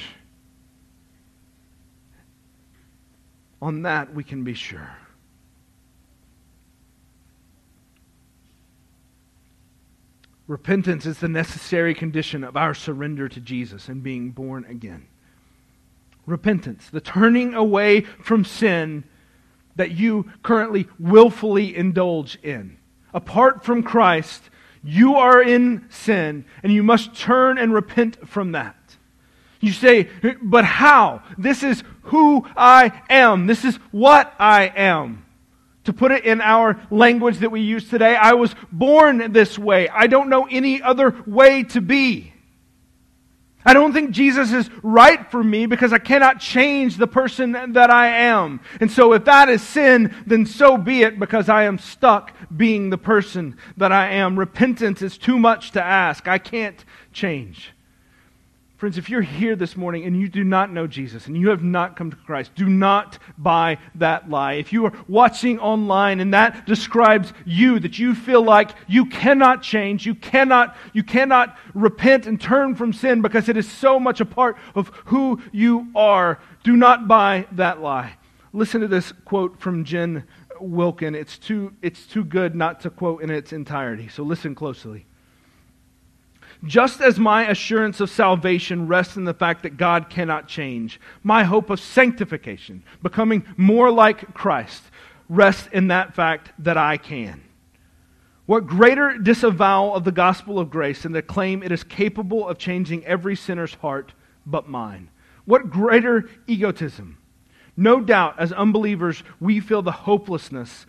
On 3.60 3.82
that 3.82 4.12
we 4.12 4.24
can 4.24 4.42
be 4.42 4.54
sure. 4.54 4.90
Repentance 10.52 11.06
is 11.06 11.16
the 11.18 11.30
necessary 11.30 11.94
condition 11.94 12.44
of 12.44 12.58
our 12.58 12.74
surrender 12.74 13.26
to 13.26 13.40
Jesus 13.40 13.88
and 13.88 14.02
being 14.02 14.32
born 14.32 14.66
again. 14.66 15.06
Repentance, 16.26 16.90
the 16.90 17.00
turning 17.00 17.54
away 17.54 18.02
from 18.02 18.44
sin 18.44 19.04
that 19.76 19.92
you 19.92 20.30
currently 20.42 20.88
willfully 20.98 21.74
indulge 21.74 22.38
in. 22.42 22.76
Apart 23.14 23.64
from 23.64 23.82
Christ, 23.82 24.50
you 24.84 25.14
are 25.14 25.42
in 25.42 25.86
sin, 25.88 26.44
and 26.62 26.70
you 26.70 26.82
must 26.82 27.14
turn 27.14 27.56
and 27.56 27.72
repent 27.72 28.28
from 28.28 28.52
that. 28.52 28.76
You 29.58 29.72
say, 29.72 30.10
but 30.42 30.66
how? 30.66 31.22
This 31.38 31.62
is 31.62 31.82
who 32.02 32.46
I 32.54 33.00
am. 33.08 33.46
This 33.46 33.64
is 33.64 33.76
what 33.90 34.34
I 34.38 34.70
am. 34.76 35.21
To 35.84 35.92
put 35.92 36.12
it 36.12 36.24
in 36.24 36.40
our 36.40 36.80
language 36.90 37.38
that 37.38 37.50
we 37.50 37.60
use 37.60 37.88
today, 37.88 38.14
I 38.14 38.34
was 38.34 38.54
born 38.70 39.32
this 39.32 39.58
way. 39.58 39.88
I 39.88 40.06
don't 40.06 40.28
know 40.28 40.46
any 40.48 40.80
other 40.80 41.22
way 41.26 41.64
to 41.64 41.80
be. 41.80 42.32
I 43.64 43.74
don't 43.74 43.92
think 43.92 44.10
Jesus 44.10 44.52
is 44.52 44.68
right 44.82 45.30
for 45.30 45.42
me 45.42 45.66
because 45.66 45.92
I 45.92 45.98
cannot 45.98 46.40
change 46.40 46.96
the 46.96 47.06
person 47.06 47.52
that 47.52 47.90
I 47.90 48.08
am. 48.08 48.60
And 48.80 48.90
so 48.90 49.12
if 49.12 49.24
that 49.26 49.48
is 49.48 49.62
sin, 49.62 50.14
then 50.26 50.46
so 50.46 50.76
be 50.76 51.02
it 51.02 51.18
because 51.18 51.48
I 51.48 51.64
am 51.64 51.78
stuck 51.78 52.32
being 52.56 52.90
the 52.90 52.98
person 52.98 53.56
that 53.76 53.92
I 53.92 54.10
am. 54.14 54.38
Repentance 54.38 55.00
is 55.00 55.16
too 55.16 55.38
much 55.38 55.72
to 55.72 55.82
ask. 55.82 56.26
I 56.26 56.38
can't 56.38 56.84
change. 57.12 57.72
Friends, 58.82 58.98
if 58.98 59.08
you're 59.08 59.22
here 59.22 59.54
this 59.54 59.76
morning 59.76 60.06
and 60.06 60.20
you 60.20 60.28
do 60.28 60.42
not 60.42 60.72
know 60.72 60.88
Jesus 60.88 61.28
and 61.28 61.36
you 61.36 61.50
have 61.50 61.62
not 61.62 61.94
come 61.94 62.10
to 62.10 62.16
Christ, 62.16 62.50
do 62.56 62.68
not 62.68 63.16
buy 63.38 63.78
that 63.94 64.28
lie. 64.28 64.54
If 64.54 64.72
you 64.72 64.86
are 64.86 64.92
watching 65.06 65.60
online 65.60 66.18
and 66.18 66.34
that 66.34 66.66
describes 66.66 67.32
you, 67.46 67.78
that 67.78 68.00
you 68.00 68.12
feel 68.12 68.42
like 68.42 68.72
you 68.88 69.06
cannot 69.06 69.62
change, 69.62 70.04
you 70.04 70.16
cannot, 70.16 70.76
you 70.92 71.04
cannot 71.04 71.56
repent 71.74 72.26
and 72.26 72.40
turn 72.40 72.74
from 72.74 72.92
sin 72.92 73.22
because 73.22 73.48
it 73.48 73.56
is 73.56 73.70
so 73.70 74.00
much 74.00 74.20
a 74.20 74.24
part 74.24 74.56
of 74.74 74.88
who 75.04 75.40
you 75.52 75.86
are, 75.94 76.40
do 76.64 76.74
not 76.74 77.06
buy 77.06 77.46
that 77.52 77.80
lie. 77.80 78.14
Listen 78.52 78.80
to 78.80 78.88
this 78.88 79.12
quote 79.24 79.60
from 79.60 79.84
Jen 79.84 80.24
Wilkin. 80.60 81.14
It's 81.14 81.38
too, 81.38 81.72
it's 81.82 82.04
too 82.04 82.24
good 82.24 82.56
not 82.56 82.80
to 82.80 82.90
quote 82.90 83.22
in 83.22 83.30
its 83.30 83.52
entirety, 83.52 84.08
so 84.08 84.24
listen 84.24 84.56
closely. 84.56 85.06
Just 86.64 87.00
as 87.00 87.18
my 87.18 87.48
assurance 87.48 88.00
of 88.00 88.08
salvation 88.08 88.86
rests 88.86 89.16
in 89.16 89.24
the 89.24 89.34
fact 89.34 89.64
that 89.64 89.76
God 89.76 90.08
cannot 90.08 90.46
change, 90.46 91.00
my 91.24 91.42
hope 91.42 91.70
of 91.70 91.80
sanctification, 91.80 92.84
becoming 93.02 93.44
more 93.56 93.90
like 93.90 94.32
Christ, 94.32 94.82
rests 95.28 95.68
in 95.72 95.88
that 95.88 96.14
fact 96.14 96.52
that 96.60 96.76
I 96.76 96.98
can. 96.98 97.42
What 98.46 98.66
greater 98.66 99.18
disavowal 99.18 99.94
of 99.94 100.04
the 100.04 100.12
gospel 100.12 100.58
of 100.58 100.70
grace 100.70 101.02
than 101.02 101.12
to 101.14 101.22
claim 101.22 101.62
it 101.62 101.72
is 101.72 101.82
capable 101.82 102.48
of 102.48 102.58
changing 102.58 103.04
every 103.06 103.34
sinner's 103.34 103.74
heart 103.74 104.12
but 104.46 104.68
mine? 104.68 105.08
What 105.44 105.70
greater 105.70 106.28
egotism? 106.46 107.18
No 107.76 108.00
doubt, 108.00 108.38
as 108.38 108.52
unbelievers, 108.52 109.22
we 109.40 109.58
feel 109.58 109.82
the 109.82 109.90
hopelessness 109.90 110.86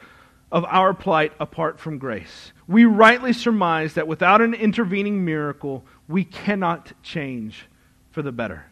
of 0.54 0.64
our 0.66 0.94
plight 0.94 1.34
apart 1.40 1.80
from 1.80 1.98
grace. 1.98 2.54
We 2.68 2.86
rightly 2.86 3.34
surmise 3.34 3.96
that 3.96 4.08
without 4.08 4.40
an 4.40 4.54
intervening 4.54 5.26
miracle, 5.26 5.84
we 6.08 6.24
cannot 6.24 6.94
change 7.02 7.66
for 8.12 8.22
the 8.22 8.32
better. 8.32 8.68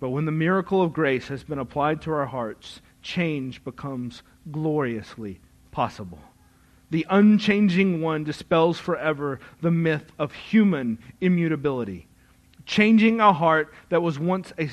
But 0.00 0.10
when 0.10 0.26
the 0.26 0.32
miracle 0.32 0.82
of 0.82 0.92
grace 0.92 1.28
has 1.28 1.44
been 1.44 1.58
applied 1.58 2.02
to 2.02 2.12
our 2.12 2.26
hearts, 2.26 2.82
change 3.00 3.64
becomes 3.64 4.22
gloriously 4.50 5.40
possible. 5.70 6.20
The 6.90 7.06
unchanging 7.08 8.02
one 8.02 8.22
dispels 8.22 8.78
forever 8.78 9.40
the 9.62 9.70
myth 9.70 10.12
of 10.18 10.34
human 10.34 10.98
immutability, 11.22 12.06
changing 12.66 13.18
a 13.18 13.32
heart 13.32 13.72
that 13.88 14.02
was 14.02 14.18
once 14.18 14.52
a 14.58 14.68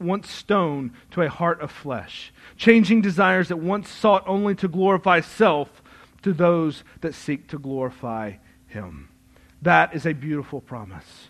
once 0.00 0.30
stone 0.30 0.92
to 1.10 1.22
a 1.22 1.28
heart 1.28 1.60
of 1.60 1.70
flesh, 1.70 2.32
changing 2.56 3.02
desires 3.02 3.48
that 3.48 3.58
once 3.58 3.88
sought 3.88 4.26
only 4.26 4.54
to 4.54 4.68
glorify 4.68 5.20
self 5.20 5.82
to 6.22 6.32
those 6.32 6.84
that 7.00 7.14
seek 7.14 7.48
to 7.48 7.58
glorify 7.58 8.34
Him. 8.66 9.08
That 9.62 9.94
is 9.94 10.06
a 10.06 10.12
beautiful 10.12 10.60
promise. 10.60 11.28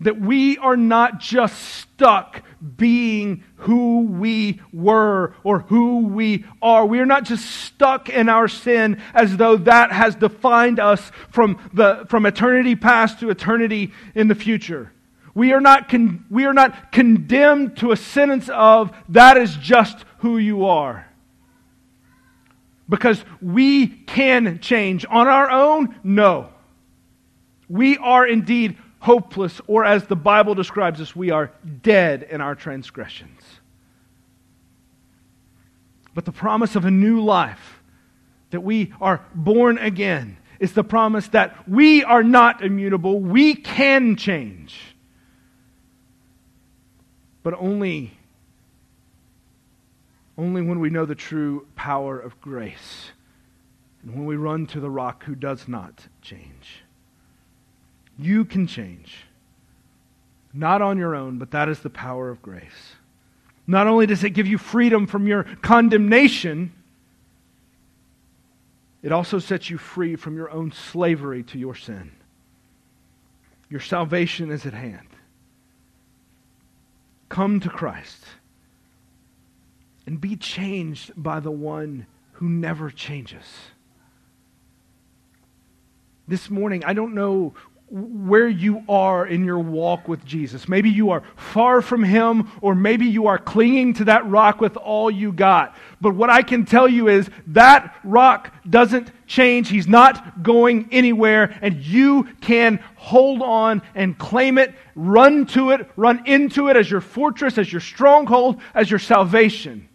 That 0.00 0.18
we 0.18 0.56
are 0.58 0.78
not 0.78 1.20
just 1.20 1.58
stuck 1.58 2.42
being 2.76 3.44
who 3.56 4.06
we 4.06 4.60
were 4.72 5.34
or 5.44 5.60
who 5.60 6.06
we 6.06 6.46
are. 6.62 6.86
We 6.86 7.00
are 7.00 7.06
not 7.06 7.24
just 7.24 7.44
stuck 7.44 8.08
in 8.08 8.30
our 8.30 8.48
sin 8.48 9.00
as 9.12 9.36
though 9.36 9.58
that 9.58 9.92
has 9.92 10.14
defined 10.14 10.80
us 10.80 11.12
from, 11.28 11.58
the, 11.74 12.06
from 12.08 12.24
eternity 12.24 12.76
past 12.76 13.20
to 13.20 13.28
eternity 13.28 13.92
in 14.14 14.28
the 14.28 14.34
future. 14.34 14.90
We 15.34 15.52
are, 15.52 15.60
not 15.60 15.88
con- 15.88 16.24
we 16.28 16.44
are 16.44 16.52
not 16.52 16.92
condemned 16.92 17.76
to 17.78 17.92
a 17.92 17.96
sentence 17.96 18.48
of 18.48 18.90
that 19.10 19.36
is 19.36 19.56
just 19.56 20.04
who 20.18 20.38
you 20.38 20.66
are. 20.66 21.06
Because 22.88 23.24
we 23.40 23.86
can 23.86 24.58
change. 24.58 25.06
On 25.08 25.28
our 25.28 25.50
own, 25.50 25.94
no. 26.02 26.48
We 27.68 27.96
are 27.98 28.26
indeed 28.26 28.76
hopeless, 28.98 29.60
or 29.68 29.84
as 29.84 30.06
the 30.06 30.16
Bible 30.16 30.54
describes 30.54 31.00
us, 31.00 31.14
we 31.14 31.30
are 31.30 31.52
dead 31.82 32.26
in 32.28 32.40
our 32.40 32.54
transgressions. 32.56 33.40
But 36.14 36.24
the 36.24 36.32
promise 36.32 36.74
of 36.74 36.84
a 36.84 36.90
new 36.90 37.22
life, 37.22 37.80
that 38.50 38.60
we 38.60 38.92
are 39.00 39.24
born 39.32 39.78
again, 39.78 40.36
is 40.58 40.72
the 40.72 40.84
promise 40.84 41.28
that 41.28 41.68
we 41.68 42.02
are 42.02 42.24
not 42.24 42.62
immutable. 42.62 43.20
We 43.20 43.54
can 43.54 44.16
change 44.16 44.89
but 47.42 47.54
only 47.58 48.12
only 50.38 50.62
when 50.62 50.80
we 50.80 50.88
know 50.88 51.04
the 51.04 51.14
true 51.14 51.66
power 51.76 52.18
of 52.18 52.40
grace 52.40 53.10
and 54.02 54.14
when 54.14 54.24
we 54.24 54.36
run 54.36 54.66
to 54.66 54.80
the 54.80 54.88
rock 54.88 55.24
who 55.24 55.34
does 55.34 55.68
not 55.68 56.06
change. 56.22 56.82
You 58.18 58.46
can 58.46 58.66
change. 58.66 59.26
Not 60.54 60.80
on 60.80 60.96
your 60.96 61.14
own, 61.14 61.38
but 61.38 61.50
that 61.50 61.68
is 61.68 61.80
the 61.80 61.90
power 61.90 62.30
of 62.30 62.40
grace. 62.40 62.94
Not 63.66 63.86
only 63.86 64.06
does 64.06 64.24
it 64.24 64.30
give 64.30 64.46
you 64.46 64.56
freedom 64.56 65.06
from 65.06 65.26
your 65.26 65.44
condemnation, 65.62 66.72
it 69.02 69.12
also 69.12 69.38
sets 69.38 69.70
you 69.70 69.78
free 69.78 70.16
from 70.16 70.36
your 70.36 70.50
own 70.50 70.72
slavery 70.72 71.42
to 71.44 71.58
your 71.58 71.74
sin. 71.74 72.12
Your 73.68 73.80
salvation 73.80 74.50
is 74.50 74.66
at 74.66 74.74
hand. 74.74 75.06
Come 77.30 77.60
to 77.60 77.70
Christ 77.70 78.24
and 80.04 80.20
be 80.20 80.36
changed 80.36 81.12
by 81.16 81.40
the 81.40 81.50
one 81.50 82.06
who 82.32 82.48
never 82.48 82.90
changes. 82.90 83.44
This 86.26 86.50
morning, 86.50 86.84
I 86.84 86.92
don't 86.92 87.14
know 87.14 87.54
where 87.88 88.48
you 88.48 88.82
are 88.88 89.26
in 89.26 89.44
your 89.44 89.60
walk 89.60 90.08
with 90.08 90.24
Jesus. 90.24 90.68
Maybe 90.68 90.90
you 90.90 91.10
are 91.10 91.22
far 91.36 91.82
from 91.82 92.02
Him, 92.02 92.50
or 92.60 92.74
maybe 92.74 93.06
you 93.06 93.28
are 93.28 93.38
clinging 93.38 93.94
to 93.94 94.04
that 94.06 94.26
rock 94.26 94.60
with 94.60 94.76
all 94.76 95.10
you 95.10 95.32
got. 95.32 95.76
But 96.00 96.14
what 96.14 96.30
I 96.30 96.42
can 96.42 96.64
tell 96.64 96.88
you 96.88 97.08
is 97.08 97.28
that 97.48 97.94
rock 98.02 98.54
doesn't 98.68 99.10
change. 99.26 99.68
He's 99.68 99.86
not 99.86 100.42
going 100.42 100.88
anywhere, 100.90 101.58
and 101.60 101.76
you 101.76 102.26
can 102.40 102.82
hold 102.96 103.42
on 103.42 103.82
and 103.94 104.16
claim 104.16 104.56
it, 104.56 104.74
run 104.94 105.44
to 105.46 105.70
it, 105.70 105.90
run 105.96 106.26
into 106.26 106.68
it 106.68 106.76
as 106.76 106.90
your 106.90 107.02
fortress, 107.02 107.58
as 107.58 107.70
your 107.70 107.82
stronghold, 107.82 108.60
as 108.74 108.90
your 108.90 108.98
salvation. 108.98 109.88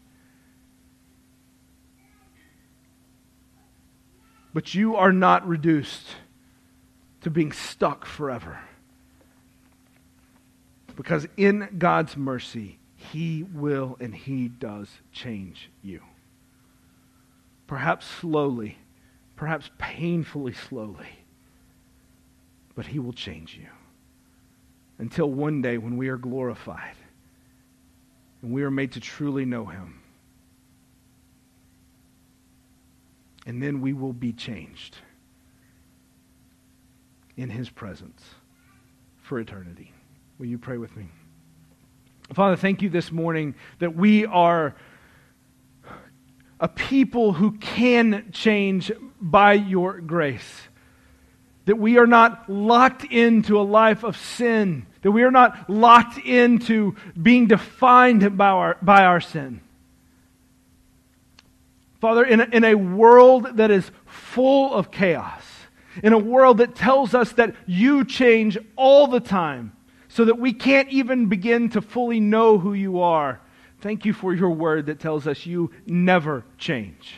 But 4.54 4.76
you 4.76 4.96
are 4.96 5.12
not 5.12 5.48
reduced 5.48 6.06
to 7.22 7.32
being 7.32 7.52
stuck 7.52 8.06
forever. 8.06 8.60
Because 10.96 11.28
in 11.36 11.68
God's 11.78 12.16
mercy, 12.16 12.78
He 13.12 13.44
will 13.44 13.98
and 14.00 14.14
He 14.14 14.48
does 14.48 14.90
change 15.12 15.70
you. 15.84 16.02
Perhaps 17.68 18.06
slowly, 18.06 18.78
perhaps 19.36 19.70
painfully 19.78 20.54
slowly, 20.54 21.20
but 22.76 22.88
He 22.88 23.00
will 23.00 23.14
change 23.14 23.56
you. 23.56 23.68
Until 24.98 25.30
one 25.30 25.62
day 25.62 25.78
when 25.78 25.98
we 25.98 26.08
are 26.08 26.18
glorified 26.18 26.96
and 28.42 28.52
we 28.52 28.64
are 28.64 28.72
made 28.72 28.94
to 28.94 29.00
truly 29.00 29.46
know 29.46 29.66
Him. 29.66 30.02
And 33.46 33.62
then 33.62 33.82
we 33.82 33.94
will 33.94 34.14
be 34.14 34.34
changed 34.34 34.98
in 37.38 37.50
his 37.50 37.70
presence 37.70 38.24
for 39.22 39.40
eternity. 39.40 39.92
Will 40.40 40.48
you 40.48 40.58
pray 40.58 40.78
with 40.78 40.96
me? 40.96 41.08
Father, 42.34 42.56
thank 42.56 42.82
you 42.82 42.90
this 42.90 43.12
morning 43.12 43.56
that 43.80 43.96
we 43.96 44.26
are 44.26 44.76
a 46.60 46.68
people 46.68 47.34
who 47.34 47.52
can 47.52 48.32
change 48.32 48.92
by 49.22 49.54
your 49.54 50.00
grace. 50.00 50.62
That 51.66 51.78
we 51.78 51.98
are 51.98 52.08
not 52.08 52.50
locked 52.50 53.04
into 53.04 53.60
a 53.60 53.62
life 53.62 54.04
of 54.04 54.18
sin. 54.18 54.88
That 55.02 55.12
we 55.12 55.24
are 55.24 55.32
not 55.32 55.70
locked 55.70 56.18
into 56.18 56.96
being 57.22 57.48
defined 57.48 58.38
by 58.38 58.48
our, 58.48 58.78
by 58.82 59.04
our 59.04 59.22
sin. 59.22 59.62
Father, 62.02 62.24
in 62.24 62.42
a, 62.42 62.46
in 62.46 62.64
a 62.64 62.76
world 62.76 63.58
that 63.58 63.72
is 63.72 63.90
full 64.06 64.74
of 64.74 64.92
chaos, 64.92 65.44
in 66.04 66.14
a 66.14 66.18
world 66.18 66.58
that 66.58 66.76
tells 66.76 67.14
us 67.14 67.32
that 67.34 67.56
you 67.66 68.04
change 68.04 68.58
all 68.76 69.08
the 69.08 69.20
time 69.20 69.75
so 70.16 70.24
that 70.24 70.40
we 70.40 70.54
can't 70.54 70.88
even 70.92 71.26
begin 71.26 71.68
to 71.68 71.82
fully 71.82 72.22
know 72.22 72.58
who 72.58 72.72
you 72.72 73.02
are. 73.02 73.42
Thank 73.82 74.06
you 74.06 74.14
for 74.14 74.34
your 74.34 74.52
word 74.52 74.86
that 74.86 74.98
tells 74.98 75.28
us 75.28 75.46
you 75.46 75.72
never 75.86 76.46
change. 76.58 77.16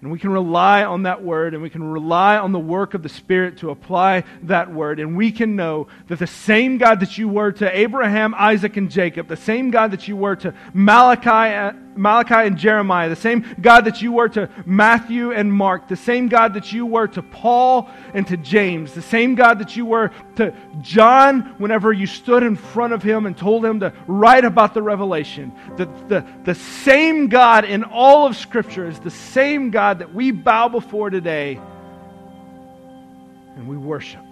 And 0.00 0.12
we 0.12 0.20
can 0.20 0.30
rely 0.30 0.84
on 0.84 1.02
that 1.02 1.24
word 1.24 1.54
and 1.54 1.62
we 1.64 1.68
can 1.68 1.82
rely 1.82 2.36
on 2.36 2.52
the 2.52 2.60
work 2.60 2.94
of 2.94 3.02
the 3.02 3.08
Spirit 3.08 3.58
to 3.58 3.70
apply 3.70 4.22
that 4.44 4.72
word. 4.72 5.00
And 5.00 5.16
we 5.16 5.32
can 5.32 5.56
know 5.56 5.88
that 6.06 6.20
the 6.20 6.26
same 6.28 6.78
God 6.78 7.00
that 7.00 7.18
you 7.18 7.28
were 7.28 7.50
to 7.50 7.76
Abraham, 7.76 8.32
Isaac, 8.36 8.76
and 8.76 8.88
Jacob, 8.88 9.26
the 9.26 9.36
same 9.36 9.72
God 9.72 9.90
that 9.90 10.06
you 10.06 10.14
were 10.16 10.36
to 10.36 10.54
Malachi, 10.72 11.76
Malachi 11.96 12.46
and 12.46 12.58
Jeremiah, 12.58 13.08
the 13.08 13.16
same 13.16 13.44
God 13.60 13.86
that 13.86 14.02
you 14.02 14.12
were 14.12 14.28
to 14.30 14.50
Matthew 14.66 15.32
and 15.32 15.52
Mark, 15.52 15.88
the 15.88 15.96
same 15.96 16.28
God 16.28 16.54
that 16.54 16.72
you 16.72 16.84
were 16.84 17.08
to 17.08 17.22
Paul 17.22 17.88
and 18.12 18.26
to 18.26 18.36
James, 18.36 18.92
the 18.92 19.02
same 19.02 19.34
God 19.34 19.60
that 19.60 19.76
you 19.76 19.86
were 19.86 20.10
to 20.36 20.54
John 20.82 21.54
whenever 21.58 21.92
you 21.92 22.06
stood 22.06 22.42
in 22.42 22.56
front 22.56 22.92
of 22.92 23.02
him 23.02 23.26
and 23.26 23.36
told 23.36 23.64
him 23.64 23.80
to 23.80 23.92
write 24.06 24.44
about 24.44 24.74
the 24.74 24.82
revelation. 24.82 25.52
The, 25.76 25.86
the, 26.08 26.26
the 26.44 26.54
same 26.54 27.28
God 27.28 27.64
in 27.64 27.82
all 27.82 28.26
of 28.26 28.36
Scripture 28.36 28.86
is 28.86 28.98
the 28.98 29.10
same 29.10 29.70
God 29.70 29.86
God 29.86 30.00
that 30.00 30.12
we 30.12 30.32
bow 30.32 30.68
before 30.68 31.10
today 31.10 31.60
and 33.54 33.68
we 33.68 33.76
worship. 33.76 34.25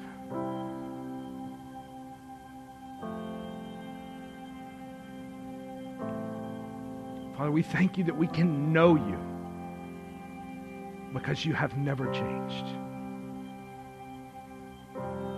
Father, 7.36 7.50
we 7.50 7.62
thank 7.62 7.98
you 7.98 8.04
that 8.04 8.16
we 8.16 8.28
can 8.28 8.72
know 8.72 8.94
you 8.94 9.18
because 11.12 11.44
you 11.44 11.52
have 11.52 11.76
never 11.76 12.06
changed. 12.12 12.66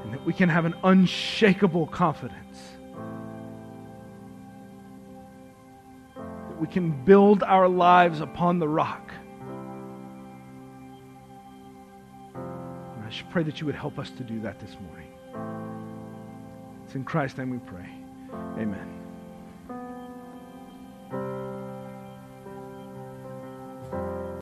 And 0.04 0.12
that 0.12 0.24
we 0.24 0.32
can 0.32 0.48
have 0.48 0.64
an 0.64 0.74
unshakable 0.84 1.86
confidence. 1.86 2.58
That 6.16 6.60
we 6.60 6.66
can 6.66 7.04
build 7.04 7.42
our 7.42 7.68
lives 7.68 8.20
upon 8.20 8.58
the 8.58 8.68
rock. 8.68 9.12
I 12.34 13.08
just 13.08 13.30
pray 13.30 13.44
that 13.44 13.60
you 13.60 13.66
would 13.66 13.76
help 13.76 13.98
us 13.98 14.10
to 14.10 14.24
do 14.24 14.40
that 14.40 14.58
this 14.58 14.76
morning. 14.80 15.06
It's 16.84 16.94
in 16.94 17.04
Christ's 17.04 17.38
name 17.38 17.50
we 17.50 17.58
pray. 17.58 17.88
Amen. 18.58 18.95